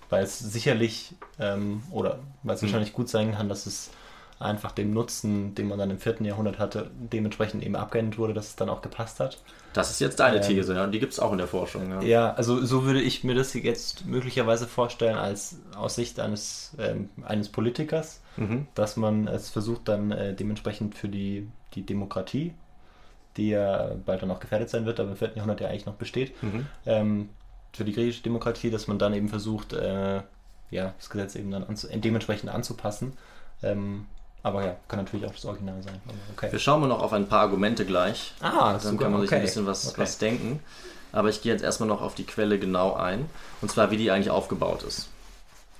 weil 0.09 0.23
es 0.23 0.39
sicherlich, 0.39 1.15
ähm, 1.39 1.83
oder 1.91 2.19
weil 2.43 2.55
es 2.55 2.61
wahrscheinlich 2.61 2.93
gut 2.93 3.09
sein 3.09 3.33
kann, 3.35 3.49
dass 3.49 3.65
es 3.65 3.89
einfach 4.39 4.71
dem 4.73 4.91
Nutzen, 4.93 5.55
den 5.55 5.67
man 5.69 5.79
dann 5.79 5.89
im 5.91 5.97
vierten 5.97 6.25
Jahrhundert 6.25 6.59
hatte, 6.59 6.91
dementsprechend 6.93 7.63
eben 7.63 7.75
abgeändert 7.75 8.17
wurde, 8.17 8.33
dass 8.33 8.47
es 8.49 8.55
dann 8.55 8.69
auch 8.69 8.81
gepasst 8.81 9.19
hat. 9.19 9.41
Das 9.73 9.89
ist 9.91 9.99
jetzt 10.01 10.19
deine 10.19 10.37
Ähm, 10.37 10.43
These, 10.43 10.73
ja. 10.75 10.83
Und 10.83 10.91
die 10.91 10.99
gibt 10.99 11.13
es 11.13 11.19
auch 11.19 11.31
in 11.31 11.37
der 11.37 11.47
Forschung. 11.47 11.89
Ja. 11.89 12.01
Ja, 12.01 12.33
also 12.33 12.63
so 12.65 12.83
würde 12.83 13.01
ich 13.01 13.23
mir 13.23 13.33
das 13.35 13.53
jetzt 13.53 14.05
möglicherweise 14.05 14.67
vorstellen, 14.67 15.17
als 15.17 15.57
aus 15.75 15.95
Sicht 15.95 16.19
eines, 16.19 16.75
ähm, 16.79 17.09
eines 17.23 17.49
Politikers, 17.49 18.21
Mhm. 18.37 18.67
dass 18.75 18.97
man 18.97 19.27
es 19.27 19.49
versucht, 19.49 19.87
dann 19.87 20.11
äh, 20.11 20.33
dementsprechend 20.33 20.95
für 20.95 21.07
die, 21.07 21.47
die 21.73 21.85
Demokratie, 21.85 22.53
die 23.37 23.49
ja 23.49 23.91
bald 24.05 24.21
dann 24.21 24.31
auch 24.31 24.39
gefährdet 24.41 24.69
sein 24.69 24.85
wird, 24.85 24.99
aber 24.99 25.11
im 25.11 25.15
vierten 25.17 25.37
Jahrhundert 25.37 25.61
ja 25.61 25.69
eigentlich 25.69 25.85
noch 25.85 25.95
besteht, 25.95 26.41
Mhm. 26.43 26.65
ähm, 26.85 27.29
für 27.71 27.85
die 27.85 27.93
griechische 27.93 28.23
Demokratie, 28.23 28.69
dass 28.69 28.87
man 28.87 28.99
dann 28.99 29.13
eben 29.13 29.29
versucht, 29.29 29.71
äh, 29.73 30.21
ja, 30.71 30.93
das 30.97 31.09
Gesetz 31.09 31.35
eben 31.35 31.51
dann 31.51 31.63
anzu 31.63 31.87
dementsprechend 31.93 32.49
anzupassen. 32.49 33.13
Ähm, 33.63 34.05
aber 34.45 34.63
ja, 34.63 34.75
kann 34.87 34.99
natürlich 34.99 35.25
auch 35.25 35.33
das 35.33 35.43
Original 35.43 35.81
sein. 35.81 35.99
Okay. 36.37 36.51
Wir 36.51 36.59
schauen 36.59 36.79
mal 36.79 36.85
noch 36.85 37.01
auf 37.01 37.11
ein 37.13 37.27
paar 37.27 37.39
Argumente 37.39 37.83
gleich. 37.83 38.35
Ah, 38.41 38.73
Dann 38.73 38.79
super, 38.79 39.03
kann 39.05 39.13
man 39.13 39.21
sich 39.21 39.29
okay. 39.31 39.37
ein 39.37 39.41
bisschen 39.41 39.65
was, 39.65 39.87
Okay. 39.87 40.01
was 40.01 40.19
denken. 40.19 40.59
Aber 41.11 41.29
ich 41.29 41.41
gehe 41.41 41.51
jetzt 41.51 41.63
erstmal 41.63 41.89
noch 41.89 41.99
auf 42.03 42.13
die 42.13 42.25
Quelle 42.25 42.59
genau 42.59 42.93
ein. 42.93 43.27
Und 43.61 43.71
zwar, 43.71 43.89
wie 43.89 43.97
die 43.97 44.11
eigentlich 44.11 44.29
aufgebaut 44.29 44.83
ist. 44.83 45.09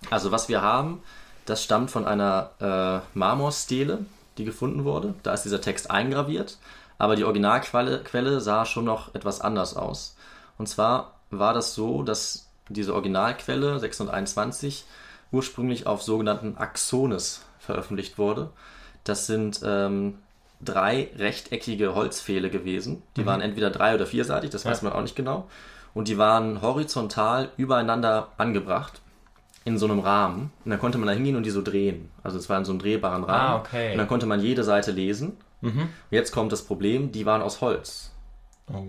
Also, 0.10 0.32
was 0.32 0.50
wir 0.50 0.64
haben, 0.64 1.04
das 1.46 1.64
stammt 1.64 1.92
von 1.92 2.08
einer 2.08 2.50
äh, 2.60 3.18
Marmorstele, 3.18 4.04
die 4.40 4.46
gefunden 4.46 4.84
wurde. 4.84 5.14
Da 5.22 5.36
ist 5.36 5.44
dieser 5.44 5.62
Text 5.62 5.92
eingraviert. 5.92 6.58
Aber 6.98 7.16
die 7.16 7.24
Originalquelle 7.24 8.00
Quelle 8.04 8.42
sah 8.42 8.66
schon 8.66 8.86
noch 8.86 9.14
etwas 9.14 9.42
anders 9.42 9.76
aus. 9.76 10.16
Und 10.58 10.68
zwar 10.68 11.20
war 11.30 11.54
das 11.54 11.76
so, 11.76 12.02
dass 12.02 12.48
diese 12.70 12.96
Originalquelle 12.96 13.80
621 13.80 14.86
ursprünglich 15.32 15.86
auf 15.86 16.02
sogenannten 16.02 16.58
Axones 16.58 17.45
veröffentlicht 17.66 18.18
wurde. 18.18 18.50
Das 19.04 19.28
sind 19.28 19.62
ähm, 19.64 20.16
drei 20.62 21.10
rechteckige 21.18 21.96
Holzpfähle 21.96 22.50
gewesen. 22.50 23.04
Die 23.18 23.26
waren 23.26 23.42
entweder 23.42 23.70
drei- 23.70 23.94
oder 23.94 24.06
vierseitig, 24.06 24.50
das 24.50 24.66
weiß 24.66 24.82
man 24.82 24.94
auch 24.94 25.02
nicht 25.02 25.16
genau. 25.16 25.48
Und 25.94 26.08
die 26.08 26.18
waren 26.18 26.62
horizontal 26.62 27.50
übereinander 27.58 28.30
angebracht 28.38 29.02
in 29.64 29.78
so 29.78 29.86
einem 29.86 30.00
Rahmen. 30.00 30.52
Und 30.64 30.72
dann 30.72 30.80
konnte 30.80 30.98
man 30.98 31.08
da 31.08 31.14
hingehen 31.14 31.36
und 31.36 31.44
die 31.44 31.52
so 31.52 31.62
drehen. 31.62 32.10
Also 32.24 32.38
es 32.38 32.50
war 32.50 32.58
in 32.58 32.66
so 32.66 32.72
einem 32.72 32.80
drehbaren 32.80 33.24
Rahmen. 33.24 33.54
Ah, 33.54 33.56
okay. 33.58 33.92
Und 33.92 33.98
dann 33.98 34.08
konnte 34.08 34.26
man 34.26 34.40
jede 34.40 34.64
Seite 34.64 34.92
lesen. 34.92 35.38
Und 35.62 35.90
jetzt 36.12 36.32
kommt 36.32 36.52
das 36.52 36.62
Problem, 36.64 37.12
die 37.12 37.26
waren 37.26 37.42
aus 37.42 37.62
Holz. 37.62 38.12
Oh. 38.72 38.84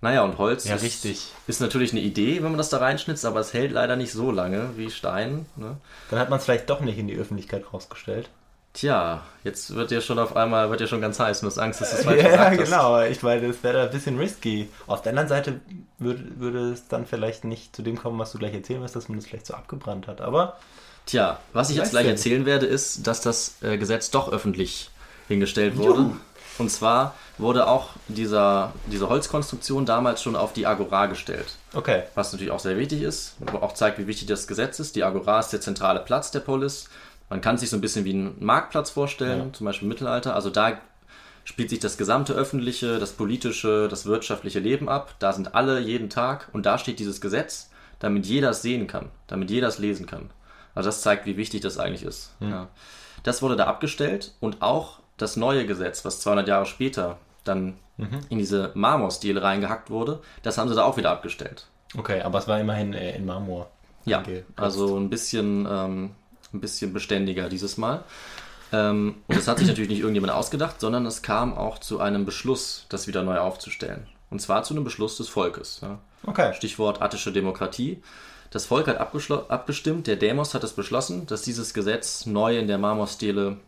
Naja, 0.00 0.22
und 0.22 0.38
Holz 0.38 0.64
Ja, 0.68 0.76
ist, 0.76 0.82
richtig. 0.82 1.32
ist 1.48 1.60
natürlich 1.60 1.92
eine 1.92 2.00
Idee, 2.00 2.36
wenn 2.36 2.50
man 2.50 2.58
das 2.58 2.68
da 2.68 2.78
reinschnitzt, 2.78 3.24
aber 3.24 3.40
es 3.40 3.52
hält 3.52 3.72
leider 3.72 3.96
nicht 3.96 4.12
so 4.12 4.30
lange 4.30 4.70
wie 4.76 4.90
Stein. 4.90 5.46
Ne? 5.56 5.76
Dann 6.10 6.18
hat 6.20 6.30
man 6.30 6.38
es 6.38 6.44
vielleicht 6.44 6.70
doch 6.70 6.80
nicht 6.80 6.98
in 6.98 7.08
die 7.08 7.16
Öffentlichkeit 7.16 7.64
rausgestellt. 7.72 8.28
Tja, 8.74 9.22
jetzt 9.42 9.74
wird 9.74 9.90
dir 9.90 10.00
schon 10.00 10.20
auf 10.20 10.36
einmal, 10.36 10.70
wird 10.70 10.78
dir 10.80 10.86
schon 10.86 11.00
ganz 11.00 11.18
heiß 11.18 11.38
und 11.42 11.46
du 11.46 11.50
hast 11.50 11.58
Angst, 11.58 11.80
dass 11.80 11.90
du 11.90 11.96
es 11.96 12.04
falsch 12.04 12.22
Ja, 12.22 12.28
gesagt 12.30 12.60
hast. 12.60 12.64
genau. 12.66 13.02
Ich 13.02 13.22
meine, 13.22 13.48
das 13.48 13.62
wäre 13.64 13.78
da 13.78 13.84
ein 13.84 13.90
bisschen 13.90 14.18
risky. 14.18 14.68
Auf 14.86 15.02
der 15.02 15.10
anderen 15.10 15.28
Seite 15.28 15.60
würde, 15.98 16.22
würde 16.38 16.70
es 16.70 16.86
dann 16.86 17.04
vielleicht 17.06 17.44
nicht 17.44 17.74
zu 17.74 17.82
dem 17.82 17.98
kommen, 17.98 18.18
was 18.20 18.30
du 18.30 18.38
gleich 18.38 18.54
erzählen 18.54 18.80
wirst, 18.82 18.94
dass 18.94 19.08
man 19.08 19.18
das 19.18 19.26
vielleicht 19.26 19.46
so 19.46 19.54
abgebrannt 19.54 20.06
hat. 20.06 20.20
Aber 20.20 20.58
Tja, 21.06 21.40
was 21.54 21.70
ich 21.70 21.76
jetzt 21.76 21.90
gleich 21.90 22.06
erzählen 22.06 22.44
werde, 22.46 22.66
ist, 22.66 23.06
dass 23.06 23.20
das 23.22 23.54
äh, 23.62 23.78
Gesetz 23.78 24.10
doch 24.10 24.30
öffentlich 24.30 24.90
hingestellt 25.26 25.76
wurde. 25.76 26.00
Juhu. 26.02 26.16
Und 26.58 26.70
zwar 26.70 27.14
wurde 27.38 27.68
auch 27.68 27.90
dieser, 28.08 28.72
diese 28.86 29.08
Holzkonstruktion 29.08 29.86
damals 29.86 30.22
schon 30.22 30.34
auf 30.36 30.52
die 30.52 30.66
Agora 30.66 31.06
gestellt. 31.06 31.56
okay. 31.72 32.02
Was 32.14 32.32
natürlich 32.32 32.50
auch 32.50 32.58
sehr 32.58 32.76
wichtig 32.76 33.02
ist, 33.02 33.36
aber 33.46 33.62
auch 33.62 33.74
zeigt, 33.74 33.98
wie 33.98 34.06
wichtig 34.06 34.26
das 34.28 34.46
Gesetz 34.48 34.80
ist. 34.80 34.96
Die 34.96 35.04
Agora 35.04 35.38
ist 35.40 35.50
der 35.50 35.60
zentrale 35.60 36.00
Platz 36.00 36.30
der 36.32 36.40
Polis. 36.40 36.88
Man 37.30 37.40
kann 37.40 37.58
sich 37.58 37.70
so 37.70 37.76
ein 37.76 37.80
bisschen 37.80 38.04
wie 38.04 38.12
einen 38.14 38.36
Marktplatz 38.44 38.90
vorstellen, 38.90 39.38
Ja. 39.48 39.52
zum 39.52 39.66
Beispiel 39.66 39.84
im 39.86 39.90
Mittelalter. 39.90 40.34
Also 40.34 40.50
da 40.50 40.78
spielt 41.44 41.70
sich 41.70 41.78
das 41.78 41.96
gesamte 41.96 42.32
öffentliche, 42.34 42.98
das 42.98 43.12
politische, 43.12 43.86
das 43.88 44.04
wirtschaftliche 44.06 44.58
Leben 44.58 44.88
ab. 44.88 45.14
Da 45.18 45.32
sind 45.32 45.54
alle 45.54 45.78
jeden 45.80 46.10
Tag 46.10 46.48
und 46.52 46.66
da 46.66 46.76
steht 46.78 46.98
dieses 46.98 47.20
Gesetz, 47.20 47.70
damit 48.00 48.26
jeder 48.26 48.50
es 48.50 48.62
sehen 48.62 48.86
kann, 48.86 49.06
damit 49.28 49.50
jeder 49.50 49.68
es 49.68 49.78
lesen 49.78 50.06
kann. 50.06 50.30
Also 50.74 50.88
das 50.88 51.02
zeigt, 51.02 51.24
wie 51.26 51.36
wichtig 51.36 51.60
das 51.60 51.78
eigentlich 51.78 52.02
ist. 52.02 52.32
Ja. 52.40 52.68
Das 53.22 53.42
wurde 53.42 53.56
da 53.56 53.66
abgestellt 53.66 54.32
und 54.40 54.60
auch 54.62 54.98
das 55.18 55.36
neue 55.36 55.66
Gesetz, 55.66 56.04
was 56.04 56.20
200 56.20 56.48
Jahre 56.48 56.66
später 56.66 57.18
dann 57.44 57.74
in 58.28 58.38
diese 58.38 58.70
Marmorstele 58.74 59.42
reingehackt 59.42 59.90
wurde, 59.90 60.20
das 60.42 60.56
haben 60.56 60.68
sie 60.68 60.74
da 60.76 60.84
auch 60.84 60.96
wieder 60.96 61.10
abgestellt. 61.10 61.66
Okay, 61.96 62.22
aber 62.22 62.38
es 62.38 62.46
war 62.46 62.60
immerhin 62.60 62.94
äh, 62.94 63.16
in 63.16 63.26
Marmor. 63.26 63.70
Ja, 64.04 64.22
also 64.56 64.96
ein 64.96 65.10
bisschen, 65.10 65.66
ähm, 65.68 66.10
ein 66.54 66.60
bisschen 66.60 66.92
beständiger 66.92 67.48
dieses 67.48 67.76
Mal. 67.76 68.04
Ähm, 68.72 69.16
und 69.26 69.36
das 69.36 69.48
hat 69.48 69.58
sich 69.58 69.66
natürlich 69.66 69.90
nicht 69.90 70.00
irgendjemand 70.00 70.32
ausgedacht, 70.32 70.80
sondern 70.80 71.06
es 71.06 71.22
kam 71.22 71.56
auch 71.56 71.78
zu 71.78 72.00
einem 72.00 72.24
Beschluss, 72.24 72.86
das 72.88 73.06
wieder 73.06 73.22
neu 73.22 73.38
aufzustellen. 73.38 74.06
Und 74.30 74.40
zwar 74.40 74.62
zu 74.62 74.74
einem 74.74 74.84
Beschluss 74.84 75.16
des 75.16 75.28
Volkes. 75.28 75.80
Ja. 75.82 75.98
Okay. 76.24 76.54
Stichwort 76.54 77.02
attische 77.02 77.32
Demokratie. 77.32 78.02
Das 78.50 78.64
Volk 78.64 78.86
hat 78.86 78.98
abgestimmt, 78.98 80.06
der 80.06 80.16
Demos 80.16 80.54
hat 80.54 80.64
es 80.64 80.72
beschlossen, 80.72 81.26
dass 81.26 81.42
dieses 81.42 81.74
Gesetz 81.74 82.24
neu 82.24 82.58
in 82.58 82.66
der 82.66 82.78
Marmorstele 82.78 83.58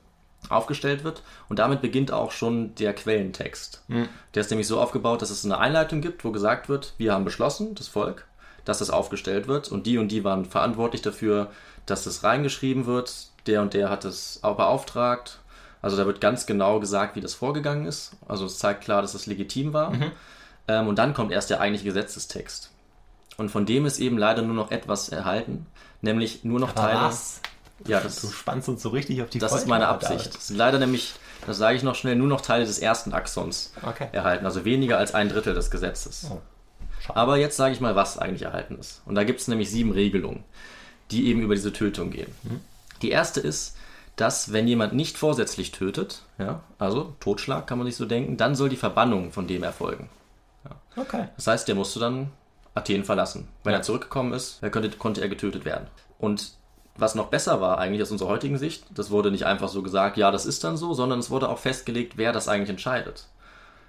aufgestellt 0.48 1.04
wird. 1.04 1.22
Und 1.48 1.58
damit 1.58 1.80
beginnt 1.82 2.12
auch 2.12 2.32
schon 2.32 2.74
der 2.76 2.94
Quellentext. 2.94 3.82
Der 4.34 4.40
ist 4.40 4.50
nämlich 4.50 4.66
so 4.66 4.80
aufgebaut, 4.80 5.22
dass 5.22 5.30
es 5.30 5.44
eine 5.44 5.58
Einleitung 5.58 6.00
gibt, 6.00 6.24
wo 6.24 6.32
gesagt 6.32 6.68
wird, 6.68 6.94
wir 6.98 7.12
haben 7.12 7.24
beschlossen, 7.24 7.74
das 7.74 7.88
Volk, 7.88 8.26
dass 8.64 8.78
das 8.78 8.90
aufgestellt 8.90 9.46
wird. 9.48 9.70
Und 9.70 9.86
die 9.86 9.98
und 9.98 10.08
die 10.08 10.24
waren 10.24 10.44
verantwortlich 10.44 11.02
dafür, 11.02 11.50
dass 11.86 12.04
das 12.04 12.24
reingeschrieben 12.24 12.86
wird. 12.86 13.28
Der 13.46 13.62
und 13.62 13.74
der 13.74 13.90
hat 13.90 14.04
es 14.04 14.40
auch 14.42 14.56
beauftragt. 14.56 15.38
Also 15.82 15.96
da 15.96 16.06
wird 16.06 16.20
ganz 16.20 16.46
genau 16.46 16.78
gesagt, 16.80 17.16
wie 17.16 17.20
das 17.20 17.34
vorgegangen 17.34 17.86
ist. 17.86 18.12
Also 18.28 18.46
es 18.46 18.58
zeigt 18.58 18.82
klar, 18.82 19.02
dass 19.02 19.14
es 19.14 19.26
legitim 19.26 19.72
war. 19.72 19.92
Ähm, 20.68 20.88
und 20.88 20.98
dann 20.98 21.14
kommt 21.14 21.32
erst 21.32 21.50
der 21.50 21.60
eigentliche 21.60 21.86
Gesetzestext. 21.86 22.70
Und 23.38 23.50
von 23.50 23.64
dem 23.64 23.86
ist 23.86 23.98
eben 23.98 24.18
leider 24.18 24.42
nur 24.42 24.54
noch 24.54 24.70
etwas 24.70 25.08
erhalten, 25.08 25.66
nämlich 26.02 26.44
nur 26.44 26.60
noch 26.60 26.70
Aber 26.76 26.80
Teile. 26.82 27.00
was? 27.00 27.40
Ja, 27.86 27.98
Du 28.00 28.04
das, 28.04 28.30
spannst 28.32 28.68
uns 28.68 28.82
so 28.82 28.90
richtig 28.90 29.22
auf 29.22 29.30
die 29.30 29.38
das 29.38 29.52
ist 29.52 29.58
Folter, 29.60 29.68
meine. 29.70 29.88
Absicht. 29.88 30.34
Das 30.34 30.48
sind 30.48 30.56
leider 30.56 30.78
nämlich, 30.78 31.14
das 31.46 31.56
sage 31.58 31.76
ich 31.76 31.82
noch 31.82 31.94
schnell, 31.94 32.16
nur 32.16 32.28
noch 32.28 32.40
Teile 32.42 32.64
des 32.66 32.78
ersten 32.78 33.12
Axons 33.12 33.72
Okay. 33.82 34.08
erhalten, 34.12 34.44
also 34.44 34.64
weniger 34.64 34.98
als 34.98 35.14
ein 35.14 35.28
Drittel 35.28 35.54
des 35.54 35.70
Gesetzes. 35.70 36.28
Oh. 36.30 36.40
Aber 37.14 37.38
jetzt 37.38 37.56
sage 37.56 37.72
ich 37.72 37.80
mal, 37.80 37.96
was 37.96 38.18
eigentlich 38.18 38.42
erhalten 38.42 38.76
ist. 38.78 39.00
Und 39.06 39.14
da 39.14 39.24
gibt 39.24 39.40
es 39.40 39.48
nämlich 39.48 39.70
sieben 39.70 39.92
Regelungen, 39.92 40.44
die 41.10 41.26
eben 41.28 41.40
über 41.40 41.54
diese 41.54 41.72
Tötung 41.72 42.10
gehen. 42.10 42.30
Mhm. 42.42 42.60
Die 43.02 43.10
erste 43.10 43.40
ist, 43.40 43.76
dass 44.16 44.52
wenn 44.52 44.68
jemand 44.68 44.92
nicht 44.92 45.16
vorsätzlich 45.16 45.72
tötet, 45.72 46.22
ja, 46.36 46.60
also 46.78 47.14
Totschlag 47.20 47.66
kann 47.66 47.78
man 47.78 47.86
sich 47.86 47.96
so 47.96 48.04
denken, 48.04 48.36
dann 48.36 48.54
soll 48.54 48.68
die 48.68 48.76
Verbannung 48.76 49.32
von 49.32 49.46
dem 49.46 49.62
erfolgen. 49.62 50.10
Okay. 50.96 51.28
Das 51.36 51.46
heißt, 51.46 51.68
der 51.68 51.74
musste 51.76 52.00
dann 52.00 52.30
Athen 52.74 53.04
verlassen. 53.04 53.48
Wenn 53.64 53.72
Ja. 53.72 53.78
er 53.78 53.82
zurückgekommen 53.82 54.32
ist, 54.34 54.58
er 54.60 54.70
könnte, 54.70 54.90
konnte 54.98 55.22
er 55.22 55.28
getötet 55.28 55.64
werden. 55.64 55.86
Und 56.18 56.52
was 56.96 57.14
noch 57.14 57.26
besser 57.26 57.60
war 57.60 57.78
eigentlich 57.78 58.02
aus 58.02 58.10
unserer 58.10 58.28
heutigen 58.28 58.58
Sicht, 58.58 58.84
das 58.94 59.10
wurde 59.10 59.30
nicht 59.30 59.46
einfach 59.46 59.68
so 59.68 59.82
gesagt, 59.82 60.16
ja, 60.16 60.30
das 60.30 60.46
ist 60.46 60.64
dann 60.64 60.76
so, 60.76 60.92
sondern 60.94 61.18
es 61.18 61.30
wurde 61.30 61.48
auch 61.48 61.58
festgelegt, 61.58 62.16
wer 62.16 62.32
das 62.32 62.48
eigentlich 62.48 62.70
entscheidet. 62.70 63.26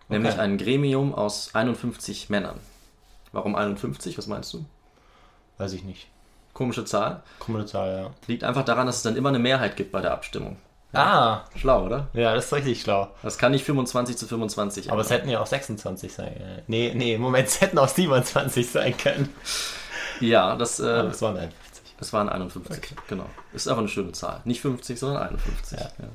Nämlich 0.07 0.37
ein 0.37 0.57
Gremium 0.57 1.15
aus 1.15 1.51
51 1.53 2.29
Männern. 2.29 2.59
Warum 3.31 3.55
51? 3.55 4.17
Was 4.17 4.27
meinst 4.27 4.53
du? 4.53 4.65
Weiß 5.57 5.71
ich 5.73 5.83
nicht. 5.83 6.07
Komische 6.53 6.83
Zahl. 6.83 7.23
Kommende 7.39 7.65
Zahl, 7.65 8.03
ja. 8.03 8.11
Liegt 8.27 8.43
einfach 8.43 8.65
daran, 8.65 8.87
dass 8.87 8.97
es 8.97 9.03
dann 9.03 9.15
immer 9.15 9.29
eine 9.29 9.39
Mehrheit 9.39 9.77
gibt 9.77 9.93
bei 9.93 10.01
der 10.01 10.11
Abstimmung. 10.11 10.57
Ah, 10.93 11.45
Schlau, 11.55 11.85
oder? 11.85 12.09
ja, 12.13 12.35
das 12.35 12.45
ist 12.47 12.53
richtig 12.53 12.81
schlau. 12.81 13.07
Das 13.23 13.37
kann 13.37 13.53
nicht 13.53 13.63
25 13.63 14.17
zu 14.17 14.27
25 14.27 14.91
Aber 14.91 15.01
es 15.01 15.09
hätten 15.09 15.29
ja 15.29 15.39
auch 15.39 15.45
26 15.45 16.11
sein 16.11 16.35
können. 16.35 16.61
Nee, 16.67 16.91
nee, 16.93 17.13
im 17.13 17.21
Moment, 17.21 17.47
es 17.47 17.61
hätten 17.61 17.77
auch 17.77 17.87
27 17.87 18.69
sein 18.69 18.97
können. 18.97 19.29
Ja, 20.19 20.55
das, 20.57 20.81
äh, 20.81 20.83
Aber 20.83 21.11
es 21.11 21.21
waren 21.21 21.37
51. 21.37 21.60
Es 22.01 22.11
waren 22.13 22.29
51, 22.29 22.95
genau. 23.07 23.27
Ist 23.53 23.67
einfach 23.67 23.79
eine 23.79 23.87
schöne 23.87 24.11
Zahl. 24.11 24.41
Nicht 24.43 24.59
50, 24.61 24.99
sondern 24.99 25.21
51. 25.21 25.79
Ja. 25.79 25.85
Ja. 25.85 26.09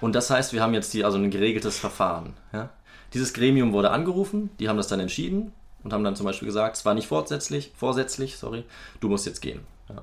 Und 0.00 0.14
das 0.14 0.28
heißt, 0.28 0.52
wir 0.52 0.60
haben 0.60 0.74
jetzt 0.74 0.90
hier 0.90 1.06
also 1.06 1.18
ein 1.18 1.30
geregeltes 1.30 1.78
Verfahren. 1.78 2.34
Ja? 2.52 2.70
Dieses 3.14 3.32
Gremium 3.32 3.72
wurde 3.72 3.92
angerufen, 3.92 4.50
die 4.58 4.68
haben 4.68 4.76
das 4.76 4.88
dann 4.88 4.98
entschieden 4.98 5.52
und 5.84 5.92
haben 5.92 6.02
dann 6.02 6.16
zum 6.16 6.26
Beispiel 6.26 6.46
gesagt, 6.46 6.76
es 6.76 6.84
war 6.84 6.94
nicht 6.94 7.06
vorsätzlich, 7.06 7.72
vorsätzlich, 7.76 8.38
sorry, 8.38 8.64
du 8.98 9.08
musst 9.08 9.24
jetzt 9.24 9.40
gehen. 9.40 9.60
Ja. 9.88 10.02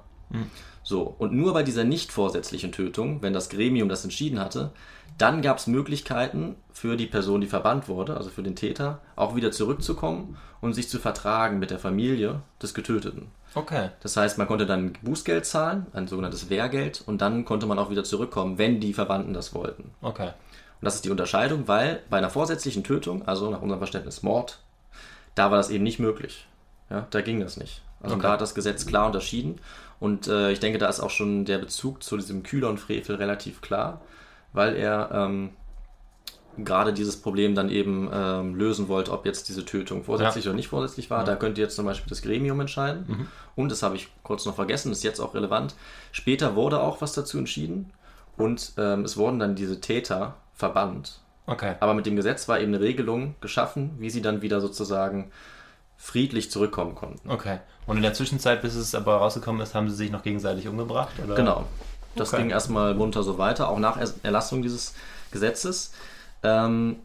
So, 0.81 1.15
und 1.17 1.33
nur 1.33 1.53
bei 1.53 1.63
dieser 1.63 1.83
nicht 1.83 2.13
vorsätzlichen 2.13 2.71
Tötung, 2.71 3.21
wenn 3.21 3.33
das 3.33 3.49
Gremium 3.49 3.89
das 3.89 4.05
entschieden 4.05 4.39
hatte, 4.39 4.71
dann 5.17 5.41
gab 5.41 5.57
es 5.57 5.67
Möglichkeiten 5.67 6.55
für 6.71 6.95
die 6.95 7.07
Person, 7.07 7.41
die 7.41 7.47
verbannt 7.47 7.89
wurde, 7.89 8.15
also 8.15 8.29
für 8.29 8.43
den 8.43 8.55
Täter, 8.55 9.01
auch 9.17 9.35
wieder 9.35 9.51
zurückzukommen 9.51 10.37
und 10.61 10.73
sich 10.73 10.87
zu 10.87 10.99
vertragen 10.99 11.59
mit 11.59 11.71
der 11.71 11.79
Familie 11.79 12.41
des 12.61 12.73
Getöteten. 12.73 13.27
Okay. 13.57 13.89
Das 14.01 14.15
heißt, 14.15 14.37
man 14.37 14.47
konnte 14.47 14.65
dann 14.65 14.93
Bußgeld 15.01 15.45
zahlen, 15.45 15.87
ein 15.93 16.07
sogenanntes 16.07 16.49
Wehrgeld, 16.49 17.01
und 17.05 17.21
dann 17.21 17.43
konnte 17.43 17.65
man 17.65 17.79
auch 17.79 17.89
wieder 17.89 18.03
zurückkommen, 18.03 18.57
wenn 18.57 18.79
die 18.79 18.93
Verwandten 18.93 19.33
das 19.33 19.53
wollten. 19.55 19.91
Okay. 20.01 20.27
Und 20.27 20.85
das 20.85 20.95
ist 20.95 21.05
die 21.05 21.09
Unterscheidung, 21.09 21.67
weil 21.67 22.01
bei 22.09 22.17
einer 22.19 22.29
vorsätzlichen 22.29 22.83
Tötung, 22.83 23.27
also 23.27 23.49
nach 23.49 23.61
unserem 23.61 23.79
Verständnis 23.79 24.21
Mord, 24.21 24.59
da 25.33 25.49
war 25.49 25.57
das 25.57 25.71
eben 25.71 25.83
nicht 25.83 25.99
möglich. 25.99 26.47
Ja, 26.89 27.07
da 27.09 27.21
ging 27.21 27.39
das 27.39 27.57
nicht. 27.57 27.81
Also 28.01 28.15
Okay. 28.15 28.23
da 28.23 28.31
hat 28.33 28.41
das 28.41 28.53
Gesetz 28.53 28.85
klar 28.85 29.07
unterschieden. 29.07 29.59
Und 29.99 30.27
äh, 30.27 30.51
ich 30.51 30.59
denke, 30.59 30.77
da 30.77 30.87
ist 30.87 30.99
auch 30.99 31.09
schon 31.09 31.45
der 31.45 31.57
Bezug 31.57 32.03
zu 32.03 32.15
diesem 32.17 32.43
Kühlon-Frevel 32.43 33.15
relativ 33.15 33.61
klar, 33.61 34.01
weil 34.53 34.75
er 34.75 35.09
ähm, 35.11 35.49
gerade 36.57 36.93
dieses 36.93 37.17
Problem 37.21 37.55
dann 37.55 37.69
eben 37.69 38.09
ähm, 38.11 38.55
lösen 38.55 38.87
wollte, 38.87 39.11
ob 39.11 39.25
jetzt 39.25 39.47
diese 39.49 39.63
Tötung 39.65 40.03
vorsätzlich 40.03 40.45
Ja. 40.45 40.51
oder 40.51 40.55
nicht 40.55 40.67
vorsätzlich 40.69 41.09
war. 41.09 41.23
Da 41.23 41.35
könnte 41.35 41.61
jetzt 41.61 41.75
zum 41.75 41.85
Beispiel 41.85 42.09
das 42.09 42.21
Gremium 42.21 42.59
entscheiden. 42.59 43.27
Und 43.55 43.71
das 43.71 43.83
habe 43.83 43.95
ich 43.95 44.07
kurz 44.23 44.45
noch 44.45 44.55
vergessen, 44.55 44.91
ist 44.91 45.03
jetzt 45.03 45.19
auch 45.19 45.33
relevant. 45.35 45.75
Später 46.11 46.55
wurde 46.55 46.79
auch 46.81 47.01
was 47.01 47.13
dazu 47.13 47.37
entschieden 47.37 47.91
und 48.37 48.73
ähm, 48.77 49.03
es 49.05 49.17
wurden 49.17 49.39
dann 49.39 49.55
diese 49.55 49.81
Täter 49.81 50.35
verbannt. 50.53 51.19
Okay. 51.45 51.75
Aber 51.79 51.93
mit 51.93 52.05
dem 52.05 52.15
Gesetz 52.15 52.47
war 52.49 52.59
eben 52.59 52.73
eine 52.73 52.83
Regelung 52.83 53.35
geschaffen, 53.41 53.91
wie 53.99 54.09
sie 54.09 54.21
dann 54.21 54.41
wieder 54.41 54.59
sozusagen 54.61 55.31
friedlich 55.97 56.51
zurückkommen 56.51 56.93
konnten. 56.95 57.29
Okay. 57.29 57.59
Und 57.87 57.97
in 57.97 58.03
der 58.03 58.13
Zwischenzeit, 58.13 58.61
bis 58.61 58.75
es 58.75 58.93
aber 58.93 59.15
rausgekommen 59.15 59.61
ist, 59.61 59.73
haben 59.73 59.89
sie 59.89 59.95
sich 59.95 60.11
noch 60.11 60.23
gegenseitig 60.23 60.67
umgebracht? 60.67 61.13
Oder? 61.23 61.35
Genau. 61.35 61.65
Das 62.15 62.33
Okay. 62.33 62.41
ging 62.43 62.51
erstmal 62.51 62.93
munter 62.95 63.23
so 63.23 63.37
weiter, 63.37 63.69
auch 63.69 63.79
nach 63.79 63.97
Er- 63.97 64.13
Erlassung 64.23 64.61
dieses 64.61 64.93
Gesetzes. 65.31 65.93
Ähm, 66.47 66.97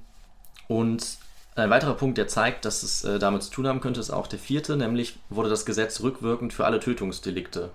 und 0.68 1.18
ein 1.54 1.70
weiterer 1.70 1.94
Punkt, 1.94 2.16
der 2.18 2.28
zeigt, 2.28 2.64
dass 2.64 2.82
es 2.82 3.04
äh, 3.04 3.18
damit 3.18 3.42
zu 3.42 3.50
tun 3.50 3.66
haben 3.66 3.80
könnte, 3.80 4.00
ist 4.00 4.10
auch 4.10 4.26
der 4.26 4.38
vierte, 4.38 4.76
nämlich 4.76 5.18
wurde 5.28 5.50
das 5.50 5.66
Gesetz 5.66 6.00
rückwirkend 6.00 6.52
für 6.52 6.64
alle 6.64 6.80
Tötungsdelikte 6.80 7.70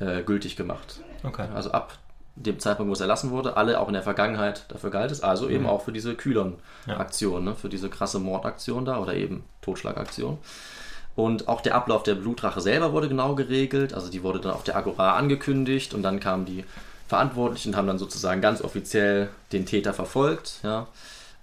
äh, 0.00 0.22
gültig 0.22 0.56
gemacht. 0.56 1.00
Okay. 1.22 1.46
Also 1.54 1.70
ab 1.70 1.98
dem 2.36 2.58
Zeitpunkt, 2.58 2.88
wo 2.88 2.94
es 2.94 3.00
erlassen 3.00 3.30
wurde, 3.30 3.56
alle 3.56 3.78
auch 3.78 3.86
in 3.86 3.94
der 3.94 4.02
Vergangenheit 4.02 4.64
dafür 4.68 4.90
galt 4.90 5.12
es, 5.12 5.22
also 5.22 5.48
eben 5.48 5.66
auch 5.66 5.82
für 5.82 5.92
diese 5.92 6.16
Kühlern-Aktion, 6.16 7.44
ne, 7.44 7.54
für 7.54 7.68
diese 7.68 7.88
krasse 7.88 8.18
Mordaktion 8.18 8.84
da 8.84 8.98
oder 8.98 9.14
eben 9.14 9.44
Totschlagaktion. 9.62 10.38
Und 11.14 11.46
auch 11.46 11.60
der 11.60 11.76
Ablauf 11.76 12.02
der 12.02 12.16
Blutrache 12.16 12.60
selber 12.60 12.92
wurde 12.92 13.08
genau 13.08 13.36
geregelt, 13.36 13.94
also 13.94 14.10
die 14.10 14.24
wurde 14.24 14.40
dann 14.40 14.52
auf 14.52 14.64
der 14.64 14.76
Agora 14.76 15.14
angekündigt 15.16 15.94
und 15.94 16.02
dann 16.02 16.18
kamen 16.18 16.44
die 16.44 16.64
Verantwortlichen 17.06 17.70
und 17.70 17.76
haben 17.76 17.86
dann 17.86 17.98
sozusagen 17.98 18.40
ganz 18.40 18.62
offiziell 18.62 19.28
den 19.52 19.66
Täter 19.66 19.92
verfolgt, 19.92 20.60
ja, 20.62 20.86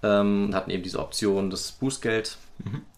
ähm, 0.03 0.45
und 0.47 0.55
hatten 0.55 0.71
eben 0.71 0.83
diese 0.83 0.99
Option, 0.99 1.49
das 1.49 1.71
Bußgeld 1.73 2.37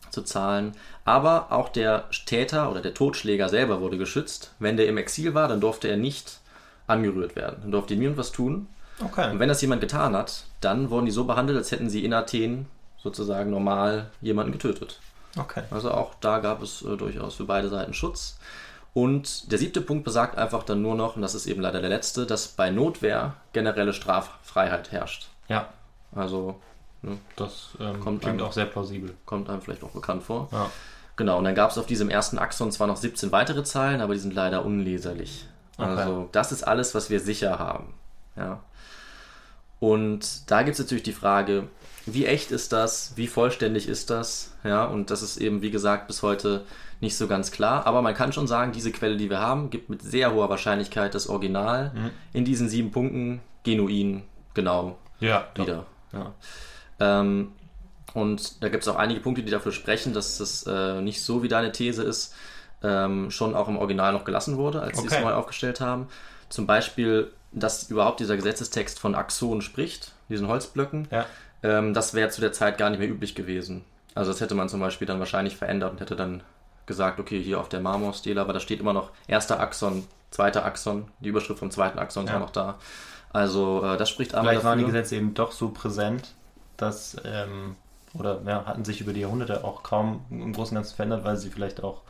zu 0.10 0.22
zahlen. 0.22 0.74
Aber 1.06 1.52
auch 1.52 1.70
der 1.70 2.06
Täter 2.26 2.72
oder 2.72 2.82
der 2.82 2.94
Totschläger 2.94 3.50
selber 3.50 3.82
wurde 3.82 3.98
geschützt. 3.98 4.52
Wenn 4.60 4.78
der 4.78 4.88
im 4.88 4.98
Exil 4.98 5.34
war, 5.34 5.48
dann 5.48 5.60
durfte 5.60 5.88
er 5.90 5.98
nicht 5.98 6.40
angerührt 6.88 7.36
werden. 7.36 7.58
Dann 7.62 7.72
durfte 7.72 7.94
ihm 7.94 8.00
niemand 8.00 8.18
was 8.18 8.32
tun. 8.32 8.68
Okay. 9.04 9.32
Und 9.32 9.40
wenn 9.40 9.50
das 9.50 9.62
jemand 9.62 9.82
getan 9.82 10.16
hat, 10.16 10.44
dann 10.62 10.90
wurden 10.90 11.06
die 11.06 11.12
so 11.12 11.26
behandelt, 11.26 11.58
als 11.58 11.72
hätten 11.72 11.90
sie 11.90 12.06
in 12.06 12.14
Athen 12.14 12.68
sozusagen 13.02 13.50
normal 13.50 14.12
jemanden 14.22 14.54
getötet. 14.54 15.00
Okay. 15.38 15.64
Also 15.72 15.92
auch 15.92 16.14
da 16.22 16.40
gab 16.40 16.62
es 16.62 16.84
äh, 16.84 16.96
durchaus 16.96 17.36
für 17.36 17.46
beide 17.46 17.70
Seiten 17.70 17.94
Schutz. 17.94 18.38
Und 18.94 19.52
der 19.52 19.58
siebte 19.58 19.82
Punkt 19.82 20.04
besagt 20.04 20.38
einfach 20.38 20.64
dann 20.64 20.82
nur 20.84 20.94
noch, 20.96 21.16
und 21.16 21.22
das 21.24 21.34
ist 21.34 21.48
eben 21.48 21.62
leider 21.62 21.82
der 21.82 21.90
letzte, 21.90 22.26
dass 22.28 22.48
bei 22.48 22.70
Notwehr 22.70 23.34
generelle 23.52 23.92
Straffreiheit 23.94 24.92
herrscht. 24.92 25.30
Ja, 25.48 25.70
Also 26.14 26.60
ne, 27.02 27.18
das 27.36 27.70
ähm, 27.80 28.00
Kommt 28.00 28.22
klingt 28.22 28.40
einem- 28.40 28.48
auch 28.48 28.54
sehr 28.54 28.66
plausibel. 28.68 29.16
kommt 29.26 29.50
einem 29.50 29.62
vielleicht 29.62 29.84
auch 29.84 29.90
bekannt 29.92 30.22
vor. 30.24 30.48
Ja. 30.52 30.70
Genau, 31.16 31.38
und 31.40 31.44
dann 31.44 31.56
gab 31.56 31.72
es 31.72 31.78
auf 31.78 31.86
diesem 31.88 32.10
ersten 32.10 32.38
Axon 32.38 32.72
zwar 32.72 32.88
noch 32.88 32.98
17 32.98 33.32
weitere 33.32 33.64
Zeilen, 33.64 34.00
aber 34.02 34.14
die 34.14 34.20
sind 34.20 34.34
leider 34.34 34.64
unleserlich. 34.66 35.48
Okay. 35.78 35.90
Also 35.90 36.30
das 36.32 36.52
ist 36.52 36.64
alles, 36.64 36.94
was 36.94 37.10
wir 37.10 37.20
sicher 37.20 37.58
haben. 37.60 37.94
Ja. 38.36 38.60
Und 39.80 40.50
da 40.52 40.64
gibt 40.64 40.74
es 40.76 40.80
natürlich 40.80 41.04
die 41.04 41.14
Frage, 41.14 41.68
wie 42.06 42.26
echt 42.26 42.52
ist 42.52 42.72
das? 42.74 43.14
Wie 43.16 43.28
vollständig 43.28 43.88
ist 43.88 44.10
das? 44.10 44.52
Ja, 44.64 44.86
und 44.86 45.10
das 45.10 45.22
ist 45.22 45.38
eben, 45.38 45.62
wie 45.62 45.72
gesagt, 45.72 46.08
bis 46.08 46.22
heute 46.22 46.64
nicht 47.04 47.16
so 47.18 47.28
ganz 47.28 47.52
klar. 47.52 47.86
Aber 47.86 48.02
man 48.02 48.16
kann 48.16 48.34
schon 48.34 48.48
sagen, 48.48 48.72
diese 48.72 48.92
Quelle, 48.92 49.18
die 49.18 49.30
wir 49.30 49.40
haben, 49.40 49.70
gibt 49.70 49.90
mit 49.90 50.02
sehr 50.02 50.34
hoher 50.34 50.50
Wahrscheinlichkeit 50.50 51.14
das 51.14 51.28
Original 51.28 51.92
in 52.34 52.46
diesen 52.46 52.68
sieben 52.70 52.90
Punkten 52.92 53.42
genuin 53.64 54.24
genau 54.56 54.98
Ja, 55.20 55.48
wieder. 55.56 55.86
Ja. 56.12 56.34
Ähm, 57.00 57.52
und 58.14 58.64
da 58.64 58.70
gibt 58.70 58.84
es 58.84 58.88
auch 58.88 58.96
einige 58.96 59.20
Punkte, 59.20 59.44
die 59.44 59.52
dafür 59.52 59.72
sprechen, 59.72 60.14
dass 60.14 60.38
das 60.38 60.64
äh, 60.68 61.02
nicht 61.02 61.24
so 61.24 61.42
wie 61.44 61.48
deine 61.48 61.72
These 61.72 62.04
ist, 62.04 62.34
ähm, 62.84 63.32
schon 63.32 63.56
auch 63.56 63.68
im 63.68 63.78
Original 63.78 64.14
noch 64.14 64.26
gelassen 64.26 64.58
wurde, 64.58 64.82
als 64.82 65.00
sie 65.00 65.08
es 65.08 65.14
Okay. 65.14 65.24
neu 65.24 65.32
aufgestellt 65.34 65.82
haben. 65.82 66.08
Zum 66.50 66.68
Beispiel, 66.68 67.32
dass 67.52 67.90
überhaupt 67.90 68.20
dieser 68.20 68.36
Gesetzestext 68.36 69.00
von 69.00 69.16
Axon 69.16 69.62
spricht, 69.62 70.12
diesen 70.30 70.48
Holzblöcken. 70.48 71.08
Ja. 71.12 71.26
Ähm, 71.64 71.94
das 71.94 72.14
wäre 72.14 72.30
zu 72.30 72.42
der 72.42 72.52
Zeit 72.52 72.78
gar 72.78 72.90
nicht 72.90 73.00
mehr 73.00 73.10
üblich 73.10 73.34
gewesen. 73.36 73.84
Also 74.16 74.32
das 74.32 74.42
hätte 74.42 74.54
man 74.54 74.70
zum 74.70 74.80
Beispiel 74.80 75.08
dann 75.08 75.18
wahrscheinlich 75.20 75.56
verändert 75.58 75.92
und 75.94 76.00
hätte 76.02 76.16
dann 76.16 76.44
gesagt, 76.86 77.20
okay, 77.20 77.42
hier 77.42 77.60
auf 77.60 77.70
der 77.70 77.80
Marmorstele, 77.80 78.40
aber 78.42 78.54
da 78.54 78.60
steht 78.60 78.80
immer 78.80 78.94
noch 78.94 79.10
erster 79.28 79.60
Axon, 79.60 80.06
zweiter 80.32 80.66
Axon, 80.66 81.06
die 81.20 81.30
Überschrift 81.30 81.60
vom 81.60 81.72
zweiten 81.72 82.00
Axon 82.00 82.26
ist 82.26 82.32
Ja. 82.32 82.38
auch 82.38 82.42
noch 82.42 82.50
da. 82.52 82.76
Also 83.32 83.84
äh, 83.84 83.98
das 83.98 84.10
spricht 84.10 84.36
einmal 84.36 84.54
Vielleicht 84.54 84.66
waren 84.66 84.78
die 84.80 84.84
dafür. 84.86 85.00
Gesetze 85.02 85.16
eben 85.16 85.34
doch 85.34 85.52
so 85.52 85.70
präsent, 85.70 86.34
dass, 86.78 87.18
ähm, 87.26 87.76
oder 88.14 88.42
ja, 88.46 88.66
hatten 88.66 88.86
sich 88.86 89.02
über 89.02 89.14
die 89.14 89.22
Jahrhunderte 89.22 89.64
auch 89.64 89.82
kaum 89.84 90.26
im 90.30 90.54
Großen 90.54 90.76
und 90.78 90.84
Ganzen 90.84 90.96
verändert, 90.96 91.24
weil 91.24 91.38
sie 91.38 91.50
vielleicht 91.50 91.84
auch 91.84 92.02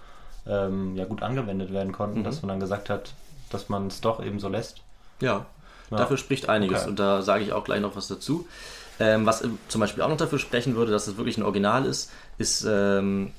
ähm, 0.46 0.96
ja, 0.98 1.06
gut 1.06 1.24
angewendet 1.24 1.72
werden 1.72 1.94
konnten, 1.94 2.20
Mhm. 2.20 2.24
dass 2.26 2.42
man 2.42 2.50
dann 2.50 2.60
gesagt 2.60 2.90
hat, 2.90 3.14
dass 3.50 3.70
man 3.70 3.88
es 3.88 4.02
doch 4.02 4.22
eben 4.24 4.40
so 4.40 4.50
lässt. 4.50 4.82
Ja, 5.22 5.46
Ja. 5.92 5.98
dafür 5.98 6.18
spricht 6.18 6.50
einiges 6.50 6.82
Okay. 6.82 6.90
und 6.90 7.00
da 7.00 7.22
sage 7.22 7.44
ich 7.46 7.54
auch 7.54 7.64
gleich 7.64 7.80
noch 7.80 7.96
was 7.96 8.08
dazu. 8.10 8.48
Ähm, 9.00 9.26
was 9.26 9.42
ähm, 9.44 9.58
zum 9.70 9.80
Beispiel 9.82 10.04
auch 10.04 10.10
noch 10.10 10.18
dafür 10.18 10.40
sprechen 10.40 10.76
würde, 10.76 10.92
dass 10.92 11.08
es 11.08 11.16
wirklich 11.18 11.38
ein 11.38 11.44
Original 11.44 11.86
ist, 11.86 12.12
ist, 12.38 12.66
ähm, 12.68 13.32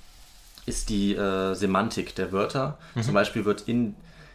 ist 0.66 0.88
die 0.88 1.14
äh, 1.14 1.54
Semantik 1.54 2.14
der 2.14 2.32
Wörter. 2.32 2.78
Mhm. 2.94 3.02
Zum 3.02 3.14
Beispiel 3.14 3.44
wird 3.44 3.62
in 3.62 3.94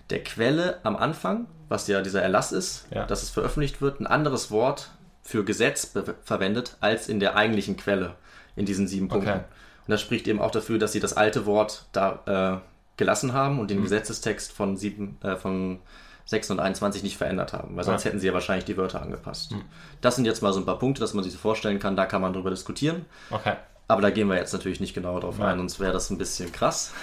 der 0.10 0.24
Quelle 0.24 0.80
am 0.84 0.96
Anfang, 0.96 1.48
was 1.68 1.88
ja 1.88 2.02
dieser 2.02 2.22
Erlass 2.22 2.52
ist, 2.52 2.88
Ja. 2.92 3.06
dass 3.06 3.24
es 3.24 3.30
veröffentlicht 3.30 3.82
wird, 3.82 4.00
ein 4.00 4.08
anderes 4.08 4.50
Wort 4.52 4.90
für 5.24 5.44
Gesetz 5.44 5.92
verwendet 6.24 6.78
als 6.80 7.08
in 7.10 7.20
der 7.20 7.36
eigentlichen 7.36 7.78
Quelle 7.78 8.16
in 8.56 8.66
diesen 8.66 8.88
sieben 8.88 9.08
Punkten. 9.08 9.30
Okay. 9.30 9.40
Und 9.88 9.92
das 9.92 10.02
spricht 10.02 10.28
eben 10.28 10.40
auch 10.42 10.52
dafür, 10.52 10.80
dass 10.80 10.92
sie 10.92 11.00
das 11.00 11.14
alte 11.16 11.46
Wort 11.46 11.86
da 11.92 12.62
äh, 12.62 12.98
gelassen 12.98 13.34
haben 13.34 13.60
und 13.60 13.66
Mhm. 13.66 13.76
den 13.76 13.82
Gesetzestext 13.84 14.52
von, 14.52 14.78
sieben, 14.78 15.18
äh, 15.24 15.36
von 15.36 15.80
6 16.26 16.52
und 16.52 16.60
21 16.60 17.02
nicht 17.04 17.18
verändert 17.18 17.54
haben, 17.54 17.76
weil 17.76 17.84
sonst 17.84 18.04
Ja. 18.04 18.10
hätten 18.10 18.20
sie 18.20 18.28
ja 18.28 18.34
wahrscheinlich 18.34 18.66
die 18.66 18.78
Wörter 18.78 19.02
angepasst. 19.02 19.52
Mhm. 19.52 19.62
Das 20.02 20.16
sind 20.16 20.26
jetzt 20.26 20.42
mal 20.42 20.54
so 20.54 20.60
ein 20.60 20.66
paar 20.66 20.78
Punkte, 20.80 21.02
dass 21.02 21.14
man 21.14 21.24
sich 21.24 21.34
so 21.34 21.40
vorstellen 21.40 21.80
kann, 21.80 21.96
da 21.96 22.06
kann 22.06 22.22
man 22.22 22.34
drüber 22.34 22.50
diskutieren. 22.50 23.06
Okay. 23.32 23.54
Aber 23.90 24.02
da 24.02 24.12
gehen 24.12 24.28
wir 24.30 24.36
jetzt 24.38 24.54
natürlich 24.54 24.80
nicht 24.80 24.94
genauer 24.94 25.20
drauf 25.20 25.40
Ja. 25.40 25.48
ein, 25.48 25.58
sonst 25.58 25.80
wäre 25.80 25.92
das 25.92 26.10
ein 26.12 26.18
bisschen 26.18 26.52
krass. 26.54 26.94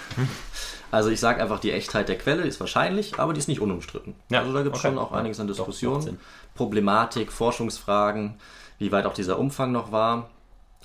Also 0.92 1.11
ich 1.11 1.18
sage 1.20 1.42
einfach, 1.42 1.59
die 1.59 1.72
Echtheit 1.72 2.09
der 2.09 2.16
Quelle 2.16 2.44
ist 2.44 2.61
wahrscheinlich, 2.61 3.18
aber 3.18 3.33
die 3.35 3.40
ist 3.40 3.49
nicht 3.49 3.61
unumstritten. 3.61 4.14
Ja, 4.31 4.40
Also 4.40 4.53
da 4.55 4.62
gibt 4.62 4.77
es 4.77 4.81
okay. 4.85 4.90
schon 4.94 4.99
auch 4.99 5.11
einiges 5.12 5.40
an 5.40 5.49
Diskussionen. 5.49 6.18
Problematik, 6.55 7.33
Forschungsfragen, 7.33 8.35
wie 8.79 8.92
weit 8.92 9.05
auch 9.05 9.14
dieser 9.14 9.38
Umfang 9.38 9.72
noch 9.72 9.90
war. 9.92 10.31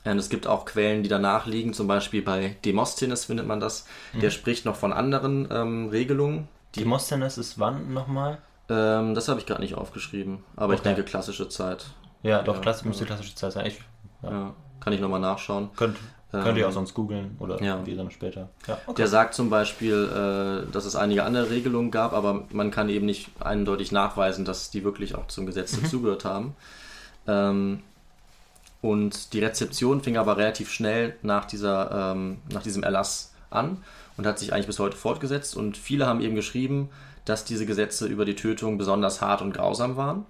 Und 0.04 0.18
es 0.18 0.30
gibt 0.30 0.48
auch 0.48 0.66
Quellen, 0.66 1.04
die 1.04 1.10
danach 1.10 1.46
liegen, 1.46 1.74
zum 1.74 1.88
Beispiel 1.88 2.24
bei 2.24 2.56
Demosthenes 2.66 3.26
findet 3.26 3.46
man 3.46 3.60
das. 3.60 3.86
Mhm. 4.14 4.22
Der 4.22 4.32
spricht 4.32 4.66
noch 4.66 4.76
von 4.76 4.94
anderen 4.94 5.48
ähm, 5.52 5.90
Regelungen. 5.90 6.48
Demosthenes 6.76 7.38
ist 7.38 7.60
wann 7.60 7.94
nochmal? 7.94 8.40
Ähm, 8.70 9.14
das 9.14 9.28
habe 9.28 9.40
ich 9.40 9.46
gerade 9.46 9.62
nicht 9.62 9.76
aufgeschrieben, 9.76 10.44
aber 10.56 10.74
ich 10.74 10.80
Okay. 10.80 10.90
denke 10.90 11.04
klassische 11.04 11.48
Zeit. 11.50 11.86
Ja, 12.24 12.42
doch, 12.42 12.56
Ja, 12.56 12.62
Klasse, 12.62 12.88
müsste 12.88 13.06
klassische 13.06 13.36
Zeit 13.36 13.52
sein. 13.52 13.68
Ich, 13.68 13.80
ja. 14.24 14.32
Ja, 14.32 14.54
kann 14.82 14.91
ich 14.94 15.00
nochmal 15.00 15.22
nachschauen. 15.22 15.70
Könnt, 15.76 15.98
Ähm, 16.34 16.44
könnt 16.44 16.58
ihr 16.58 16.67
auch 16.67 16.72
sonst 16.72 16.94
googeln 16.94 17.36
oder 17.39 17.62
ja. 17.62 17.86
wir 17.86 17.96
dann 17.98 18.10
später. 18.10 18.50
Ja, 18.67 18.78
Der 18.98 19.08
sagt 19.08 19.34
zum 19.34 19.50
Beispiel, 19.50 20.65
äh, 20.67 20.72
dass 20.72 20.86
es 20.86 20.96
einige 20.96 21.24
andere 21.24 21.50
Regelungen 21.50 21.91
gab, 21.91 22.13
aber 22.13 22.46
man 22.52 22.72
kann 22.72 22.89
eben 22.89 23.06
nicht 23.06 23.30
eindeutig 23.41 23.91
nachweisen, 23.91 24.46
dass 24.46 24.72
die 24.72 24.84
wirklich 24.84 25.15
auch 25.15 25.28
zum 25.28 25.46
Gesetz 25.46 25.80
dazugehört 25.82 26.26
haben. 26.26 26.56
Ähm, 27.28 27.82
und 28.82 29.34
die 29.34 29.39
Rezeption 29.39 30.02
fing 30.02 30.17
aber 30.17 30.38
relativ 30.38 30.72
schnell 30.72 31.15
nach, 31.22 31.46
dieser, 31.46 32.13
ähm, 32.13 32.38
nach 32.52 32.63
diesem 32.63 32.82
Erlass 32.82 33.34
an 33.52 33.78
und 34.17 34.26
hat 34.26 34.39
sich 34.39 34.54
eigentlich 34.54 34.67
bis 34.67 34.80
heute 34.80 34.98
fortgesetzt. 34.98 35.56
Und 35.56 35.77
viele 35.77 36.08
haben 36.08 36.21
eben 36.21 36.36
geschrieben, 36.36 36.90
dass 37.25 37.46
diese 37.46 37.65
Gesetze 37.65 38.08
über 38.08 38.25
die 38.25 38.36
Tötung 38.36 38.77
besonders 38.77 39.21
hart 39.21 39.42
und 39.42 39.54
grausam 39.54 39.98
waren. 39.98 40.25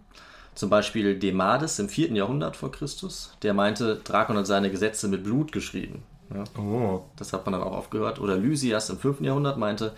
Zum 0.56 0.70
Beispiel 0.70 1.18
Demades 1.18 1.80
im 1.80 1.88
4. 1.88 2.12
Jahrhundert 2.12 2.56
vor 2.56 2.72
Christus, 2.72 3.36
der 3.42 3.54
meinte, 3.54 4.02
Drakon 4.04 4.38
hat 4.38 4.48
seine 4.48 4.70
Gesetze 4.70 5.08
mit 5.08 5.24
Blut 5.24 5.52
geschrieben. 5.52 6.04
Ja. 6.34 6.44
Oh, 6.62 7.04
Das 7.16 7.34
hat 7.34 7.46
man 7.46 7.54
dann 7.54 7.64
auch 7.64 7.74
aufgehört. 7.74 8.20
Oder 8.20 8.36
Lysias 8.36 8.90
im 8.90 9.00
5. 9.00 9.22
Jahrhundert 9.22 9.58
meinte, 9.58 9.94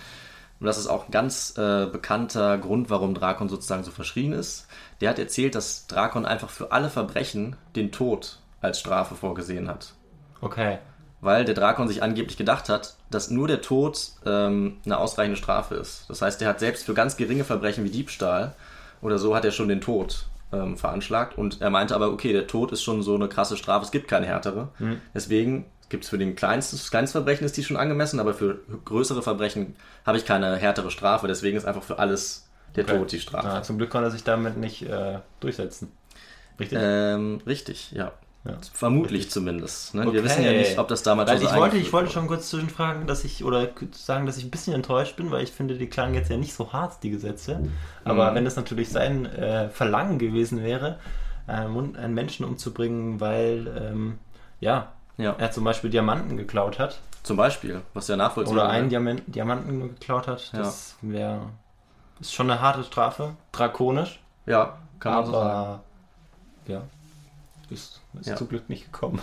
und 0.60 0.68
das 0.68 0.78
ist 0.78 0.88
auch 0.88 1.06
ein 1.06 1.12
ganz 1.12 1.58
äh, 1.58 1.88
bekannter 1.88 2.58
Grund, 2.58 2.90
warum 2.90 3.14
Drakon 3.14 3.50
sozusagen 3.50 3.84
so 3.84 3.92
verschrien 3.92 4.32
ist. 4.32 4.68
Der 5.02 5.10
hat 5.10 5.20
erzählt, 5.20 5.56
dass 5.56 5.88
Drakon 5.88 6.26
einfach 6.26 6.50
für 6.50 6.72
alle 6.72 6.90
Verbrechen 6.90 7.56
den 7.76 7.92
Tod 7.92 8.40
als 8.62 8.80
Strafe 8.80 9.16
vorgesehen 9.16 9.68
hat. 9.68 9.94
Okay. 10.40 10.78
Weil 11.20 11.46
der 11.46 11.56
Drakon 11.56 11.88
sich 11.88 12.04
angeblich 12.04 12.38
gedacht 12.38 12.70
hat, 12.70 12.96
dass 13.10 13.30
nur 13.30 13.48
der 13.48 13.62
Tod 13.62 14.12
ähm, 14.26 14.78
eine 14.86 15.00
ausreichende 15.00 15.38
Strafe 15.38 15.76
ist. 15.76 16.06
Das 16.10 16.22
heißt, 16.22 16.42
er 16.42 16.50
hat 16.50 16.60
selbst 16.60 16.86
für 16.86 16.94
ganz 16.94 17.18
geringe 17.18 17.44
Verbrechen 17.44 17.84
wie 17.84 17.90
Diebstahl 17.90 18.56
oder 19.02 19.18
so 19.18 19.36
hat 19.36 19.46
er 19.46 19.52
schon 19.52 19.68
den 19.68 19.82
Tod 19.82 20.28
ähm, 20.54 20.78
veranschlagt. 20.78 21.38
Und 21.38 21.62
er 21.62 21.70
meinte 21.70 21.96
aber, 21.96 22.12
okay, 22.12 22.32
der 22.34 22.48
Tod 22.48 22.72
ist 22.72 22.84
schon 22.84 23.02
so 23.04 23.16
eine 23.16 23.28
krasse 23.28 23.58
Strafe, 23.58 23.86
es 23.86 23.92
gibt 23.92 24.08
keine 24.08 24.26
härtere. 24.28 24.70
Deswegen 25.14 25.66
gibt 25.90 26.06
es 26.06 26.10
für 26.10 26.18
den 26.18 26.36
kleinsten, 26.36 26.78
das 26.78 26.90
kleinste 26.90 27.20
Verbrechen 27.20 27.46
ist 27.46 27.58
die 27.58 27.64
schon 27.64 27.78
angemessen, 27.78 28.20
aber 28.20 28.34
für 28.34 28.60
größere 28.86 29.22
Verbrechen 29.22 29.76
habe 30.06 30.18
ich 30.18 30.26
keine 30.26 30.56
härtere 30.56 30.90
Strafe. 30.92 31.28
Deswegen 31.28 31.58
ist 31.58 31.66
einfach 31.66 31.84
für 31.84 32.00
alles 32.00 32.50
der 32.76 32.86
Okay. 32.86 32.98
Tod 32.98 33.12
die 33.12 33.20
Strafe. 33.20 33.48
Ah, 33.48 33.62
zum 33.64 33.78
Glück 33.78 33.90
konnte 33.90 34.08
er 34.08 34.12
sich 34.12 34.24
damit 34.24 34.58
nicht 34.58 34.84
äh, 34.84 35.20
durchsetzen. 35.40 35.92
Richtig? 36.60 36.80
Ähm, 36.82 37.42
richtig, 37.46 37.92
ja. 37.92 38.12
Ja. 38.46 38.58
Vermutlich 38.74 39.32
zumindest. 39.32 39.96
Ne? 39.96 40.02
Wir 40.04 40.10
Okay. 40.10 40.24
wissen 40.24 40.44
ja 40.44 40.52
nicht, 40.52 40.78
ob 40.78 40.90
das 40.90 41.02
damals 41.04 41.30
Weil 41.30 41.38
schon 41.40 41.48
so 41.48 41.54
ich 41.56 41.60
wollte, 41.62 41.78
ich 41.78 41.94
wollte 41.94 42.12
schon 42.12 42.28
kurz 42.28 42.50
zwischenfragen, 42.50 43.08
dass 43.08 43.24
ich, 43.24 43.44
oder 43.46 43.70
sagen, 43.92 44.26
dass 44.26 44.36
ich 44.38 44.44
ein 44.44 44.52
bisschen 44.52 44.74
enttäuscht 44.74 45.16
bin, 45.16 45.32
weil 45.32 45.44
ich 45.44 45.52
finde, 45.52 45.78
die 45.78 45.88
klangen 45.88 46.14
jetzt 46.14 46.30
ja 46.30 46.36
nicht 46.36 46.54
so 46.54 46.74
hart, 46.74 47.02
die 47.04 47.10
Gesetze. 47.10 47.64
Aber 48.04 48.32
Mhm. 48.32 48.36
wenn 48.36 48.46
das 48.46 48.58
natürlich 48.58 48.90
sein 48.90 49.26
äh, 49.26 49.70
Verlangen 49.70 50.20
gewesen 50.20 50.62
wäre, 50.62 51.00
ähm, 51.48 51.96
einen 51.96 52.14
Menschen 52.14 52.46
umzubringen, 52.46 53.22
weil, 53.22 53.68
ähm, 53.82 54.20
ja, 54.60 54.92
Ja, 55.18 55.36
er 55.38 55.52
zum 55.52 55.64
Beispiel 55.64 55.90
Diamanten 55.90 56.36
geklaut 56.38 56.80
hat, 56.80 57.00
zum 57.24 57.38
Beispiel, 57.38 57.82
was 57.94 58.10
ja 58.10 58.18
nachvollziehbar 58.18 58.64
oder 58.66 58.70
einen. 58.74 58.90
Diamant, 58.90 59.24
Diamanten 59.28 59.80
geklaut 59.80 60.28
hat, 60.28 60.52
das 60.54 60.98
wäre, 61.02 61.40
ist 62.20 62.34
schon 62.34 62.52
eine 62.52 62.60
harte 62.60 62.84
Strafe, 62.84 63.36
drakonisch, 63.54 64.20
Ja, 64.46 64.78
kann 65.00 65.14
man 65.14 65.26
so 65.28 65.32
sagen. 65.32 65.50
aber, 65.50 65.84
ja, 66.68 66.82
ist, 67.70 68.02
ist 68.20 68.28
Ja. 68.30 68.36
zum 68.36 68.50
Glück 68.50 68.70
nicht 68.70 68.92
gekommen. 68.92 69.20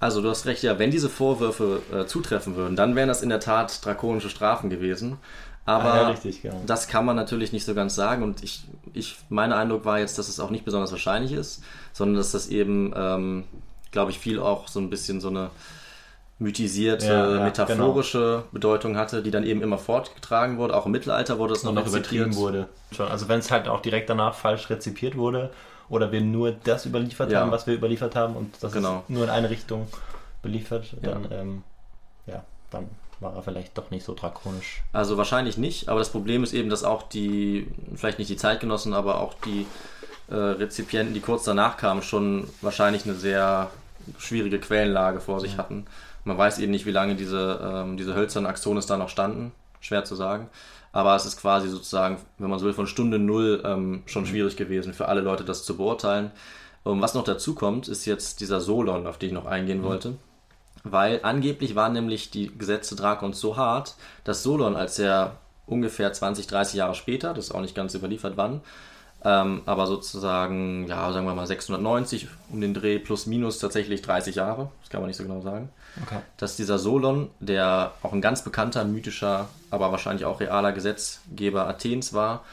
Also 0.00 0.20
du 0.20 0.28
hast 0.30 0.46
recht, 0.46 0.62
ja, 0.64 0.78
wenn 0.80 0.90
diese 0.90 1.08
Vorwürfe 1.08 1.80
äh, 1.92 2.06
zutreffen 2.06 2.56
würden, 2.56 2.74
dann 2.76 2.96
wären 2.96 3.08
das 3.08 3.22
in 3.22 3.28
der 3.28 3.38
Tat 3.40 3.84
drakonische 3.84 4.28
Strafen 4.30 4.68
gewesen. 4.68 5.18
Aber 5.64 5.92
Ah, 5.94 5.96
ja, 6.02 6.08
richtig, 6.08 6.42
genau. 6.42 6.60
das 6.66 6.88
kann 6.88 7.04
man 7.04 7.14
natürlich 7.14 7.52
nicht 7.52 7.64
so 7.64 7.72
ganz 7.74 7.94
sagen 7.94 8.24
und 8.24 8.42
ich, 8.42 8.64
ich, 8.94 9.18
mein 9.28 9.52
Eindruck 9.52 9.84
war 9.84 10.00
jetzt, 10.00 10.18
dass 10.18 10.28
es 10.28 10.40
auch 10.40 10.50
nicht 10.50 10.64
besonders 10.64 10.90
wahrscheinlich 10.90 11.30
ist, 11.32 11.62
sondern 11.92 12.16
dass 12.16 12.32
das 12.32 12.48
eben, 12.48 12.92
ähm, 12.96 13.44
glaube 13.92 14.10
ich, 14.10 14.18
viel 14.18 14.40
auch 14.40 14.66
so 14.66 14.80
ein 14.80 14.90
bisschen 14.90 15.20
so 15.20 15.28
eine 15.28 15.50
mythisierte, 16.38 17.06
Ja, 17.06 17.34
ja, 17.36 17.44
metaphorische 17.44 18.42
Bedeutung 18.50 18.96
hatte, 18.96 19.22
die 19.22 19.30
dann 19.30 19.44
eben 19.44 19.62
immer 19.62 19.78
fortgetragen 19.78 20.58
wurde. 20.58 20.76
Auch 20.76 20.86
im 20.86 20.92
Mittelalter 20.92 21.38
wurde 21.38 21.54
das 21.54 21.62
und 21.62 21.74
noch 21.74 21.82
noch 21.84 21.88
übertrieben 21.88 22.24
rezipiert. 22.24 22.42
wurde. 22.44 22.68
Schon. 22.90 23.06
Also 23.08 23.28
wenn 23.28 23.38
es 23.38 23.50
halt 23.52 23.68
auch 23.68 23.80
direkt 23.80 24.10
danach 24.10 24.34
falsch 24.34 24.68
rezipiert 24.70 25.16
wurde 25.16 25.50
oder 25.92 26.10
wir 26.10 26.22
nur 26.22 26.52
das 26.52 26.86
überliefert 26.86 27.30
Ja. 27.30 27.40
haben, 27.40 27.50
was 27.50 27.66
wir 27.66 27.74
überliefert 27.74 28.16
haben 28.16 28.34
und 28.34 28.54
das 28.62 28.72
Genau. 28.72 29.00
ist 29.00 29.10
nur 29.10 29.24
in 29.24 29.30
eine 29.30 29.50
Richtung 29.50 29.86
beliefert, 30.40 30.86
dann, 31.02 31.24
Ja. 31.30 31.30
ähm, 31.38 31.62
ja, 32.26 32.42
dann 32.70 32.88
war 33.20 33.36
er 33.36 33.42
vielleicht 33.42 33.76
doch 33.76 33.90
nicht 33.90 34.02
so 34.04 34.14
drakonisch. 34.14 34.82
Also 34.94 35.18
wahrscheinlich 35.18 35.58
nicht, 35.58 35.90
aber 35.90 35.98
das 35.98 36.08
Problem 36.08 36.42
ist 36.44 36.54
eben, 36.54 36.70
dass 36.70 36.82
auch 36.82 37.02
die, 37.02 37.68
vielleicht 37.94 38.18
nicht 38.18 38.30
die 38.30 38.36
Zeitgenossen, 38.38 38.94
aber 38.94 39.20
auch 39.20 39.34
die 39.44 39.66
äh, 40.30 40.34
Rezipienten, 40.34 41.12
die 41.12 41.20
kurz 41.20 41.44
danach 41.44 41.76
kamen, 41.76 42.00
schon 42.02 42.48
wahrscheinlich 42.62 43.04
eine 43.04 43.14
sehr 43.14 43.70
schwierige 44.18 44.58
Quellenlage 44.58 45.20
vor 45.20 45.40
sich 45.40 45.58
hatten. 45.58 45.84
Man 46.24 46.38
weiß 46.38 46.58
eben 46.60 46.72
nicht, 46.72 46.86
wie 46.86 46.90
lange 46.90 47.16
diese, 47.16 47.60
ähm, 47.62 47.98
diese 47.98 48.14
hölzernen 48.14 48.48
Axones 48.50 48.86
da 48.86 48.96
noch 48.96 49.10
standen, 49.10 49.52
schwer 49.80 50.04
zu 50.04 50.14
sagen. 50.14 50.48
Aber 50.92 51.16
es 51.16 51.24
ist 51.24 51.40
quasi 51.40 51.68
sozusagen, 51.68 52.18
wenn 52.38 52.50
man 52.50 52.58
so 52.58 52.66
will, 52.66 52.74
von 52.74 52.86
Stunde 52.86 53.18
Null 53.18 53.62
ähm, 53.64 54.02
schon 54.06 54.26
schwierig 54.26 54.56
gewesen 54.56 54.92
für 54.92 55.08
alle 55.08 55.22
Leute, 55.22 55.44
das 55.44 55.64
zu 55.64 55.76
beurteilen. 55.76 56.30
Und 56.84 57.00
was 57.00 57.14
noch 57.14 57.24
dazu 57.24 57.54
kommt, 57.54 57.88
ist 57.88 58.04
jetzt 58.04 58.40
dieser 58.40 58.60
Solon, 58.60 59.06
auf 59.06 59.18
den 59.18 59.28
ich 59.28 59.34
noch 59.34 59.46
eingehen 59.46 59.82
wollte. 59.82 60.16
Weil 60.84 61.20
angeblich 61.22 61.74
waren 61.74 61.92
nämlich 61.92 62.30
die 62.30 62.50
Gesetze 62.58 62.96
Drakons 62.96 63.40
so 63.40 63.56
hart, 63.56 63.94
dass 64.24 64.42
Solon, 64.42 64.76
als 64.76 64.98
er 64.98 65.36
ungefähr 65.66 66.12
20, 66.12 66.46
30 66.46 66.74
Jahre 66.74 66.94
später, 66.94 67.34
das 67.34 67.46
ist 67.46 67.54
auch 67.54 67.60
nicht 67.60 67.74
ganz 67.74 67.94
überliefert 67.94 68.36
wann, 68.36 68.60
ähm, 69.24 69.62
aber 69.66 69.86
sozusagen, 69.86 70.88
ja, 70.88 71.12
sagen 71.12 71.26
wir 71.26 71.34
mal 71.34 71.46
690 71.46 72.26
um 72.50 72.60
den 72.60 72.74
Dreh 72.74 72.98
plus 72.98 73.26
minus 73.26 73.58
tatsächlich 73.60 74.02
30 74.02 74.34
Jahre, 74.34 74.70
das 74.80 74.90
kann 74.90 75.00
man 75.00 75.08
nicht 75.08 75.16
so 75.16 75.22
genau 75.22 75.40
sagen, 75.40 75.68
Okay. 76.02 76.20
dass 76.38 76.56
dieser 76.56 76.78
Solon, 76.78 77.30
der 77.40 77.92
auch 78.02 78.12
ein 78.14 78.22
ganz 78.22 78.42
bekannter, 78.42 78.84
mythischer, 78.84 79.48
aber 79.70 79.92
wahrscheinlich 79.92 80.24
auch 80.24 80.40
realer 80.40 80.72
Gesetzgeber 80.72 81.68
Athens 81.68 82.14
war, 82.14 82.44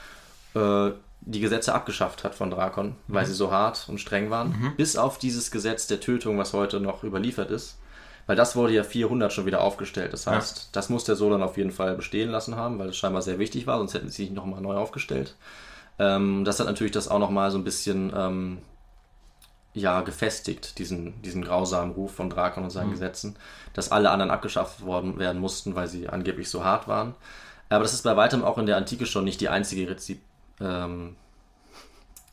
äh, 0.55 0.91
die 1.21 1.39
Gesetze 1.39 1.73
abgeschafft 1.73 2.23
hat 2.23 2.35
von 2.35 2.49
Drakon, 2.49 2.95
weil 3.07 3.25
sie 3.25 3.33
so 3.33 3.51
hart 3.51 3.85
und 3.87 3.99
streng 3.99 4.29
waren, 4.29 4.73
bis 4.77 4.95
auf 4.95 5.17
dieses 5.17 5.51
Gesetz 5.51 5.87
der 5.87 5.99
Tötung, 5.99 6.37
was 6.37 6.53
heute 6.53 6.79
noch 6.79 7.03
überliefert 7.03 7.51
ist. 7.51 7.77
Weil 8.25 8.35
das 8.35 8.55
wurde 8.55 8.73
ja 8.73 8.83
400 8.83 9.33
schon 9.33 9.45
wieder 9.45 9.61
aufgestellt. 9.61 10.13
Das 10.13 10.27
heißt, 10.27 10.69
das 10.71 10.89
muss 10.89 11.03
der 11.03 11.15
Solon 11.15 11.41
auf 11.41 11.57
jeden 11.57 11.71
Fall 11.71 11.95
bestehen 11.95 12.29
lassen 12.29 12.55
haben, 12.55 12.77
weil 12.77 12.89
es 12.89 12.97
scheinbar 12.97 13.21
sehr 13.21 13.39
wichtig 13.39 13.67
war, 13.67 13.79
sonst 13.79 13.95
hätten 13.95 14.09
sie 14.09 14.25
sich 14.25 14.31
nochmal 14.31 14.61
neu 14.61 14.75
aufgestellt. 14.75 15.35
Ähm, 15.97 16.45
das 16.45 16.59
hat 16.59 16.67
natürlich 16.67 16.91
das 16.93 17.07
auch 17.07 17.19
nochmal 17.19 17.51
so 17.51 17.57
ein 17.57 17.63
bisschen 17.63 18.13
ähm, 18.15 18.59
ja, 19.73 20.01
gefestigt, 20.01 20.79
diesen, 20.79 21.21
diesen 21.21 21.43
grausamen 21.43 21.93
Ruf 21.93 22.13
von 22.13 22.29
Drakon 22.29 22.63
und 22.63 22.69
seinen 22.71 22.91
Gesetzen, 22.91 23.35
dass 23.73 23.91
alle 23.91 24.09
anderen 24.09 24.31
abgeschafft 24.31 24.83
worden 24.83 25.19
werden 25.19 25.39
mussten, 25.39 25.75
weil 25.75 25.87
sie 25.87 26.09
angeblich 26.09 26.49
so 26.49 26.63
hart 26.63 26.87
waren. 26.87 27.15
Aber 27.69 27.83
das 27.83 27.93
ist 27.93 28.03
bei 28.03 28.17
weitem 28.17 28.43
auch 28.43 28.57
in 28.57 28.65
der 28.65 28.77
Antike 28.77 29.05
schon 29.05 29.23
nicht 29.23 29.41
die 29.41 29.49
einzige 29.49 29.89
Rezip 29.89 30.19
ähm, 30.59 31.15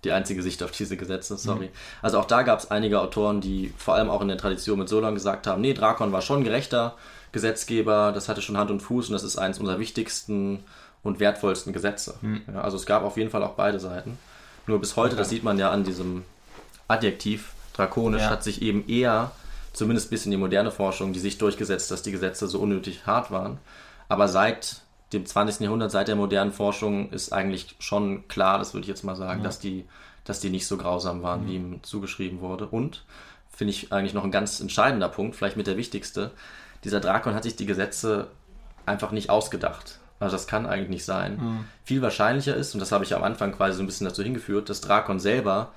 die 0.04 0.12
einzige 0.12 0.42
Sicht 0.42 0.62
auf 0.62 0.70
diese 0.70 0.96
Gesetze, 0.96 1.36
sorry. 1.36 1.70
Also 2.00 2.18
auch 2.18 2.26
da 2.26 2.42
gab 2.42 2.60
es 2.60 2.70
einige 2.70 3.00
Autoren, 3.00 3.40
die 3.40 3.72
vor 3.76 3.94
allem 3.94 4.08
auch 4.08 4.20
in 4.22 4.28
der 4.28 4.38
Tradition 4.38 4.78
mit 4.78 4.88
Solon 4.88 5.14
gesagt 5.14 5.46
haben, 5.46 5.60
nee, 5.60 5.74
Drakon 5.74 6.12
war 6.12 6.22
schon 6.22 6.44
gerechter 6.44 6.94
Gesetzgeber, 7.32 8.12
das 8.12 8.28
hatte 8.28 8.40
schon 8.40 8.56
Hand 8.56 8.70
und 8.70 8.80
Fuß 8.80 9.08
und 9.08 9.14
das 9.14 9.24
ist 9.24 9.36
eines 9.36 9.58
unserer 9.58 9.78
wichtigsten 9.78 10.64
und 11.02 11.18
wertvollsten 11.18 11.72
Gesetze. 11.72 12.14
Ja, 12.52 12.60
also 12.60 12.76
es 12.76 12.86
gab 12.86 13.02
auf 13.02 13.16
jeden 13.16 13.30
Fall 13.30 13.42
auch 13.42 13.54
beide 13.54 13.80
Seiten. 13.80 14.18
Nur 14.66 14.80
bis 14.80 14.96
heute, 14.96 15.16
das 15.16 15.28
sieht 15.28 15.44
man 15.44 15.58
ja 15.58 15.70
an 15.70 15.84
diesem 15.84 16.24
Adjektiv, 16.88 17.52
drakonisch, 17.74 18.22
Ja. 18.22 18.30
hat 18.30 18.42
sich 18.44 18.62
eben 18.62 18.88
eher, 18.88 19.32
zumindest 19.72 20.10
bis 20.10 20.24
in 20.24 20.30
die 20.30 20.36
moderne 20.36 20.70
Forschung, 20.70 21.12
die 21.12 21.18
Sicht 21.20 21.40
durchgesetzt, 21.42 21.90
dass 21.90 22.02
die 22.02 22.12
Gesetze 22.12 22.46
so 22.48 22.58
unnötig 22.60 23.06
hart 23.06 23.30
waren. 23.30 23.58
Aber 24.08 24.28
seit 24.28 24.82
dem 25.12 25.26
20. 25.26 25.60
Jahrhundert, 25.64 25.90
seit 25.90 26.08
der 26.08 26.16
modernen 26.16 26.52
Forschung, 26.52 27.10
ist 27.10 27.32
eigentlich 27.32 27.76
schon 27.78 28.26
klar, 28.28 28.58
das 28.58 28.74
würde 28.74 28.82
ich 28.82 28.88
jetzt 28.88 29.04
mal 29.04 29.16
sagen, 29.16 29.42
dass, 29.42 29.58
die, 29.58 29.84
dass 30.24 30.40
die 30.40 30.50
nicht 30.50 30.66
so 30.66 30.76
grausam 30.76 31.22
waren, 31.22 31.46
wie 31.46 31.56
ihm 31.56 31.82
zugeschrieben 31.82 32.40
wurde. 32.40 32.66
Und, 32.66 33.04
finde 33.52 33.70
ich 33.72 33.92
eigentlich 33.92 34.14
noch 34.14 34.24
ein 34.24 34.30
ganz 34.30 34.60
entscheidender 34.60 35.08
Punkt, 35.08 35.34
vielleicht 35.36 35.56
mit 35.56 35.66
der 35.66 35.76
wichtigste, 35.76 36.30
dieser 36.84 37.00
Drakon 37.00 37.34
hat 37.34 37.42
sich 37.44 37.56
die 37.56 37.66
Gesetze 37.66 38.28
einfach 38.84 39.10
nicht 39.12 39.30
ausgedacht. 39.30 39.98
Also 40.20 40.36
das 40.36 40.46
kann 40.46 40.66
eigentlich 40.66 40.88
nicht 40.90 41.04
sein. 41.04 41.64
Viel 41.84 42.00
wahrscheinlicher 42.02 42.54
ist, 42.54 42.74
und 42.74 42.80
das 42.80 42.92
habe 42.92 43.04
ich 43.04 43.14
am 43.14 43.22
Anfang 43.22 43.52
quasi 43.52 43.76
so 43.76 43.82
ein 43.82 43.86
bisschen 43.86 44.06
dazu 44.06 44.22
hingeführt, 44.22 44.68
dass 44.68 44.80
Drakon 44.80 45.20
selber 45.20 45.72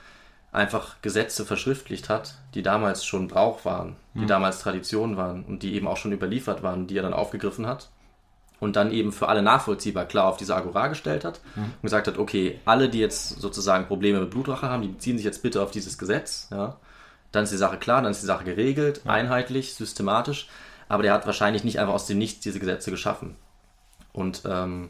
einfach 0.52 1.02
Gesetze 1.02 1.45
verschriftlicht 1.45 2.10
hat, 2.10 2.36
die 2.56 2.64
damals 2.64 3.06
schon 3.06 3.28
Brauch 3.28 3.66
waren, 3.66 3.95
die 4.16 4.26
damals 4.26 4.60
Tradition 4.60 5.16
waren 5.16 5.43
und 5.43 5.62
die 5.62 5.76
eben 5.76 5.88
auch 5.88 5.97
schon 5.97 6.12
überliefert 6.12 6.64
waren, 6.64 6.88
die 6.88 6.97
er 6.97 7.04
dann 7.04 7.14
aufgegriffen 7.14 7.68
hat 7.68 7.89
und 8.60 8.76
dann 8.76 8.91
eben 8.91 9.12
für 9.12 9.30
alle 9.30 9.41
nachvollziehbar 9.41 10.06
klar 10.06 10.26
auf 10.26 10.38
diese 10.38 10.56
Agora 10.56 10.88
gestellt 10.88 11.24
hat 11.24 11.39
und 11.56 11.84
gesagt 11.84 12.08
hat, 12.08 12.18
okay, 12.18 12.60
alle, 12.66 12.89
die 12.89 13.00
jetzt 13.00 13.39
sozusagen 13.39 13.86
Probleme 13.88 14.20
mit 14.20 14.32
Blutrache 14.32 14.68
haben, 14.68 14.82
die 14.82 14.89
beziehen 14.89 15.18
sich 15.18 15.26
jetzt 15.26 15.43
bitte 15.43 15.62
auf 15.62 15.72
dieses 15.72 15.97
Gesetz, 15.97 16.47
ja. 16.52 16.78
Dann 17.32 17.43
ist 17.43 17.54
die 17.54 17.58
Sache 17.58 17.78
klar, 17.78 18.02
dann 18.02 18.10
ist 18.10 18.24
die 18.24 18.28
Sache 18.28 18.43
geregelt, 18.43 19.02
einheitlich, 19.06 19.76
systematisch, 19.76 20.50
aber 20.88 21.04
der 21.04 21.14
hat 21.14 21.28
wahrscheinlich 21.28 21.64
nicht 21.64 21.80
einfach 21.80 21.93
aus 21.93 22.08
dem 22.08 22.18
Nichts 22.18 22.39
diese 22.41 22.60
Gesetze 22.60 22.89
geschaffen. 22.89 23.36
Und 24.14 24.41
ähm, 24.45 24.89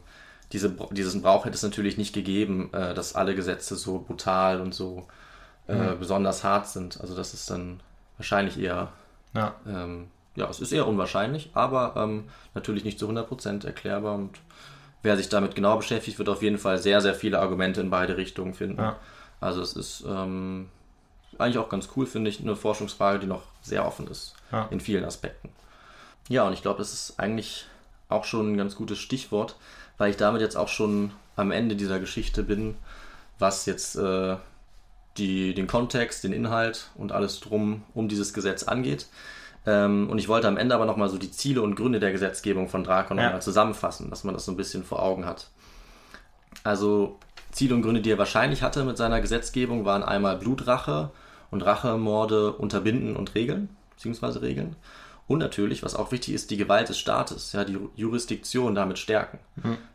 diese, 0.54 0.74
diesen 0.92 1.22
Brauch 1.22 1.44
hätte 1.44 1.56
es 1.56 1.64
natürlich 1.64 1.98
nicht 1.98 2.14
gegeben, 2.14 2.70
äh, 2.74 2.94
dass 2.94 3.14
alle 3.14 3.36
Gesetze 3.36 3.76
so 3.76 4.00
brutal 4.00 4.62
und 4.62 4.74
so 4.74 5.06
äh, 5.70 5.96
besonders 5.96 6.44
hart 6.44 6.68
sind. 6.68 7.00
Also 7.02 7.16
das 7.16 7.34
ist 7.34 7.50
dann 7.50 7.80
wahrscheinlich 8.18 8.60
eher 8.60 8.90
Ja. 9.34 9.56
ähm, 9.68 10.08
ja, 10.36 10.50
es 10.50 10.60
ist 10.60 10.72
eher 10.72 10.88
unwahrscheinlich, 10.88 11.50
aber 11.54 11.94
ähm, 11.98 12.26
natürlich 12.54 12.84
nicht 12.86 12.98
zu 13.00 13.10
100% 13.10 13.66
erklärbar 13.66 14.16
und 14.16 14.40
wer 15.04 15.18
sich 15.18 15.30
damit 15.30 15.56
genau 15.56 15.76
beschäftigt, 15.78 16.18
wird 16.18 16.30
auf 16.30 16.42
jeden 16.42 16.58
Fall 16.58 16.78
sehr, 16.78 17.02
sehr 17.02 17.14
viele 17.16 17.40
Argumente 17.40 17.82
in 17.82 17.90
beide 17.90 18.16
Richtungen 18.18 18.54
finden. 18.54 18.80
Ja. 18.82 18.96
Also 19.42 19.62
es 19.62 19.74
ist 19.74 20.04
ähm, 20.08 20.70
eigentlich 21.38 21.58
auch 21.58 21.70
ganz 21.70 21.90
cool, 21.96 22.06
finde 22.06 22.30
ich, 22.30 22.40
eine 22.42 22.56
Forschungsfrage, 22.56 23.20
die 23.20 23.28
noch 23.28 23.44
sehr 23.62 23.86
offen 23.86 24.08
ist 24.08 24.34
Ja. 24.52 24.68
in 24.72 24.80
vielen 24.80 25.04
Aspekten. 25.06 25.50
Ja, 26.28 26.44
und 26.46 26.54
ich 26.54 26.62
glaube, 26.62 26.80
das 26.80 26.94
ist 26.94 27.20
eigentlich 27.20 27.66
auch 28.08 28.24
schon 28.24 28.54
ein 28.54 28.58
ganz 28.58 28.76
gutes 28.76 29.00
Stichwort, 29.00 29.56
weil 29.98 30.10
ich 30.12 30.18
damit 30.18 30.42
jetzt 30.42 30.56
auch 30.58 30.68
schon 30.68 31.12
am 31.36 31.52
Ende 31.52 31.76
dieser 31.76 32.00
Geschichte 32.00 32.44
bin, 32.44 32.76
was 33.40 33.66
jetzt 33.66 33.96
äh, 33.96 34.36
die, 35.18 35.54
den 35.54 35.68
Kontext, 35.68 36.24
den 36.24 36.34
Inhalt 36.34 36.92
und 36.96 37.12
alles 37.12 37.40
drum 37.40 37.84
um 37.94 38.08
dieses 38.08 38.34
Gesetz 38.34 38.64
angeht. 38.64 39.08
Ähm, 39.66 40.10
und 40.10 40.18
ich 40.20 40.28
wollte 40.28 40.48
am 40.48 40.58
Ende 40.58 40.76
aber 40.76 40.86
nochmal 40.86 41.10
so 41.10 41.18
die 41.18 41.32
Ziele 41.32 41.62
und 41.62 41.76
Gründe 41.76 42.00
der 42.00 42.12
Gesetzgebung 42.12 42.70
von 42.70 42.84
Drakon 42.84 43.18
Ja. 43.18 43.26
nochmal 43.26 43.42
zusammenfassen, 43.42 44.10
dass 44.10 44.24
man 44.24 44.34
das 44.34 44.46
so 44.46 44.52
ein 44.52 44.58
bisschen 44.58 44.84
vor 44.84 45.02
Augen 45.02 45.26
hat. 45.26 45.50
Also 46.64 47.18
Ziele 47.52 47.76
und 47.76 47.82
Gründe, 47.82 48.02
die 48.02 48.12
er 48.12 48.18
wahrscheinlich 48.18 48.62
hatte 48.64 48.84
mit 48.84 48.98
seiner 48.98 49.22
Gesetzgebung, 49.22 49.86
waren 49.86 50.04
einmal 50.04 50.38
Blutrache 50.38 51.12
und 51.52 51.62
Rachemorde 51.62 52.54
unterbinden 52.54 53.16
und 53.16 53.36
regeln, 53.36 53.70
beziehungsweise 53.96 54.42
regeln. 54.42 54.76
Und 55.28 55.40
natürlich, 55.40 55.84
was 55.84 55.96
auch 55.96 56.12
wichtig 56.12 56.34
ist, 56.34 56.50
die 56.50 56.58
Gewalt 56.58 56.90
des 56.90 56.98
Staates, 56.98 57.54
ja, 57.54 57.64
die 57.64 57.78
Jurisdiktion 57.96 58.74
damit 58.74 58.98
stärken. 58.98 59.40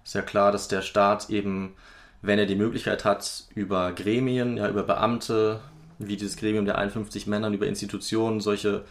Ist 0.04 0.14
ja 0.14 0.22
klar, 0.22 0.52
dass 0.52 0.68
der 0.68 0.82
Staat 0.82 1.28
eben, 1.30 1.74
wenn 2.26 2.38
er 2.38 2.46
die 2.46 2.56
Möglichkeit 2.56 3.04
hat, 3.04 3.44
über 3.54 3.92
Gremien, 3.92 4.56
ja, 4.56 4.68
über 4.68 4.82
Beamte, 4.82 5.60
wie 5.98 6.16
dieses 6.16 6.36
Gremium 6.36 6.64
der 6.64 6.78
51 6.78 7.26
Männern, 7.26 7.52
über 7.54 7.66
Institutionen 7.66 8.40
solche 8.40 8.84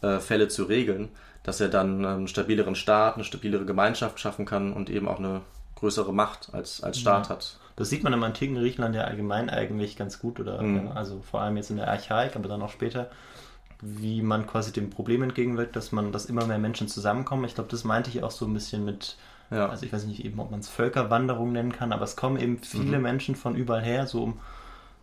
äh, 0.00 0.18
Fälle 0.18 0.48
zu 0.48 0.64
regeln, 0.64 1.10
dass 1.42 1.60
er 1.60 1.68
dann 1.68 2.04
einen 2.04 2.28
stabileren 2.28 2.74
Staat, 2.74 3.14
eine 3.14 3.24
stabilere 3.24 3.64
Gemeinschaft 3.64 4.18
schaffen 4.20 4.46
kann 4.46 4.72
und 4.72 4.90
eben 4.90 5.06
auch 5.06 5.18
eine 5.18 5.42
größere 5.76 6.12
Macht 6.12 6.50
als, 6.52 6.82
als 6.82 6.98
Staat 6.98 7.28
hat. 7.28 7.58
Das 7.76 7.90
sieht 7.90 8.02
man 8.02 8.12
im 8.12 8.22
antiken 8.24 8.56
Griechenland 8.56 8.94
ja 8.94 9.02
allgemein 9.02 9.50
eigentlich 9.50 9.96
ganz 9.96 10.18
gut, 10.18 10.40
oder 10.40 10.60
Mhm. 10.60 10.86
ja, 10.86 10.92
also 10.92 11.20
vor 11.20 11.40
allem 11.42 11.56
jetzt 11.56 11.70
in 11.70 11.76
der 11.76 11.88
Archaik, 11.88 12.34
aber 12.36 12.48
dann 12.48 12.62
auch 12.62 12.72
später, 12.72 13.10
wie 13.80 14.22
man 14.22 14.46
quasi 14.46 14.72
dem 14.72 14.90
Problem 14.90 15.22
entgegenwirkt, 15.22 15.76
dass 15.76 15.92
man, 15.92 16.10
dass 16.10 16.26
immer 16.26 16.46
mehr 16.46 16.58
Menschen 16.58 16.88
zusammenkommen. 16.88 17.44
Ich 17.44 17.54
glaube, 17.54 17.70
das 17.70 17.84
meinte 17.84 18.10
ich 18.10 18.22
auch 18.24 18.32
so 18.32 18.46
ein 18.46 18.54
bisschen 18.54 18.84
mit, 18.84 19.16
Ja. 19.50 19.68
also 19.68 19.84
ich 19.86 19.92
weiß 19.92 20.04
nicht 20.06 20.24
eben, 20.24 20.38
ob 20.40 20.50
man 20.50 20.60
es 20.60 20.68
Völkerwanderung 20.68 21.52
nennen 21.52 21.72
kann, 21.72 21.92
aber 21.92 22.04
es 22.04 22.16
kommen 22.16 22.38
eben 22.38 22.58
viele 22.58 22.96
Mhm. 22.98 23.02
Menschen 23.02 23.34
von 23.34 23.54
überall 23.56 23.82
her, 23.82 24.06
so 24.06 24.22
um 24.22 24.38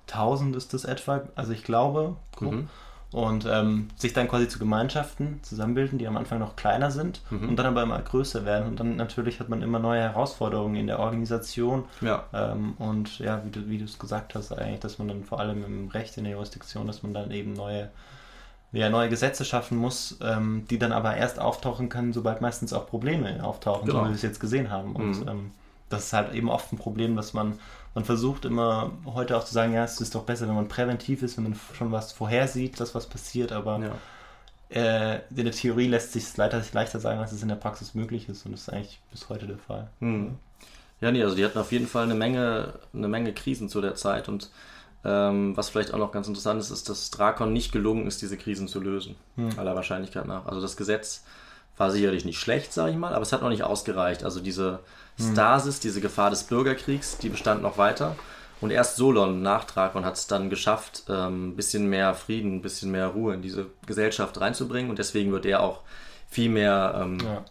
1000 0.08 0.56
ist 0.56 0.74
das 0.74 0.86
etwa, 0.86 1.22
also 1.36 1.52
ich 1.52 1.64
glaube, 1.64 2.16
grob. 2.36 2.54
Mhm. 2.54 2.70
Und 3.12 3.46
ähm, 3.50 3.88
sich 3.96 4.12
dann 4.12 4.28
quasi 4.28 4.48
zu 4.50 4.60
Gemeinschaften 4.60 5.40
zusammenbilden, 5.42 5.98
die 6.00 6.08
am 6.08 6.18
Anfang 6.18 6.38
noch 6.40 6.58
kleiner 6.58 6.92
sind 6.92 7.22
Mhm. 7.30 7.48
und 7.50 7.56
dann 7.56 7.68
aber 7.68 7.84
immer 7.84 8.00
größer 8.02 8.44
werden. 8.44 8.68
Und 8.68 8.80
dann 8.80 8.98
natürlich 8.98 9.40
hat 9.40 9.48
man 9.48 9.62
immer 9.62 9.80
neue 9.80 10.02
Herausforderungen 10.02 10.76
in 10.76 10.88
der 10.88 11.00
Organisation, 11.00 11.86
Ja. 12.02 12.26
ähm, 12.34 12.74
und 12.78 13.20
ja, 13.20 13.42
wie 13.46 13.52
du, 13.52 13.70
wie 13.70 13.78
du 13.78 13.86
es 13.86 14.00
gesagt 14.00 14.36
hast, 14.36 14.52
eigentlich, 14.52 14.82
dass 14.82 14.98
man 15.00 15.08
dann 15.08 15.24
vor 15.24 15.40
allem 15.40 15.64
im 15.64 15.88
Recht, 15.90 16.18
in 16.18 16.26
der 16.26 16.34
Jurisdiktion, 16.34 16.88
dass 16.88 17.04
man 17.04 17.14
dann 17.14 17.32
eben 17.32 17.54
neue, 17.54 17.90
ja, 18.80 18.90
neue 18.90 19.10
Gesetze 19.10 19.46
schaffen 19.46 19.78
muss, 19.78 20.18
ähm, 20.22 20.66
die 20.70 20.78
dann 20.80 20.92
aber 20.92 21.16
erst 21.16 21.40
auftauchen 21.40 21.90
können, 21.90 22.14
sobald 22.14 22.42
meistens 22.42 22.74
auch 22.74 22.88
Probleme 22.88 23.44
auftauchen, 23.44 23.88
Genau. 23.88 24.00
so 24.00 24.06
wie 24.06 24.10
wir 24.10 24.16
es 24.16 24.22
jetzt 24.22 24.40
gesehen 24.40 24.70
haben. 24.70 24.96
Und 24.96 25.22
Mhm. 25.22 25.28
ähm, 25.28 25.52
das 25.90 26.06
ist 26.08 26.14
halt 26.14 26.34
eben 26.34 26.50
oft 26.50 26.74
ein 26.74 26.78
Problem, 26.78 27.16
dass 27.16 27.34
man, 27.34 27.60
man 27.94 28.04
versucht 28.06 28.44
immer 28.46 28.92
heute 29.06 29.38
auch 29.38 29.46
zu 29.46 29.54
sagen, 29.54 29.74
ja, 29.74 29.84
es 29.84 30.02
ist 30.02 30.16
doch 30.16 30.24
besser, 30.24 30.48
wenn 30.48 30.56
man 30.56 30.68
präventiv 30.68 31.22
ist, 31.24 31.38
wenn 31.38 31.44
man 31.46 31.60
schon 31.78 31.92
was 31.92 32.12
vorhersieht, 32.12 32.80
dass 32.80 32.96
was 32.96 33.06
passiert, 33.08 33.52
aber 33.52 33.80
ja. 33.80 33.92
äh, 34.70 35.20
in 35.36 35.46
der 35.46 35.52
Theorie 35.52 35.88
lässt 35.88 36.14
sich 36.14 36.24
es 36.24 36.38
leider 36.38 36.62
leichter 36.74 37.00
sagen, 37.00 37.20
als 37.20 37.32
es 37.32 37.42
in 37.44 37.50
der 37.50 37.56
Praxis 37.56 37.94
möglich 37.94 38.28
ist 38.30 38.46
und 38.46 38.52
das 38.54 38.62
ist 38.62 38.70
eigentlich 38.70 39.00
bis 39.12 39.30
heute 39.30 39.48
der 39.48 39.58
Fall. 39.60 39.88
Hm. 40.00 40.36
Ja, 41.02 41.12
nee, 41.12 41.22
also 41.24 41.36
die 41.36 41.46
hatten 41.46 41.60
auf 41.60 41.72
jeden 41.72 41.88
Fall 41.88 42.04
eine 42.04 42.16
Menge, 42.16 42.74
eine 42.94 43.08
Menge 43.08 43.34
Krisen 43.34 43.70
zu 43.70 43.80
der 43.82 43.96
Zeit 43.96 44.28
und 44.28 44.50
ähm, 45.06 45.56
was 45.56 45.70
vielleicht 45.70 45.94
auch 45.94 46.00
noch 46.00 46.12
ganz 46.12 46.28
interessant 46.28 46.60
ist, 46.60 46.72
ist, 46.72 46.90
dass 46.90 47.12
Drakon 47.12 47.54
nicht 47.54 47.72
gelungen 47.72 48.08
ist, 48.08 48.22
diese 48.22 48.38
Krisen 48.38 48.68
zu 48.68 48.80
lösen, 48.82 49.16
aller 49.58 49.76
Wahrscheinlichkeit 49.76 50.26
nach. 50.26 50.46
Also 50.48 50.62
das 50.62 50.76
Gesetz 50.78 51.24
war 51.78 51.92
sicherlich 51.92 52.26
nicht 52.26 52.40
schlecht, 52.40 52.74
sage 52.74 52.92
ich 52.92 52.98
mal, 52.98 53.14
aber 53.14 53.22
es 53.22 53.34
hat 53.34 53.42
noch 53.42 53.50
nicht 53.50 53.64
ausgereicht. 53.64 54.24
Also 54.24 54.40
diese 54.40 54.80
Stasis, 55.34 55.80
diese 55.80 56.02
Gefahr 56.02 56.30
des 56.30 56.44
Bürgerkriegs, 56.44 57.18
die 57.18 57.30
bestand 57.30 57.62
noch 57.62 57.78
weiter. 57.78 58.16
Und 58.62 58.72
erst 58.72 58.96
Solon 58.96 59.42
nach 59.42 59.66
Drakon 59.66 60.06
hat 60.06 60.16
es 60.16 60.28
dann 60.28 60.50
geschafft, 60.50 61.04
ähm, 61.10 61.50
ein 61.50 61.56
bisschen 61.58 61.88
mehr 61.90 62.14
Frieden, 62.16 62.56
ein 62.56 62.62
bisschen 62.62 62.90
mehr 62.92 63.08
Ruhe 63.08 63.34
in 63.34 63.42
diese 63.42 63.68
Gesellschaft 63.86 64.40
reinzubringen. 64.40 64.90
Und 64.90 64.98
deswegen 65.00 65.32
wird 65.34 65.46
er 65.46 65.62
auch 65.62 65.82
viel 66.30 66.50
mehr 66.50 67.00
ähm, 67.02 67.20
Ja. 67.20 67.44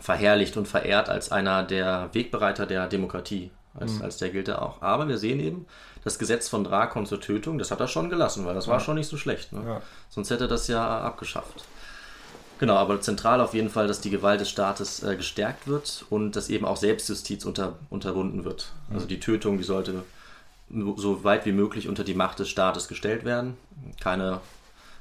verherrlicht 0.00 0.56
und 0.56 0.66
verehrt 0.68 1.08
als 1.08 1.30
einer 1.32 1.62
der 1.64 2.08
Wegbereiter 2.12 2.66
der 2.66 2.86
Demokratie. 2.86 3.50
Als, 3.74 4.00
als 4.02 4.18
der 4.18 4.30
gilt 4.30 4.48
er 4.48 4.62
auch. 4.62 4.82
Aber 4.82 5.08
wir 5.08 5.18
sehen 5.18 5.40
eben, 5.40 5.66
das 6.04 6.18
Gesetz 6.18 6.48
von 6.48 6.64
Drakon 6.64 7.06
zur 7.06 7.20
Tötung, 7.20 7.58
das 7.58 7.70
hat 7.70 7.80
er 7.80 7.88
schon 7.88 8.10
gelassen, 8.10 8.44
weil 8.44 8.54
das 8.54 8.68
war 8.68 8.80
schon 8.80 8.96
nicht 8.96 9.08
so 9.08 9.16
schlecht. 9.16 9.52
Ne? 9.52 9.62
Ja. 9.64 9.82
Sonst 10.10 10.30
hätte 10.30 10.44
er 10.44 10.48
das 10.48 10.68
ja 10.68 11.00
abgeschafft. 11.00 11.64
Genau, 12.58 12.76
aber 12.76 13.00
zentral 13.00 13.40
auf 13.40 13.54
jeden 13.54 13.70
Fall, 13.70 13.88
dass 13.88 14.00
die 14.00 14.10
Gewalt 14.10 14.40
des 14.40 14.50
Staates 14.50 15.02
äh, 15.02 15.16
gestärkt 15.16 15.66
wird 15.66 16.04
und 16.10 16.36
dass 16.36 16.48
eben 16.48 16.64
auch 16.64 16.76
Selbstjustiz 16.76 17.44
unter, 17.44 17.74
unterbunden 17.90 18.44
wird. 18.44 18.72
Also 18.92 19.06
die 19.06 19.18
Tötung, 19.18 19.58
die 19.58 19.64
sollte 19.64 20.04
so 20.96 21.24
weit 21.24 21.44
wie 21.44 21.52
möglich 21.52 21.88
unter 21.88 22.04
die 22.04 22.14
Macht 22.14 22.38
des 22.38 22.48
Staates 22.48 22.88
gestellt 22.88 23.24
werden. 23.24 23.56
Keine 24.00 24.40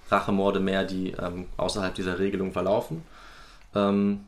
Rachemorde 0.10 0.60
mehr, 0.60 0.84
die 0.86 1.12
ähm, 1.12 1.48
außerhalb 1.58 1.94
dieser 1.94 2.20
Regelung 2.20 2.52
verlaufen. 2.52 3.04
Ähm, 3.76 4.26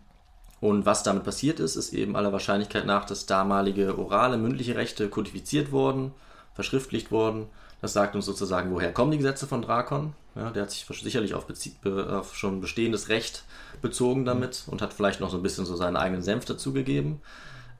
und 0.64 0.86
was 0.86 1.04
damit 1.04 1.26
passiert 1.26 1.60
ist, 1.60 1.76
ist 1.76 1.92
eben 1.92 2.16
aller 2.16 2.32
Wahrscheinlichkeit 2.32 2.86
nach, 2.86 3.04
dass 3.04 3.26
damalige 3.26 4.00
orale, 4.00 4.38
mündliche 4.38 4.78
Rechte 4.78 5.10
kodifiziert 5.10 5.74
wurden, 5.74 6.14
verschriftlicht 6.54 7.12
wurden. 7.12 7.48
Das 7.82 7.92
sagt 7.92 8.16
uns 8.16 8.26
sozusagen, 8.26 8.72
woher 8.72 8.94
kommen 8.94 9.12
die 9.12 9.18
Gesetze 9.18 9.46
von 9.46 9.62
Drakon. 9.62 10.14
Ja, 10.36 10.52
der 10.52 10.64
hat 10.64 10.72
sich 10.72 10.86
sicherlich 10.86 11.34
auf, 11.34 11.48
be- 11.48 12.18
auf 12.18 12.38
schon 12.38 12.62
bestehendes 12.62 13.10
Recht 13.10 13.44
bezogen 13.82 14.24
damit 14.24 14.64
und 14.68 14.82
hat 14.82 14.94
vielleicht 14.94 15.20
noch 15.20 15.30
so 15.30 15.36
ein 15.36 15.44
bisschen 15.44 15.66
so 15.66 15.76
seinen 15.76 15.98
eigenen 15.98 16.22
Senf 16.22 16.46
dazugegeben. 16.46 17.20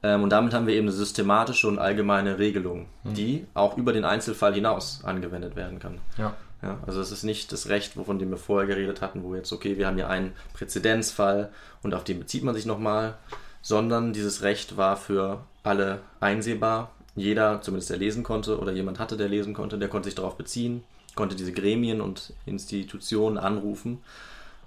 Ähm, 0.02 0.22
und 0.22 0.28
damit 0.28 0.52
haben 0.52 0.66
wir 0.66 0.74
eben 0.74 0.86
eine 0.86 0.94
systematische 0.94 1.68
und 1.68 1.78
allgemeine 1.78 2.38
Regelung, 2.38 2.84
die 3.02 3.46
auch 3.54 3.78
über 3.78 3.94
den 3.94 4.04
Einzelfall 4.04 4.52
hinaus 4.52 5.00
angewendet 5.04 5.56
werden 5.56 5.78
kann. 5.78 6.00
Ja. 6.18 6.34
Ja, 6.64 6.78
also 6.86 7.02
es 7.02 7.12
ist 7.12 7.24
nicht 7.24 7.52
das 7.52 7.68
Recht, 7.68 7.98
wovon 7.98 8.18
wir 8.18 8.36
vorher 8.38 8.66
geredet 8.66 9.02
hatten, 9.02 9.22
wo 9.22 9.34
jetzt, 9.34 9.52
okay, 9.52 9.76
wir 9.76 9.86
haben 9.86 9.96
hier 9.96 10.08
einen 10.08 10.32
Präzedenzfall 10.54 11.52
und 11.82 11.92
auf 11.92 12.04
den 12.04 12.18
bezieht 12.18 12.42
man 12.42 12.54
sich 12.54 12.64
nochmal, 12.64 13.18
sondern 13.60 14.14
dieses 14.14 14.40
Recht 14.42 14.78
war 14.78 14.96
für 14.96 15.44
alle 15.62 16.00
einsehbar. 16.20 16.90
Jeder, 17.16 17.60
zumindest 17.60 17.90
der 17.90 17.98
lesen 17.98 18.22
konnte 18.24 18.58
oder 18.58 18.72
jemand 18.72 18.98
hatte, 18.98 19.18
der 19.18 19.28
lesen 19.28 19.52
konnte, 19.52 19.76
der 19.76 19.88
konnte 19.88 20.06
sich 20.06 20.14
darauf 20.14 20.38
beziehen, 20.38 20.82
konnte 21.14 21.36
diese 21.36 21.52
Gremien 21.52 22.00
und 22.00 22.32
Institutionen 22.46 23.36
anrufen. 23.36 23.98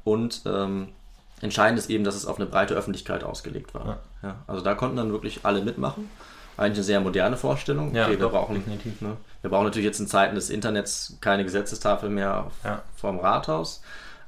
Und 0.03 0.43
ähm, 0.45 0.89
entscheidend 1.41 1.79
ist 1.79 1.89
eben, 1.89 2.03
dass 2.03 2.15
es 2.15 2.27
auf 2.27 2.37
eine 2.37 2.45
breite 2.45 2.75
Öffentlichkeit 2.75 3.23
ausgelegt 3.23 3.73
war. 3.73 4.01
Ja. 4.21 4.35
also 4.45 4.63
da 4.63 4.75
konnten 4.75 4.97
dann 4.97 5.11
wirklich 5.11 5.39
alle 5.43 5.63
mitmachen. 5.63 6.09
Eigentlich 6.57 6.77
eine 6.77 6.83
sehr 6.83 6.99
moderne 6.99 7.37
Vorstellung. 7.37 7.93
Ja, 7.93 8.03
okay, 8.05 8.11
wir 8.13 8.17
doch, 8.19 8.31
brauchen 8.31 8.55
definitiv. 8.55 8.99
Ne? 9.01 9.15
Wir 9.41 9.49
brauchen 9.51 9.65
natürlich 9.65 9.85
jetzt 9.85 9.99
in 9.99 10.07
Zeiten 10.07 10.35
des 10.35 10.49
Internets 10.49 11.17
keine 11.21 11.43
Gesetzestafel 11.43 12.09
mehr 12.09 12.49
Ja. 12.63 12.81
vorm 12.95 13.19
Rathaus, 13.19 13.81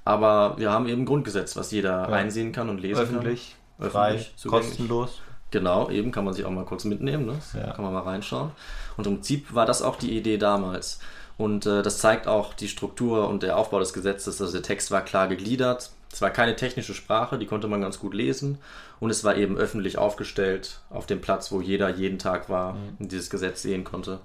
aber 0.06 0.58
wir 0.58 0.72
haben 0.72 0.88
eben 0.88 1.02
ein 1.02 1.06
Grundgesetz, 1.06 1.56
was 1.56 1.72
jeder 1.72 2.08
einsehen 2.10 2.52
kann 2.52 2.70
und 2.70 2.80
lesen 2.80 3.02
Öffentlich, 3.04 3.56
kann. 3.80 3.90
frei, 3.92 4.08
Öffentlich, 4.10 4.34
zugänglich. 4.38 4.68
kostenlos. 4.70 5.22
Genau, 5.52 5.90
eben 5.90 6.12
kann 6.12 6.26
man 6.26 6.36
sich 6.36 6.46
auch 6.46 6.52
mal 6.52 6.66
kurz 6.66 6.84
mitnehmen, 6.86 7.26
ne? 7.26 7.34
Ja. 7.56 7.74
kann 7.74 7.84
man 7.84 7.92
mal 7.94 8.04
reinschauen. 8.04 8.52
Und 8.98 9.08
im 9.08 9.16
Prinzip 9.16 9.56
war 9.56 9.66
das 9.66 9.82
auch 9.82 9.96
die 9.96 10.16
Idee 10.16 10.38
damals. 10.38 11.00
Und 11.40 11.66
äh, 11.66 11.82
das 11.82 11.98
zeigt 12.00 12.28
auch 12.28 12.54
die 12.54 12.68
Struktur 12.68 13.28
und 13.30 13.42
der 13.44 13.58
Aufbau 13.58 13.80
des 13.80 13.94
Gesetzes. 13.94 14.40
Also 14.42 14.54
der 14.54 14.62
Text 14.62 14.92
war 14.92 15.02
klar 15.02 15.28
gegliedert. 15.28 15.90
Es 16.12 16.22
war 16.22 16.30
keine 16.32 16.56
technische 16.56 16.94
Sprache, 16.94 17.38
die 17.40 17.46
konnte 17.46 17.68
man 17.68 17.82
ganz 17.82 17.98
gut 17.98 18.14
lesen. 18.14 18.58
Und 19.00 19.10
es 19.10 19.24
war 19.24 19.38
eben 19.38 19.58
öffentlich 19.58 19.98
aufgestellt 19.98 20.82
auf 20.90 21.06
dem 21.06 21.22
Platz, 21.22 21.52
wo 21.52 21.62
jeder 21.62 21.90
jeden 21.90 22.20
Tag 22.20 22.50
war 22.50 22.76
und 23.00 23.12
dieses 23.12 23.30
Gesetz 23.30 23.62
sehen 23.62 23.86
konnte. 23.86 24.20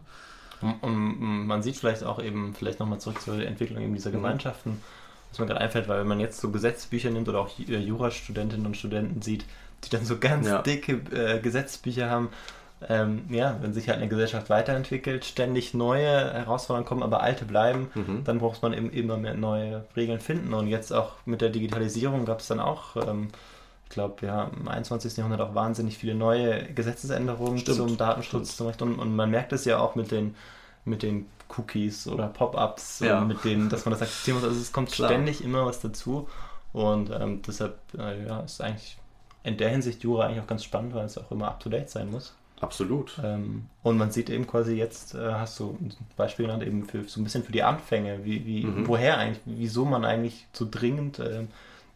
Und, 0.61 0.83
und 0.83 1.47
man 1.47 1.63
sieht 1.63 1.77
vielleicht 1.77 2.03
auch 2.05 2.21
eben, 2.23 2.55
vielleicht 2.59 2.81
nochmal 2.81 2.99
zurück 3.01 3.21
zur 3.23 3.39
Entwicklung 3.39 3.81
eben 3.83 3.91
Mhm. 3.93 3.97
dieser 3.97 4.11
Gemeinschaften, 4.11 4.81
was 5.31 5.39
mir 5.39 5.47
gerade 5.47 5.61
einfällt, 5.61 5.87
weil 5.89 6.01
wenn 6.01 6.09
man 6.09 6.21
jetzt 6.21 6.41
so 6.41 6.51
Gesetzbücher 6.51 7.11
nimmt 7.11 7.29
oder 7.29 7.39
auch 7.41 7.51
Jurastudentinnen 7.59 8.67
und 8.67 8.77
Studenten 8.77 9.23
sieht, 9.23 9.45
die 9.85 9.91
dann 9.91 10.05
so 10.05 10.19
ganz 10.19 10.49
Ja. 10.49 10.63
dicke 10.63 11.01
äh, 11.13 11.39
Gesetzbücher 11.41 12.11
haben, 12.11 12.31
ähm, 12.89 13.25
ja, 13.31 13.57
wenn 13.61 13.73
sich 13.73 13.89
halt 13.89 13.99
eine 13.99 14.09
Gesellschaft 14.09 14.51
weiterentwickelt, 14.51 15.25
ständig 15.25 15.75
neue 15.75 16.33
Herausforderungen 16.33 16.87
kommen, 16.87 17.03
aber 17.03 17.23
alte 17.23 17.45
bleiben, 17.45 17.91
Mhm. 17.95 18.25
dann 18.25 18.39
braucht 18.39 18.63
man 18.63 18.73
eben 18.73 18.91
immer 18.91 19.17
mehr 19.17 19.35
neue 19.35 19.85
Regeln 19.97 20.21
finden. 20.21 20.53
Und 20.55 20.69
jetzt 20.69 20.93
auch 20.93 21.13
mit 21.25 21.41
der 21.41 21.51
Digitalisierung 21.51 22.25
gab 22.25 22.41
es 22.41 22.49
dann 22.49 22.61
auch, 22.61 22.97
ähm, 22.97 23.29
ich 23.85 23.91
glaube, 23.91 24.27
ja, 24.27 24.51
im 24.59 24.67
21. 24.69 25.17
Jahrhundert 25.19 25.41
auch 25.41 25.55
wahnsinnig 25.55 25.99
viele 25.99 26.15
neue 26.15 26.65
Gesetzesänderungen 26.73 27.59
Stimmt, 27.59 27.77
zum 27.77 27.97
Datenschutz. 27.97 28.55
stimmt. 28.55 28.77
Zum. 28.79 28.89
Und, 28.89 28.99
und 28.99 29.17
man 29.17 29.31
merkt 29.31 29.53
es 29.53 29.65
ja 29.65 29.79
auch 29.79 29.95
mit 29.95 30.11
den, 30.11 30.35
mit 30.85 31.03
den 31.03 31.27
Cookies 31.57 32.09
oder 32.09 32.27
Pop-ups, 32.29 33.01
Ja. 33.01 33.21
mit 33.21 33.45
denen, 33.45 33.69
dass 33.69 33.85
man 33.85 33.93
das 33.93 34.03
akzeptieren 34.03 34.39
muss. 34.39 34.45
Also 34.49 34.61
es 34.61 34.73
kommt 34.73 34.91
Klar. 34.91 35.09
ständig 35.11 35.45
immer 35.45 35.67
was 35.67 35.81
dazu. 35.81 36.29
Und 36.73 37.11
ähm, 37.11 37.41
deshalb 37.47 37.79
äh, 37.97 38.27
ja, 38.27 38.41
ist 38.41 38.61
eigentlich 38.61 38.97
in 39.45 39.57
der 39.59 39.69
Hinsicht 39.69 40.03
Jura 40.03 40.27
eigentlich 40.27 40.41
auch 40.43 40.47
ganz 40.47 40.65
spannend, 40.65 40.95
weil 40.95 41.05
es 41.05 41.17
auch 41.19 41.31
immer 41.31 41.47
up-to-date 41.49 41.89
sein 41.91 42.11
muss. 42.11 42.35
Absolut. 42.61 43.21
Ähm, 43.23 43.67
und 43.83 43.99
man 43.99 44.11
sieht 44.11 44.31
eben 44.31 44.47
quasi 44.47 44.75
jetzt, 44.75 45.15
äh, 45.15 45.33
hast 45.33 45.59
du 45.61 45.77
ein 45.81 45.93
Beispiel 46.17 46.47
genannt, 46.47 46.63
eben 46.63 46.87
für 46.87 47.05
so 47.05 47.21
ein 47.21 47.25
bisschen 47.25 47.43
für 47.45 47.53
die 47.53 47.63
Anfänge, 47.63 48.25
wie, 48.25 48.47
wie 48.47 48.65
Mhm. 48.65 48.87
woher 48.89 49.19
eigentlich, 49.19 49.41
wieso 49.45 49.85
man 49.85 50.05
eigentlich 50.05 50.47
so 50.53 50.67
dringend 50.71 51.19
ähm, 51.19 51.49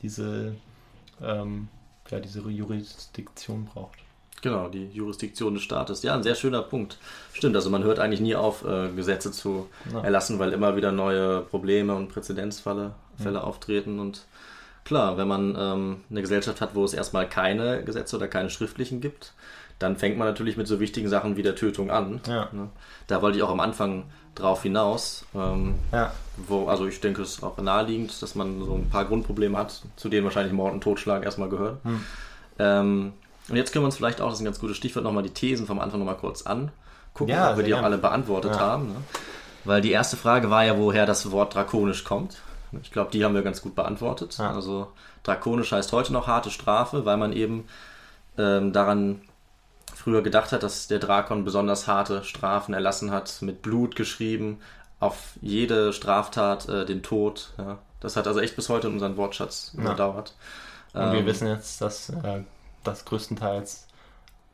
diese, 0.02 0.54
ähm, 1.22 1.68
ja, 2.10 2.20
diese 2.20 2.40
Jurisdiktion 2.40 3.66
braucht. 3.66 3.98
Genau, 4.42 4.68
die 4.68 4.86
Jurisdiktion 4.92 5.54
des 5.54 5.62
Staates. 5.64 6.02
Ja, 6.02 6.14
ein 6.14 6.22
sehr 6.22 6.36
schöner 6.36 6.62
Punkt. 6.62 6.98
Stimmt, 7.32 7.56
also 7.56 7.70
man 7.70 7.82
hört 7.82 7.98
eigentlich 7.98 8.20
nie 8.20 8.36
auf, 8.36 8.64
äh, 8.64 8.88
Gesetze 8.94 9.32
zu 9.32 9.66
Ja. 9.92 10.02
erlassen, 10.02 10.38
weil 10.38 10.52
immer 10.52 10.76
wieder 10.76 10.92
neue 10.92 11.40
Probleme 11.40 11.94
und 11.94 12.08
Präzedenzfälle 12.08 12.92
Fälle 13.16 13.42
auftreten. 13.44 13.98
Und 14.00 14.26
Klar, 14.84 15.18
wenn 15.18 15.28
man 15.28 15.54
ähm, 15.58 15.96
eine 16.08 16.22
Gesellschaft 16.22 16.62
hat, 16.62 16.74
wo 16.74 16.82
es 16.82 16.94
erstmal 16.94 17.28
keine 17.28 17.84
Gesetze 17.84 18.16
oder 18.16 18.26
keine 18.26 18.48
schriftlichen 18.48 19.02
gibt, 19.02 19.34
dann 19.78 19.96
fängt 19.96 20.18
man 20.18 20.26
natürlich 20.26 20.56
mit 20.56 20.66
so 20.66 20.80
wichtigen 20.80 21.08
Sachen 21.08 21.36
wie 21.36 21.42
der 21.42 21.54
Tötung 21.54 21.90
an. 21.90 22.20
Ja. 22.26 22.48
Ne? 22.52 22.68
Da 23.06 23.22
wollte 23.22 23.38
ich 23.38 23.44
auch 23.44 23.50
am 23.50 23.60
Anfang 23.60 24.04
drauf 24.34 24.62
hinaus. 24.62 25.24
Ähm, 25.34 25.74
Ja. 25.92 26.12
wo, 26.36 26.68
also 26.68 26.86
ich 26.86 27.00
denke, 27.00 27.22
es 27.22 27.34
ist 27.36 27.42
auch 27.42 27.56
naheliegend, 27.58 28.20
dass 28.22 28.34
man 28.34 28.64
so 28.64 28.74
ein 28.74 28.88
paar 28.90 29.04
Grundprobleme 29.04 29.56
hat, 29.56 29.82
zu 29.96 30.08
denen 30.08 30.24
wahrscheinlich 30.24 30.52
Mord 30.52 30.72
und 30.74 30.80
Totschlag 30.82 31.24
erstmal 31.24 31.48
gehören. 31.48 31.78
Hm. 31.84 32.04
Ähm, 32.58 33.12
und 33.48 33.56
jetzt 33.56 33.72
können 33.72 33.82
wir 33.84 33.86
uns 33.86 33.96
vielleicht 33.96 34.20
auch, 34.20 34.26
das 34.26 34.34
ist 34.34 34.40
ein 34.42 34.44
ganz 34.46 34.58
gutes 34.60 34.76
Stichwort, 34.76 35.04
nochmal 35.04 35.22
die 35.22 35.30
Thesen 35.30 35.66
vom 35.66 35.78
Anfang 35.80 35.98
nochmal 36.00 36.16
kurz 36.16 36.42
angucken, 36.42 37.30
Ja, 37.30 37.50
ob 37.52 37.56
wir 37.56 37.64
die 37.64 37.74
auch 37.74 37.82
alle 37.82 37.98
beantwortet 37.98 38.52
Ja. 38.52 38.60
haben. 38.60 38.88
Ne? 38.88 38.96
Weil 39.64 39.80
die 39.80 39.90
erste 39.90 40.16
Frage 40.16 40.50
war 40.50 40.64
ja, 40.64 40.76
woher 40.78 41.06
das 41.06 41.30
Wort 41.30 41.54
drakonisch 41.54 42.04
kommt. 42.04 42.36
Ich 42.82 42.90
glaube, 42.92 43.10
die 43.10 43.24
haben 43.24 43.34
wir 43.34 43.42
ganz 43.42 43.62
gut 43.62 43.74
beantwortet. 43.74 44.38
Also 44.38 44.88
drakonisch 45.22 45.72
heißt 45.72 45.92
heute 45.92 46.12
noch 46.12 46.26
harte 46.26 46.50
Strafe, 46.50 47.04
weil 47.06 47.16
man 47.16 47.32
eben 47.32 47.64
ähm, 48.36 48.72
daran 48.72 49.22
früher 49.98 50.22
gedacht 50.22 50.52
hat, 50.52 50.62
dass 50.62 50.86
der 50.88 50.98
Drakon 50.98 51.44
besonders 51.44 51.86
harte 51.86 52.24
Strafen 52.24 52.72
erlassen 52.74 53.10
hat, 53.10 53.42
mit 53.42 53.62
Blut 53.62 53.96
geschrieben, 53.96 54.60
auf 55.00 55.34
jede 55.40 55.92
Straftat 55.92 56.68
äh, 56.68 56.84
den 56.86 57.02
Tod. 57.02 57.52
Ja. 57.58 57.78
Das 58.00 58.16
hat 58.16 58.26
also 58.26 58.40
echt 58.40 58.56
bis 58.56 58.68
heute 58.68 58.88
unseren 58.88 59.16
Wortschatz 59.16 59.72
Ja. 59.76 59.82
überdauert. 59.82 60.34
Und 60.94 61.12
wir 61.12 61.20
Ähm, 61.20 61.26
wissen 61.26 61.48
jetzt, 61.48 61.80
dass 61.80 62.10
äh, 62.10 62.42
das 62.84 63.04
größtenteils, 63.04 63.86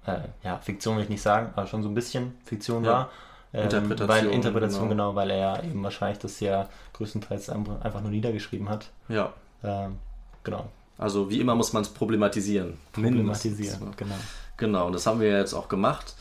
äh, 0.07 0.19
ja, 0.43 0.59
Fiktion 0.59 0.97
will 0.97 1.05
ich 1.05 1.09
nicht 1.11 1.23
sagen, 1.23 1.51
aber 1.55 1.67
schon 1.67 1.83
so 1.83 1.89
ein 1.89 1.95
bisschen 1.95 2.37
Fiktion 2.45 2.85
Ja. 2.85 2.91
war. 2.93 3.11
Ähm, 3.53 3.65
Interpretation, 3.65 4.09
Weil, 4.09 4.27
Interpretation, 4.35 4.89
genau. 4.89 5.11
genau. 5.11 5.15
weil 5.15 5.31
er 5.31 5.37
ja 5.39 5.63
eben 5.63 5.83
wahrscheinlich 5.85 6.19
das 6.19 6.41
ja 6.41 6.69
größtenteils 6.95 7.51
einfach 7.51 7.81
einfach 7.83 8.01
nur 8.01 8.11
niedergeschrieben 8.11 8.69
hat. 8.69 8.91
Ja, 9.09 9.33
Ähm, 9.63 9.99
genau. 10.43 10.67
also 10.99 11.31
wie 11.31 11.41
immer 11.41 11.55
muss 11.55 11.73
man 11.73 11.83
es 11.83 11.89
problematisieren. 11.89 12.79
Problematisieren, 12.93 13.79
Mindestens. 13.81 13.97
genau. 13.97 14.15
Genau, 14.57 14.87
und 14.87 14.93
das 14.95 15.07
haben 15.07 15.21
wir 15.21 15.37
jetzt 15.37 15.53
auch 15.55 15.69
gemacht 15.69 16.15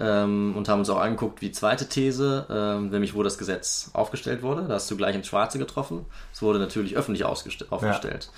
ähm, 0.00 0.54
und 0.56 0.68
haben 0.68 0.80
uns 0.80 0.90
auch 0.90 1.00
angeguckt, 1.00 1.40
wie 1.40 1.52
zweite 1.52 1.88
These, 1.88 2.46
ähm, 2.50 2.90
nämlich 2.90 3.14
wo 3.14 3.22
das 3.22 3.38
Gesetz 3.38 3.90
aufgestellt 3.92 4.42
wurde. 4.42 4.62
Da 4.68 4.74
hast 4.74 4.90
du 4.90 4.96
gleich 4.96 5.14
ins 5.14 5.26
Schwarze 5.28 5.58
getroffen. 5.58 6.04
Es 6.32 6.42
wurde 6.42 6.58
natürlich 6.58 6.96
öffentlich 6.96 7.24
aufgestellt 7.24 8.30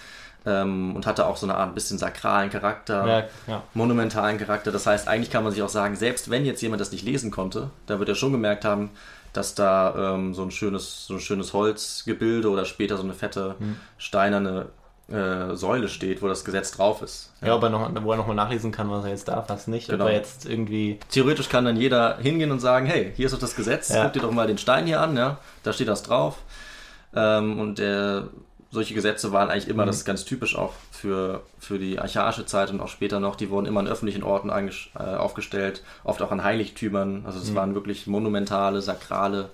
ähm, 0.47 0.95
und 0.95 1.07
hatte 1.07 1.27
auch 1.27 1.37
so 1.37 1.47
eine 1.47 1.57
Art 1.57 1.71
ein 1.71 1.75
bisschen 1.75 1.99
sakralen 1.99 2.51
Charakter, 2.51 3.07
Ja, 3.07 3.25
ja. 3.47 3.63
monumentalen 3.75 4.39
Charakter. 4.39 4.71
Das 4.71 4.87
heißt, 4.87 5.09
eigentlich 5.09 5.31
kann 5.31 5.43
man 5.45 5.53
sich 5.53 5.63
auch 5.63 5.69
sagen, 5.69 5.97
selbst 5.97 6.31
wenn 6.31 6.45
jetzt 6.45 6.63
jemand 6.63 6.81
das 6.81 6.93
nicht 6.93 7.05
lesen 7.05 7.31
konnte, 7.31 7.71
da 7.87 7.99
wird 7.99 8.09
er 8.09 8.15
schon 8.15 8.33
gemerkt 8.33 8.65
haben, 8.65 8.91
dass 9.33 9.55
da 9.55 10.15
ähm, 10.15 10.35
so 10.35 10.43
ein 10.43 10.51
schönes, 10.51 11.07
so 11.07 11.15
ein 11.15 11.21
schönes 11.21 11.53
Holzgebilde 11.53 12.49
oder 12.51 12.65
später 12.65 12.97
so 12.97 13.03
eine 13.03 13.15
fette 13.15 13.57
Hm. 13.59 13.77
steinerne 13.99 14.67
äh, 15.11 15.55
Säule 15.55 15.89
steht, 15.89 16.21
wo 16.23 16.29
das 16.29 16.45
Gesetz 16.45 16.73
drauf 16.73 17.01
ist. 17.03 17.33
Ja, 17.41 17.55
ob 17.57 17.63
er 17.63 17.71
noch, 17.71 17.91
wo 18.05 18.11
er 18.13 18.17
nochmal 18.19 18.37
nachlesen 18.37 18.73
kann, 18.73 18.91
was 18.91 19.05
er 19.05 19.11
jetzt 19.11 19.29
darf, 19.29 19.49
was 19.49 19.67
nicht. 19.67 19.89
Genau. 19.89 20.05
Ob 20.05 20.11
er 20.11 20.17
jetzt 20.17 20.45
irgendwie. 20.47 20.99
Theoretisch 21.11 21.49
kann 21.49 21.65
dann 21.65 21.77
jeder 21.77 22.19
hingehen 22.19 22.51
und 22.51 22.61
sagen, 22.61 22.87
hey, 22.87 23.13
hier 23.17 23.27
ist 23.27 23.33
doch 23.33 23.39
das 23.39 23.57
Gesetz, 23.57 23.89
Ja. 23.89 24.05
guck 24.05 24.13
dir 24.13 24.21
doch 24.21 24.31
mal 24.33 24.47
den 24.47 24.59
Stein 24.59 24.87
hier 24.87 25.01
an, 25.01 25.17
ja, 25.17 25.39
da 25.63 25.73
steht 25.73 25.89
das 25.89 26.03
drauf. 26.03 26.37
Ähm, 27.15 27.59
und 27.59 27.79
der, 27.79 28.29
solche 28.71 28.93
Gesetze 28.93 29.33
waren 29.33 29.49
eigentlich 29.49 29.65
Mhm. 29.67 29.73
immer, 29.73 29.87
das 29.87 29.97
ist 29.97 30.05
ganz 30.05 30.27
typisch 30.27 30.55
auch 30.57 30.75
für, 30.91 31.43
für 31.59 31.79
die 31.79 31.99
archaische 31.99 32.45
Zeit 32.45 32.71
und 32.71 32.81
auch 32.83 32.89
später 32.89 33.19
noch, 33.19 33.35
die 33.37 33.49
wurden 33.49 33.65
immer 33.65 33.81
an 33.81 33.89
öffentlichen 33.89 34.23
Orten 34.23 34.51
äh, 34.51 34.99
aufgestellt, 35.17 35.83
oft 36.05 36.21
auch 36.21 36.31
an 36.33 36.45
Heiligtümern. 36.45 37.23
Also 37.25 37.39
Mhm. 37.39 37.45
es 37.45 37.55
waren 37.55 37.75
wirklich 37.75 38.07
monumentale, 38.07 38.83
sakrale 38.83 39.49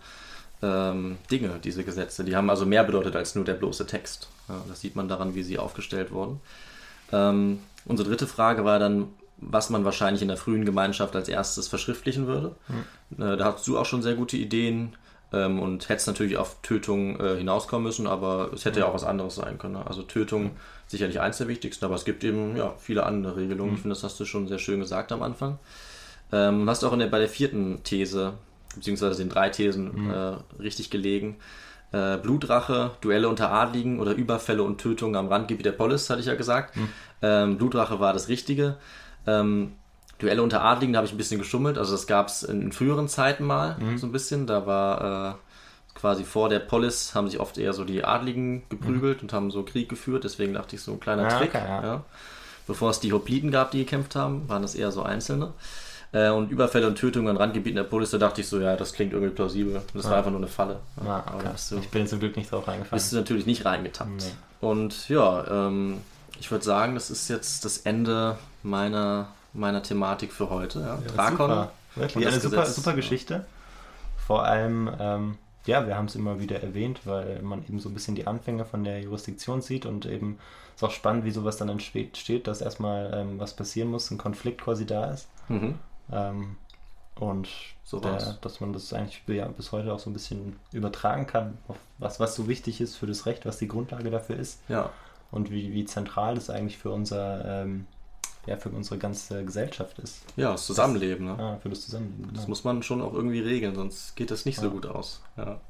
ähm, 0.63 1.19
Dinge, 1.31 1.59
diese 1.63 1.85
Gesetze. 1.85 2.25
Die 2.25 2.37
haben 2.37 2.51
also 2.51 2.67
mehr 2.67 2.85
bedeutet 2.85 3.17
als 3.17 3.35
nur 3.35 3.45
der 3.45 3.55
bloße 3.55 3.87
Text. 3.87 4.29
Ja, 4.49 4.63
das 4.69 4.81
sieht 4.81 4.97
man 4.97 5.09
daran, 5.09 5.35
wie 5.35 5.43
sie 5.43 5.59
aufgestellt 5.59 6.11
wurden. 6.11 6.41
Ähm, 7.13 7.61
unsere 7.85 8.09
dritte 8.09 8.27
Frage 8.27 8.65
war 8.65 8.79
dann, 8.79 9.09
was 9.37 9.71
man 9.71 9.85
wahrscheinlich 9.85 10.23
in 10.23 10.29
der 10.29 10.37
frühen 10.37 10.65
Gemeinschaft 10.65 11.15
als 11.17 11.29
erstes 11.29 11.69
verschriftlichen 11.69 12.27
würde. 12.27 12.55
Äh, 13.19 13.37
da 13.37 13.45
hast 13.53 13.67
du 13.67 13.79
auch 13.79 13.87
schon 13.87 14.03
sehr 14.03 14.15
gute 14.15 14.37
Ideen 14.37 14.95
ähm, 15.33 15.61
und 15.61 15.89
hättest 15.89 16.07
natürlich 16.07 16.37
auf 16.37 16.57
Tötung 16.63 17.21
äh, 17.21 17.37
hinauskommen 17.37 17.85
müssen, 17.85 18.07
aber 18.07 18.51
es 18.55 18.65
hätte 18.65 18.81
ja 18.81 18.87
auch 18.87 18.95
was 18.95 19.05
anderes 19.05 19.35
sein 19.35 19.59
können. 19.59 19.75
ne? 19.75 19.87
Also 19.87 20.03
Tötung 20.03 20.53
sicherlich 20.87 21.21
eins 21.21 21.39
der 21.39 21.49
wichtigsten, 21.49 21.85
aber 21.85 21.95
es 21.95 22.05
gibt 22.05 22.25
eben 22.25 22.57
ja, 22.57 22.75
viele 22.79 23.05
andere 23.05 23.37
Regelungen. 23.37 23.75
Ich 23.75 23.81
finde, 23.81 23.95
das 23.95 24.05
hast 24.05 24.19
du 24.21 24.25
schon 24.25 24.49
sehr 24.49 24.59
schön 24.59 24.81
gesagt 24.81 25.13
am 25.13 25.23
Anfang. 25.23 25.59
Ähm, 26.33 26.69
hast 26.69 26.85
auch 26.85 26.93
in 26.93 27.01
der, 27.01 27.07
bei 27.09 27.19
der 27.19 27.29
vierten 27.29 27.83
These, 27.85 28.35
beziehungsweise 28.75 29.18
den 29.22 29.29
drei 29.29 29.49
Thesen 29.51 30.11
äh, 30.11 30.37
richtig 30.62 30.91
gelegen. 30.91 31.37
Äh, 31.93 32.16
Blutrache, 32.18 32.91
Duelle 33.01 33.29
unter 33.29 33.51
Adligen 33.53 34.01
oder 34.01 34.12
Überfälle 34.12 34.62
und 34.62 34.79
Tötungen 34.81 35.14
am 35.16 35.29
Randgebiet 35.29 35.64
der 35.66 35.72
Polis, 35.72 36.11
hatte 36.11 36.20
ich 36.20 36.27
ja 36.27 36.35
gesagt. 36.35 36.75
Ähm, 37.22 37.57
Blutrache 37.57 38.01
war 38.01 38.12
das 38.12 38.29
Richtige. 38.29 38.77
Ähm, 39.27 39.72
Duelle 40.18 40.43
unter 40.43 40.62
Adligen, 40.62 40.93
da 40.93 40.99
habe 40.99 41.07
ich 41.07 41.12
ein 41.12 41.18
bisschen 41.18 41.39
geschummelt. 41.39 41.79
Also 41.79 41.93
das 41.93 42.07
gab 42.07 42.29
es 42.29 42.43
in, 42.43 42.62
in 42.62 42.72
früheren 42.72 43.09
Zeiten 43.09 43.45
mal 43.45 43.77
so 43.97 44.07
ein 44.07 44.12
bisschen. 44.12 44.47
Da 44.47 44.66
war 44.66 45.35
äh, 45.35 45.99
quasi 45.99 46.25
vor 46.25 46.49
der 46.49 46.59
Polis 46.61 47.14
haben 47.14 47.29
sich 47.29 47.39
oft 47.41 47.59
eher 47.59 47.72
so 47.72 47.85
die 47.85 48.05
Adligen 48.05 48.62
geprügelt 48.68 49.22
und 49.22 49.33
haben 49.33 49.51
so 49.51 49.62
Krieg 49.62 49.89
geführt. 49.89 50.25
Deswegen 50.25 50.53
dachte 50.55 50.77
ich 50.77 50.83
so 50.83 50.93
ein 50.93 51.01
kleiner 51.01 51.27
Ah, 51.27 51.39
Trick. 51.39 51.55
okay, 51.55 51.64
ja. 51.64 51.83
ja. 51.85 52.05
Bevor 52.66 52.91
es 52.91 52.99
die 53.01 53.12
Hopliten 53.12 53.51
gab, 53.51 53.70
die 53.72 53.79
gekämpft 53.79 54.16
haben, 54.16 54.49
waren 54.49 54.62
das 54.62 54.75
eher 54.75 54.91
so 54.91 55.03
Einzelne. 55.03 55.53
Äh, 56.15 56.31
und 56.31 56.51
Überfälle 56.53 56.87
und 56.87 56.95
Tötungen 56.95 57.29
an 57.29 57.37
Randgebieten 57.37 57.75
der 57.75 57.83
Polis, 57.83 58.11
da 58.11 58.19
dachte 58.19 58.41
ich 58.41 58.49
so, 58.49 58.61
ja, 58.61 58.77
das 58.77 58.93
klingt 58.93 59.12
irgendwie 59.12 59.35
plausibel. 59.35 59.83
Das 59.95 60.09
war 60.09 60.19
einfach 60.19 60.31
nur 60.31 60.39
eine 60.39 60.47
Falle. 60.47 60.79
Aber 60.97 61.25
okay. 61.35 61.49
du, 61.71 61.79
Ich 61.79 61.89
bin 61.91 62.07
zum 62.07 62.21
Glück 62.21 62.37
nicht 62.37 62.53
drauf 62.53 62.69
reingefallen. 62.69 62.97
bist 62.97 63.12
du 63.12 63.17
natürlich 63.17 63.47
nicht 63.47 63.65
reingetappt. 63.65 64.11
Nee. 64.11 64.67
Und 64.67 65.09
ja, 65.09 65.67
ähm, 65.67 66.01
ich 66.39 66.51
würde 66.53 66.65
sagen, 66.65 66.95
das 66.95 67.11
ist 67.11 67.29
jetzt 67.29 67.65
das 67.65 67.79
Ende 67.79 68.39
meiner, 68.62 69.27
meiner 69.53 69.83
Thematik 69.83 70.33
für 70.33 70.51
heute. 70.51 70.81
Ja. 70.81 70.99
Drakon. 71.15 71.51
Super. 71.51 71.73
Wirklich, 71.97 72.27
eine 72.27 72.41
super, 72.41 72.61
Gesetz. 72.61 72.77
super 72.77 72.93
Geschichte. 72.95 73.45
Vor 74.25 74.45
allem, 74.45 74.91
ähm, 75.01 75.39
ja, 75.67 75.87
wir 75.87 75.97
haben 75.97 76.07
es 76.07 76.15
immer 76.15 76.39
wieder 76.39 76.62
erwähnt, 76.62 77.01
weil 77.05 77.43
man 77.43 77.65
eben 77.65 77.81
so 77.81 77.89
ein 77.89 77.95
bisschen 77.95 78.15
die 78.15 78.27
Anfänge 78.27 78.65
von 78.65 78.85
der 78.85 79.01
Jurisdiktion 79.01 79.62
sieht 79.62 79.85
und 79.85 80.07
eben 80.07 80.39
ist 80.77 80.83
auch 80.85 80.91
spannend, 80.91 81.25
wie 81.25 81.31
sowas 81.31 81.57
dann 81.57 81.69
entsteht, 81.69 82.47
dass 82.47 82.61
erstmal 82.61 83.12
ähm, 83.15 83.39
was 83.39 83.55
passieren 83.55 83.91
muss, 83.91 84.11
ein 84.11 84.19
Konflikt 84.19 84.61
quasi 84.62 84.87
da 84.87 85.11
ist. 85.11 85.29
Mhm. 85.49 85.75
Ähm, 86.13 86.57
und 87.17 87.49
So 87.85 88.01
der, 88.01 88.39
dass 88.41 88.61
man 88.61 88.73
das 88.73 88.93
eigentlich 88.93 89.23
ja, 89.29 89.47
bis 89.47 89.71
heute 89.73 89.93
auch 89.93 90.01
so 90.01 90.11
ein 90.11 90.13
bisschen 90.13 90.57
übertragen 90.73 91.27
kann, 91.27 91.59
auf 91.69 91.77
was, 91.99 92.19
was 92.19 92.35
so 92.35 92.49
wichtig 92.49 92.81
ist 92.81 92.97
für 92.97 93.07
das 93.07 93.25
Recht, 93.27 93.47
was 93.47 93.59
die 93.59 93.69
Grundlage 93.69 94.11
dafür 94.11 94.37
ist 94.37 94.61
Ja, 94.69 94.91
und 95.31 95.51
wie, 95.51 95.73
wie 95.73 95.85
zentral 95.85 96.35
das 96.35 96.51
eigentlich 96.51 96.77
für 96.79 96.91
unser 96.91 97.63
ähm, 97.63 97.87
ja, 98.47 98.57
für 98.59 98.69
unsere 98.69 98.99
ganze 98.99 99.43
Gesellschaft 99.45 99.99
ist. 100.01 100.21
ja, 100.37 100.53
das 100.53 100.67
Zusammenleben. 100.67 101.25
Ne? 101.27 101.39
Ah, 101.39 101.57
für 101.63 101.71
das 101.71 101.81
Zusammenleben. 101.83 102.25
Das 102.35 102.41
genau. 102.43 102.49
muss 102.49 102.65
man 102.65 102.83
schon 102.83 103.01
auch 103.01 103.15
irgendwie 103.15 103.41
regeln, 103.41 103.75
sonst 103.75 104.17
geht 104.17 104.31
das 104.31 104.45
nicht 104.45 104.59
so 104.59 104.67
Ja. 104.67 104.73
gut 104.73 104.85
aus. 104.87 105.23
Ja. 105.39 105.61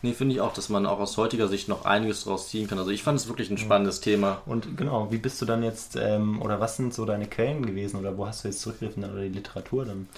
Nee, 0.00 0.12
finde 0.12 0.34
ich 0.34 0.40
auch, 0.40 0.52
dass 0.52 0.68
man 0.68 0.86
auch 0.86 1.00
aus 1.00 1.16
heutiger 1.16 1.48
Sicht 1.48 1.68
noch 1.68 1.84
einiges 1.84 2.22
draus 2.24 2.48
ziehen 2.48 2.68
kann. 2.68 2.78
Also 2.78 2.90
ich 2.92 3.02
fand 3.02 3.18
es 3.18 3.26
wirklich 3.26 3.50
ein 3.50 3.58
spannendes 3.58 4.00
Thema. 4.00 4.42
Und 4.46 4.76
genau, 4.76 5.10
wie 5.10 5.18
bist 5.18 5.42
du 5.42 5.44
dann 5.44 5.64
jetzt, 5.64 5.96
ähm, 5.96 6.40
oder 6.40 6.60
was 6.60 6.76
sind 6.76 6.94
so 6.94 7.04
deine 7.04 7.26
Quellen 7.26 7.66
gewesen, 7.66 7.98
oder 7.98 8.16
wo 8.16 8.26
hast 8.26 8.44
du 8.44 8.48
jetzt 8.48 8.60
zurückgegriffen, 8.60 9.04
oder 9.04 9.22
die 9.22 9.28
Literatur 9.30 9.84
dann? 9.86 10.08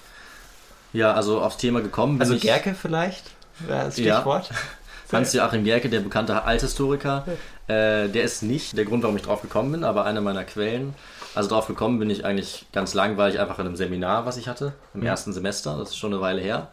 Ja, 0.93 1.13
also 1.13 1.41
aufs 1.41 1.57
Thema 1.57 1.81
gekommen 1.81 2.13
bin 2.19 2.21
Also 2.21 2.35
ich. 2.35 2.41
Gerke 2.41 2.75
vielleicht, 2.75 3.31
wäre 3.59 3.85
das 3.85 3.97
Ja. 3.97 4.17
Stichwort. 4.17 4.51
Hans-Joachim 5.11 5.63
Gerke, 5.65 5.89
der 5.89 5.99
bekannte 5.99 6.43
Althistoriker, 6.43 7.25
äh, 7.67 8.07
der 8.07 8.23
ist 8.23 8.43
nicht 8.43 8.77
der 8.77 8.85
Grund, 8.85 9.03
warum 9.03 9.17
ich 9.17 9.23
drauf 9.23 9.41
gekommen 9.41 9.71
bin, 9.71 9.83
aber 9.83 10.05
eine 10.05 10.21
meiner 10.21 10.43
Quellen. 10.45 10.93
Also 11.35 11.49
drauf 11.49 11.67
gekommen 11.67 11.99
bin 11.99 12.09
ich 12.09 12.23
eigentlich 12.23 12.65
ganz 12.71 12.93
langweilig 12.93 13.39
einfach 13.39 13.57
in 13.59 13.65
einem 13.65 13.75
Seminar, 13.75 14.25
was 14.25 14.37
ich 14.37 14.47
hatte, 14.47 14.73
im 14.93 15.03
ersten 15.03 15.33
Semester. 15.33 15.77
Das 15.77 15.89
ist 15.89 15.97
schon 15.97 16.13
eine 16.13 16.21
Weile 16.21 16.39
her. 16.41 16.67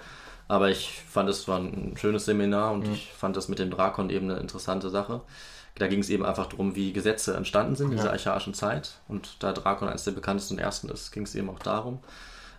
Aber 0.49 0.71
ich 0.71 1.03
fand, 1.09 1.29
es 1.29 1.47
war 1.47 1.59
ein 1.59 1.95
schönes 1.97 2.25
Seminar 2.25 2.73
und 2.73 2.89
ich 2.89 3.13
fand 3.13 3.37
das 3.37 3.49
mit 3.49 3.59
dem 3.59 3.71
Drakon 3.71 4.09
eben 4.09 4.31
eine 4.31 4.41
interessante 4.41 4.89
Sache. 4.89 5.21
Da 5.75 5.87
ging 5.87 6.01
es 6.01 6.09
eben 6.09 6.25
einfach 6.25 6.47
darum, 6.47 6.75
wie 6.75 6.93
Gesetze 6.93 7.37
entstanden 7.37 7.77
sind 7.77 7.91
in 7.91 7.99
dieser 7.99 8.11
archaischen 8.11 8.55
Zeit. 8.55 8.95
Und 9.07 9.37
da 9.41 9.53
Drakon 9.53 9.89
eines 9.89 10.05
der 10.05 10.13
bekanntesten 10.13 10.55
und 10.55 10.61
ersten 10.61 10.89
ist, 10.89 11.13
ging 11.13 11.25
es 11.25 11.35
eben 11.35 11.51
auch 11.51 11.61
darum. 11.61 12.01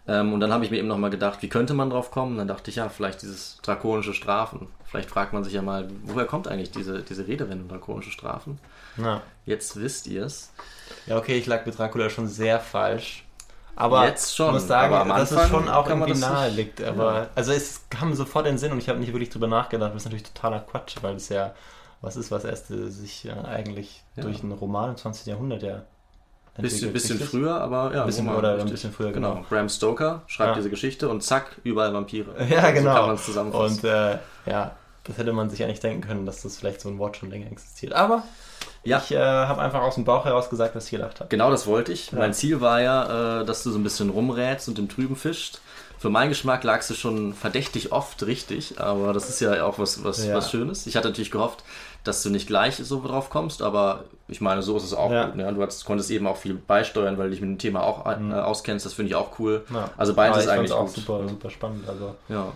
Ähm, 0.08 0.34
und 0.34 0.40
dann 0.40 0.54
habe 0.54 0.64
ich 0.64 0.72
mir 0.72 0.78
eben 0.78 0.88
nochmal 0.88 1.10
gedacht, 1.10 1.42
wie 1.42 1.50
könnte 1.50 1.74
man 1.74 1.90
drauf 1.90 2.12
kommen? 2.12 2.38
Dann 2.38 2.48
dachte 2.48 2.70
ich, 2.70 2.78
ja, 2.78 2.90
vielleicht 2.90 3.22
dieses 3.22 3.58
drakonische 3.62 4.14
Strafen. 4.14 4.68
Vielleicht 4.86 5.10
fragt 5.10 5.34
man 5.34 5.44
sich 5.44 5.54
ja 5.54 5.62
mal, 5.62 5.88
woher 6.04 6.26
kommt 6.26 6.48
eigentlich 6.48 6.72
diese, 6.72 7.04
diese 7.04 7.28
Redewendung 7.28 7.68
drakonische 7.68 8.12
Strafen? 8.12 8.60
Ja. 8.98 9.22
Jetzt 9.46 9.76
wisst 9.76 10.08
ihr 10.08 10.24
es. 10.24 10.52
ja, 11.06 11.18
okay, 11.18 11.38
ich 11.38 11.46
lag 11.46 11.66
mit 11.66 11.78
Dracula 11.78 12.10
schon 12.10 12.28
sehr 12.28 12.60
falsch. 12.60 13.26
Aber 13.80 14.06
Jetzt 14.06 14.36
schon, 14.36 14.48
ich 14.48 14.54
muss 14.54 14.68
sagen, 14.68 14.94
aber 14.94 15.16
dass 15.18 15.32
es 15.32 15.48
schon 15.50 15.70
auch 15.70 15.88
irgendwie 15.88 16.14
nahe 16.20 16.50
liegt. 16.50 16.84
Aber, 16.84 17.28
also 17.36 17.52
es 17.54 17.82
kam 17.90 18.14
sofort 18.14 18.46
in 18.46 18.54
den 18.54 18.58
Sinn 18.58 18.72
und 18.74 18.78
ich 18.80 18.90
habe 18.90 19.00
nicht 19.00 19.14
wirklich 19.14 19.30
drüber 19.30 19.48
nachgedacht. 19.48 19.92
Das 19.92 20.02
ist 20.02 20.06
natürlich 20.06 20.26
totaler 20.32 20.60
Quatsch, 20.60 20.98
weil 21.02 21.16
es 21.16 21.30
ja 21.30 21.54
was 22.02 22.16
ist, 22.16 22.30
was 22.32 22.44
erst 22.46 22.68
sich 22.68 23.26
äh, 23.26 23.32
eigentlich 23.32 24.04
Ja. 24.16 24.24
durch 24.24 24.42
einen 24.44 24.52
Roman 24.54 24.92
im 24.92 24.98
20. 24.98 25.26
Jahrhundert 25.28 25.64
ja 25.64 25.82
Bisschen, 26.58 26.92
bisschen 26.92 27.20
früher, 27.20 27.56
aber 27.62 27.94
ja. 27.94 28.02
Ein 28.02 28.08
bisschen- 28.08 28.28
Roman, 28.28 28.40
oder 28.40 28.60
ein 28.60 28.70
bisschen 28.70 28.92
früher, 28.92 29.14
genau. 29.14 29.36
genau. 29.36 29.46
Bram 29.50 29.70
Stoker 29.70 30.24
schreibt 30.28 30.50
Ja. 30.50 30.56
diese 30.56 30.70
Geschichte 30.70 31.08
und 31.08 31.24
zack, 31.24 31.56
überall 31.64 31.94
Vampire. 31.94 32.28
Ja, 32.50 32.72
genau. 32.72 32.90
So 32.92 32.98
kann 32.98 33.06
man 33.08 33.16
es 33.16 33.26
zusammenfassen. 33.26 33.78
Und 33.78 33.84
äh, 33.86 34.18
ja, 34.46 34.76
Das 35.06 35.18
hätte 35.18 35.32
man 35.32 35.50
sich 35.50 35.64
eigentlich 35.64 35.80
denken 35.80 36.02
können, 36.06 36.26
dass 36.26 36.42
das 36.42 36.58
vielleicht 36.58 36.82
so 36.82 36.90
ein 36.90 36.98
Wort 37.00 37.16
schon 37.16 37.30
länger 37.32 37.50
existiert. 37.50 37.94
Aber 37.94 38.24
Ja. 38.84 39.02
ich 39.04 39.12
äh, 39.12 39.18
habe 39.20 39.62
einfach 39.62 39.82
aus 39.82 39.96
dem 39.96 40.06
Bauch 40.06 40.26
heraus 40.26 40.50
gesagt, 40.50 40.76
was 40.76 40.86
ich 40.86 40.92
gedacht 40.92 41.20
habe. 41.20 41.30
Genau 41.30 41.52
das 41.52 41.68
wollte 41.68 41.92
ich. 41.92 42.12
Mein 42.14 42.34
Ziel 42.34 42.62
war 42.62 42.82
ja, 42.82 43.42
äh, 43.42 43.46
dass 43.46 43.64
du 43.64 43.72
so 43.72 43.78
ein 43.78 43.84
bisschen 43.84 44.10
rumrätst 44.10 44.68
und 44.70 44.80
im 44.80 44.88
Trüben 44.90 45.16
fischt. 45.16 45.60
Für 45.98 46.10
meinen 46.10 46.30
Geschmack 46.30 46.64
lagst 46.64 46.90
du 46.90 46.94
schon 46.94 47.34
verdächtig 47.34 47.92
oft 47.92 48.24
richtig, 48.26 48.80
aber 48.80 49.12
das 49.12 49.28
ist 49.28 49.42
ja 49.42 49.66
auch 49.66 49.80
was, 49.80 50.02
was, 50.04 50.26
Ja. 50.26 50.34
was 50.36 50.50
Schönes. 50.50 50.88
Ich 50.88 50.96
hatte 50.96 51.10
natürlich 51.10 51.30
gehofft, 51.30 51.62
dass 52.06 52.24
du 52.24 52.30
nicht 52.30 52.48
gleich 52.48 52.78
so 52.78 53.02
drauf 53.06 53.30
kommst, 53.30 53.62
aber 53.62 54.06
ich 54.30 54.40
meine, 54.40 54.62
so 54.62 54.78
ist 54.78 54.84
es 54.84 54.94
auch 54.94 55.12
Ja. 55.12 55.26
gut. 55.26 55.36
Ne? 55.36 55.54
Du 55.54 55.62
hast, 55.62 55.84
konntest 55.84 56.10
eben 56.12 56.26
auch 56.26 56.38
viel 56.38 56.54
beisteuern, 56.54 57.18
weil 57.18 57.26
du 57.26 57.32
dich 57.32 57.42
mit 57.42 57.50
dem 57.50 57.58
Thema 57.58 57.84
auch 57.84 58.06
äh, 58.06 58.34
auskennst. 58.34 58.86
Das 58.86 58.94
finde 58.94 59.10
ich 59.10 59.16
auch 59.16 59.38
cool. 59.40 59.66
Ja. 59.74 59.90
Also 59.98 60.14
beides 60.14 60.38
ist 60.38 60.44
ich 60.46 60.50
eigentlich 60.52 60.72
auch 60.72 60.86
gut. 60.86 60.96
super, 60.96 61.28
super 61.28 61.50
spannend. 61.50 61.90
Also, 61.90 62.16
Ja. 62.30 62.54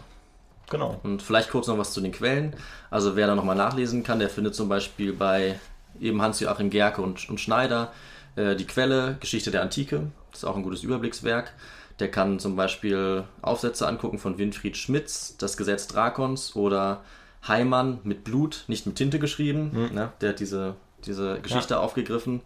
genau. 0.69 1.01
Und 1.03 1.21
vielleicht 1.21 1.49
kurz 1.49 1.67
noch 1.67 1.77
was 1.77 1.91
zu 1.91 1.99
den 1.99 2.13
Quellen. 2.13 2.55
Also 2.89 3.17
wer 3.17 3.27
da 3.27 3.35
nochmal 3.35 3.57
nachlesen 3.57 4.03
kann, 4.03 4.19
der 4.19 4.29
findet 4.29 4.55
zum 4.55 4.69
Beispiel 4.69 5.11
bei 5.11 5.59
eben 5.99 6.21
Hans-Joachim 6.21 6.69
Gerke 6.69 7.01
und, 7.01 7.29
und 7.29 7.39
Schneider 7.39 7.91
äh, 8.35 8.55
die 8.55 8.65
Quelle 8.65 9.17
Geschichte 9.19 9.51
der 9.51 9.61
Antike. 9.61 10.11
Das 10.31 10.39
ist 10.39 10.45
auch 10.45 10.55
ein 10.55 10.63
gutes 10.63 10.83
Überblickswerk. 10.83 11.53
Der 11.99 12.09
kann 12.09 12.39
zum 12.39 12.55
Beispiel 12.55 13.23
Aufsätze 13.41 13.87
angucken 13.87 14.17
von 14.17 14.37
Winfried 14.37 14.77
Schmitz, 14.77 15.37
Das 15.37 15.57
Gesetz 15.57 15.87
Drakons 15.87 16.55
oder 16.55 17.01
Heimann 17.47 17.99
mit 18.03 18.23
Blut, 18.23 18.63
nicht 18.67 18.85
mit 18.87 18.95
Tinte 18.95 19.19
geschrieben. 19.19 19.89
Ne? 19.93 20.11
Der 20.21 20.29
hat 20.29 20.39
diese, 20.39 20.75
diese 21.05 21.39
Geschichte 21.41 21.79
aufgegriffen. 21.79 22.41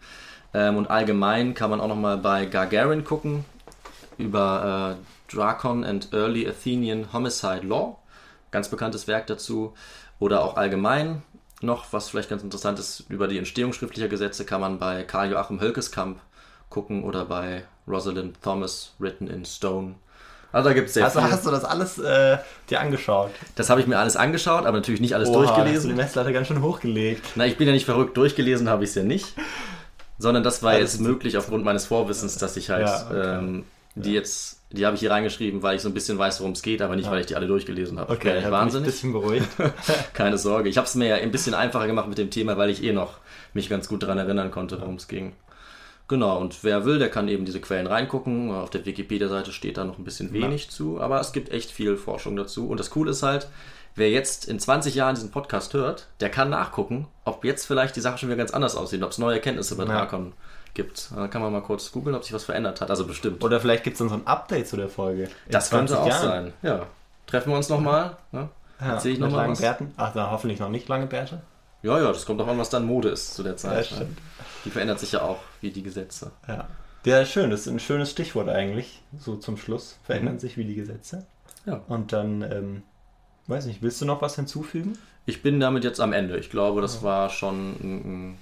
Ähm, 0.52 0.76
und 0.76 0.90
allgemein 0.90 1.54
kann 1.54 1.70
man 1.70 1.80
auch 1.80 1.88
nochmal 1.88 2.18
bei 2.18 2.46
Gargarin 2.46 3.04
gucken 3.04 3.44
über 4.18 4.98
äh, 4.98 5.34
Drakon 5.34 5.84
and 5.84 6.12
Early 6.12 6.46
Athenian 6.48 7.12
Homicide 7.12 7.66
Law. 7.66 7.98
Ganz 8.50 8.68
bekanntes 8.68 9.06
Werk 9.06 9.26
dazu. 9.28 9.74
Oder 10.18 10.42
auch 10.42 10.56
allgemein 10.56 11.22
noch, 11.60 11.92
was 11.92 12.08
vielleicht 12.10 12.28
ganz 12.30 12.42
interessant 12.42 12.78
ist, 12.78 13.04
über 13.08 13.28
die 13.28 13.38
Entstehung 13.38 13.72
schriftlicher 13.72 14.08
Gesetze 14.08 14.44
kann 14.44 14.60
man 14.60 14.78
bei 14.78 15.02
Karl 15.04 15.30
Joachim 15.30 15.60
Hölkeskamp 15.60 16.20
gucken 16.70 17.02
oder 17.02 17.24
bei 17.24 17.64
Rosalind 17.86 18.40
Thomas, 18.42 18.92
Written 18.98 19.26
in 19.28 19.44
Stone. 19.44 19.94
Also 20.52 20.68
da 20.70 20.74
gibt 20.74 20.88
es 20.88 20.94
sehr 20.94 21.04
Also 21.04 21.20
viel. 21.20 21.30
hast 21.30 21.44
du 21.46 21.50
das 21.50 21.64
alles 21.64 21.98
äh, 21.98 22.38
dir 22.70 22.80
angeschaut? 22.80 23.30
Das 23.54 23.68
habe 23.70 23.80
ich 23.80 23.86
mir 23.86 23.98
alles 23.98 24.16
angeschaut, 24.16 24.64
aber 24.66 24.76
natürlich 24.78 25.00
nicht 25.00 25.14
alles 25.14 25.28
Oha, 25.28 25.40
Hast 25.42 25.50
du 25.50 25.54
durchgelesen. 25.56 25.90
die 25.90 25.96
Messlatte 25.96 26.32
ganz 26.32 26.46
schön 26.48 26.62
hochgelegt. 26.62 27.22
Na, 27.34 27.44
ich 27.46 27.56
bin 27.58 27.66
ja 27.66 27.72
nicht 27.74 27.84
verrückt, 27.84 28.16
durchgelesen 28.16 28.68
habe 28.68 28.84
ich 28.84 28.90
es 28.90 28.96
ja 28.96 29.02
nicht. 29.02 29.34
Sondern 30.18 30.42
das 30.42 30.62
war 30.62 30.70
Also 30.72 30.82
jetzt 30.82 31.00
möglich 31.00 31.36
aufgrund 31.36 31.64
meines 31.64 31.86
Vorwissens, 31.86 32.38
dass 32.38 32.56
ich 32.56 32.70
halt 32.70 32.86
Ja, 32.86 33.06
okay. 33.08 33.38
ähm, 33.38 33.64
die 33.94 34.12
jetzt, 34.12 34.57
die 34.70 34.84
habe 34.84 34.94
ich 34.94 35.00
hier 35.00 35.10
reingeschrieben, 35.10 35.62
weil 35.62 35.76
ich 35.76 35.82
so 35.82 35.88
ein 35.88 35.94
bisschen 35.94 36.18
weiß, 36.18 36.40
worum 36.40 36.52
es 36.52 36.62
geht, 36.62 36.82
aber 36.82 36.94
nicht, 36.94 37.10
weil 37.10 37.20
ich 37.20 37.26
die 37.26 37.36
alle 37.36 37.46
durchgelesen 37.46 37.98
habe. 37.98 38.12
Ich 38.14 38.18
bin 38.20 38.32
ja 38.32 38.38
Okay, 38.38 38.50
hab 38.50 38.64
mich 38.66 38.76
ein 38.76 38.82
bisschen 38.82 39.12
beruhigt. 39.12 39.48
Keine 40.12 40.36
Sorge. 40.36 40.68
Ich 40.68 40.76
habe 40.76 40.86
es 40.86 40.94
mir 40.94 41.08
ja 41.08 41.14
ein 41.16 41.30
bisschen 41.30 41.54
einfacher 41.54 41.86
gemacht 41.86 42.08
mit 42.08 42.18
dem 42.18 42.30
Thema, 42.30 42.58
weil 42.58 42.68
ich 42.70 42.82
eh 42.84 42.92
noch 42.92 43.18
mich 43.54 43.70
ganz 43.70 43.88
gut 43.88 44.02
daran 44.02 44.18
erinnern 44.18 44.50
konnte, 44.50 44.80
worum 44.80 44.96
es 44.96 45.08
ging. 45.08 45.32
Genau, 46.06 46.38
und 46.38 46.64
wer 46.64 46.84
will, 46.86 46.98
der 46.98 47.10
kann 47.10 47.28
eben 47.28 47.44
diese 47.44 47.60
Quellen 47.60 47.86
reingucken. 47.86 48.50
Auf 48.50 48.70
der 48.70 48.86
Wikipedia-Seite 48.86 49.52
steht 49.52 49.76
da 49.76 49.84
noch 49.84 49.98
ein 49.98 50.04
bisschen 50.04 50.32
wenig 50.32 50.70
zu, 50.70 51.00
aber 51.00 51.20
es 51.20 51.32
gibt 51.32 51.50
echt 51.50 51.70
viel 51.70 51.96
Forschung 51.96 52.34
dazu. 52.36 52.68
Und 52.68 52.80
das 52.80 52.88
Coole 52.90 53.10
ist 53.10 53.22
halt, 53.22 53.48
wer 53.94 54.10
jetzt 54.10 54.48
in 54.48 54.58
20 54.58 54.94
Jahren 54.94 55.14
diesen 55.16 55.30
Podcast 55.30 55.74
hört, 55.74 56.08
der 56.20 56.30
kann 56.30 56.48
nachgucken, 56.48 57.08
ob 57.24 57.44
jetzt 57.44 57.66
vielleicht 57.66 57.94
die 57.96 58.00
Sache 58.00 58.16
schon 58.18 58.28
wieder 58.30 58.38
ganz 58.38 58.52
anders 58.52 58.74
aussieht, 58.74 59.02
ob 59.02 59.10
es 59.10 59.18
neue 59.18 59.34
Erkenntnisse 59.34 59.76
bei 59.76 59.84
Ja. 59.84 59.90
Drakon 59.90 60.32
gibt. 60.78 61.10
Da 61.14 61.28
kann 61.28 61.42
man 61.42 61.52
mal 61.52 61.60
kurz 61.60 61.92
googeln, 61.92 62.16
ob 62.16 62.24
sich 62.24 62.32
was 62.32 62.44
verändert 62.44 62.80
hat. 62.80 62.88
Also 62.90 63.06
bestimmt. 63.06 63.44
Oder 63.44 63.60
vielleicht 63.60 63.84
gibt 63.84 63.94
es 63.94 63.98
dann 63.98 64.08
so 64.08 64.14
ein 64.14 64.26
Update 64.26 64.66
zu 64.68 64.76
der 64.78 64.88
Folge. 64.88 65.28
Das 65.50 65.68
könnte 65.68 65.92
20 65.92 65.96
auch 65.98 66.08
Jahren. 66.08 66.44
sein. 66.44 66.52
Ja. 66.62 66.86
Treffen 67.26 67.50
wir 67.52 67.56
uns 67.56 67.68
nochmal. 67.68 68.16
Ne? 68.32 68.48
Ja, 68.80 68.92
Erzähl 68.94 69.12
ich 69.12 69.18
nochmal 69.18 69.40
langen 69.40 69.52
was. 69.52 69.60
Bärten. 69.60 69.92
Ach, 69.98 70.12
dann 70.14 70.30
hoffentlich 70.30 70.58
noch 70.60 70.70
nicht 70.70 70.88
lange 70.88 71.06
Bärte. 71.06 71.42
Ja, 71.82 71.98
ja, 72.00 72.08
das 72.08 72.24
kommt 72.24 72.40
auch 72.40 72.48
an, 72.48 72.58
was 72.58 72.70
dann 72.70 72.86
Mode 72.86 73.08
ist 73.10 73.34
zu 73.34 73.42
der 73.42 73.52
Ja, 73.52 73.56
Zeit. 73.58 73.90
ne? 73.90 73.96
stimmt. 73.96 74.18
Die 74.64 74.70
verändert 74.70 74.98
sich 75.00 75.12
ja 75.12 75.22
auch, 75.22 75.38
wie 75.60 75.70
die 75.70 75.82
Gesetze. 75.82 76.30
Ja. 76.48 76.66
Ja, 77.04 77.24
schön. 77.24 77.50
Das 77.50 77.60
ist 77.60 77.66
ein 77.68 77.78
schönes 77.80 78.10
Stichwort 78.10 78.48
eigentlich. 78.48 79.02
So 79.18 79.36
zum 79.36 79.56
Schluss. 79.56 79.98
Verändern 80.04 80.38
sich 80.38 80.56
wie 80.56 80.64
die 80.64 80.74
Gesetze. 80.74 81.26
Ja. 81.66 81.80
Und 81.88 82.12
dann, 82.12 82.42
ähm, 82.42 82.82
weiß 83.46 83.66
nicht, 83.66 83.82
willst 83.82 84.00
du 84.00 84.04
noch 84.06 84.22
was 84.22 84.36
hinzufügen? 84.36 84.96
Ich 85.26 85.42
bin 85.42 85.60
damit 85.60 85.84
jetzt 85.84 86.00
am 86.00 86.12
Ende. 86.12 86.38
Ich 86.38 86.50
glaube, 86.50 86.80
das 86.80 87.02
war 87.02 87.28
schon 87.30 87.72
ein, 87.80 88.30
ein 88.30 88.38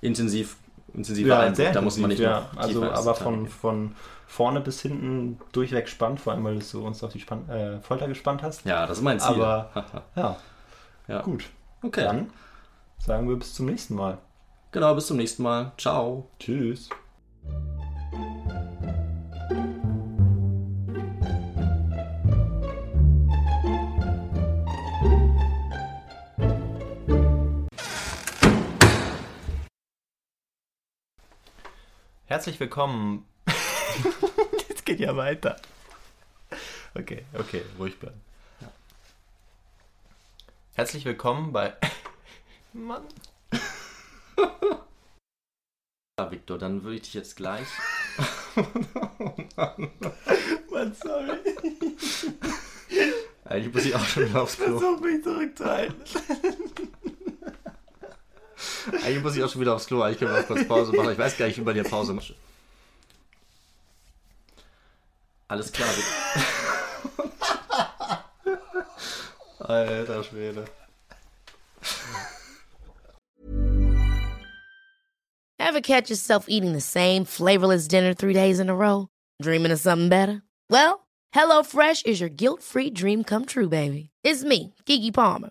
intensiv, 0.00 0.56
intensiver 0.94 1.38
Einblick. 1.38 1.72
Da 1.72 1.80
muss 1.80 1.98
man 1.98 2.10
nicht 2.10 2.20
ja. 2.20 2.48
Also, 2.56 2.84
aber 2.84 3.14
von, 3.14 3.44
gehen. 3.44 3.48
von 3.48 3.94
vorne 4.26 4.60
bis 4.60 4.82
hinten 4.82 5.40
durchweg 5.52 5.88
spannend, 5.88 6.20
vor 6.20 6.32
allem, 6.32 6.44
weil 6.44 6.58
du 6.58 6.86
uns 6.86 7.02
auf 7.02 7.12
die 7.12 7.20
Spann 7.20 7.48
äh, 7.48 7.80
Folter 7.80 8.08
gespannt 8.08 8.42
hast. 8.42 8.64
Ja, 8.64 8.86
das 8.86 8.98
ist 8.98 9.04
mein 9.04 9.20
Ziel. 9.20 9.42
Aber, 9.42 10.02
ja, 10.16 10.36
ja. 11.08 11.22
gut. 11.22 11.44
Okay. 11.82 12.04
Dann 12.04 12.30
sagen 12.98 13.28
wir 13.28 13.36
bis 13.36 13.54
zum 13.54 13.66
nächsten 13.66 13.94
Mal. 13.94 14.18
Genau, 14.72 14.94
bis 14.94 15.06
zum 15.06 15.16
nächsten 15.16 15.42
Mal. 15.42 15.72
Ciao. 15.78 16.28
Tschüss. 16.38 16.90
Herzlich 32.38 32.60
willkommen. 32.60 33.26
Jetzt 34.68 34.86
geht 34.86 35.00
ja 35.00 35.16
weiter. 35.16 35.56
Okay, 36.94 37.24
okay, 37.34 37.62
ruhig 37.80 37.98
bleiben. 37.98 38.20
Herzlich 40.74 41.04
willkommen 41.04 41.52
bei. 41.52 41.74
Mann. 42.72 43.02
Ja, 46.16 46.30
Victor, 46.30 46.58
dann 46.58 46.84
würde 46.84 46.94
ich 46.94 47.02
dich 47.02 47.14
jetzt 47.14 47.34
gleich. 47.34 47.66
Mann, 50.70 50.94
sorry. 50.94 51.40
Eigentlich 53.46 53.74
muss 53.74 53.84
ich 53.84 53.96
auch 53.96 54.04
schon 54.04 54.28
wieder 54.28 54.42
aufs 54.42 54.56
Klo. 54.56 54.78
Versuch 54.78 55.00
mich 55.00 55.24
zurückzuhalten. 55.24 56.04
Eigentlich 58.92 59.22
muss 59.22 59.36
ich 59.36 59.42
auch 59.42 59.50
schon 59.50 59.60
wieder 59.60 59.74
aufs 59.74 59.86
Klo. 59.86 60.02
Eigentlich 60.02 60.18
können 60.18 60.34
wir 60.34 60.42
kurz 60.42 60.66
Pause 60.66 60.92
machen. 60.92 61.12
Ich 61.12 61.18
weiß 61.18 61.36
gar 61.36 61.46
nicht, 61.46 61.58
wie 61.58 61.62
man 61.62 61.74
hier 61.74 61.84
Pause 61.84 62.12
macht. 62.12 62.34
Alles 65.48 65.72
klar. 65.72 65.88
Alter 69.60 70.24
Schwede. 70.24 70.64
Ever 75.58 75.80
catch 75.80 76.08
yourself 76.08 76.46
eating 76.48 76.72
the 76.72 76.80
same 76.80 77.24
flavorless 77.24 77.88
dinner 77.88 78.14
three 78.14 78.32
days 78.32 78.58
in 78.58 78.70
a 78.70 78.74
row? 78.74 79.08
Dreaming 79.42 79.70
of 79.70 79.78
something 79.78 80.08
better? 80.08 80.42
Well, 80.70 81.06
HelloFresh 81.34 82.06
is 82.06 82.20
your 82.20 82.30
guilt 82.30 82.62
free 82.62 82.90
dream 82.90 83.22
come 83.22 83.44
true, 83.44 83.68
baby. 83.68 84.10
It's 84.24 84.44
me, 84.44 84.74
Kiki 84.86 85.10
Palmer. 85.10 85.50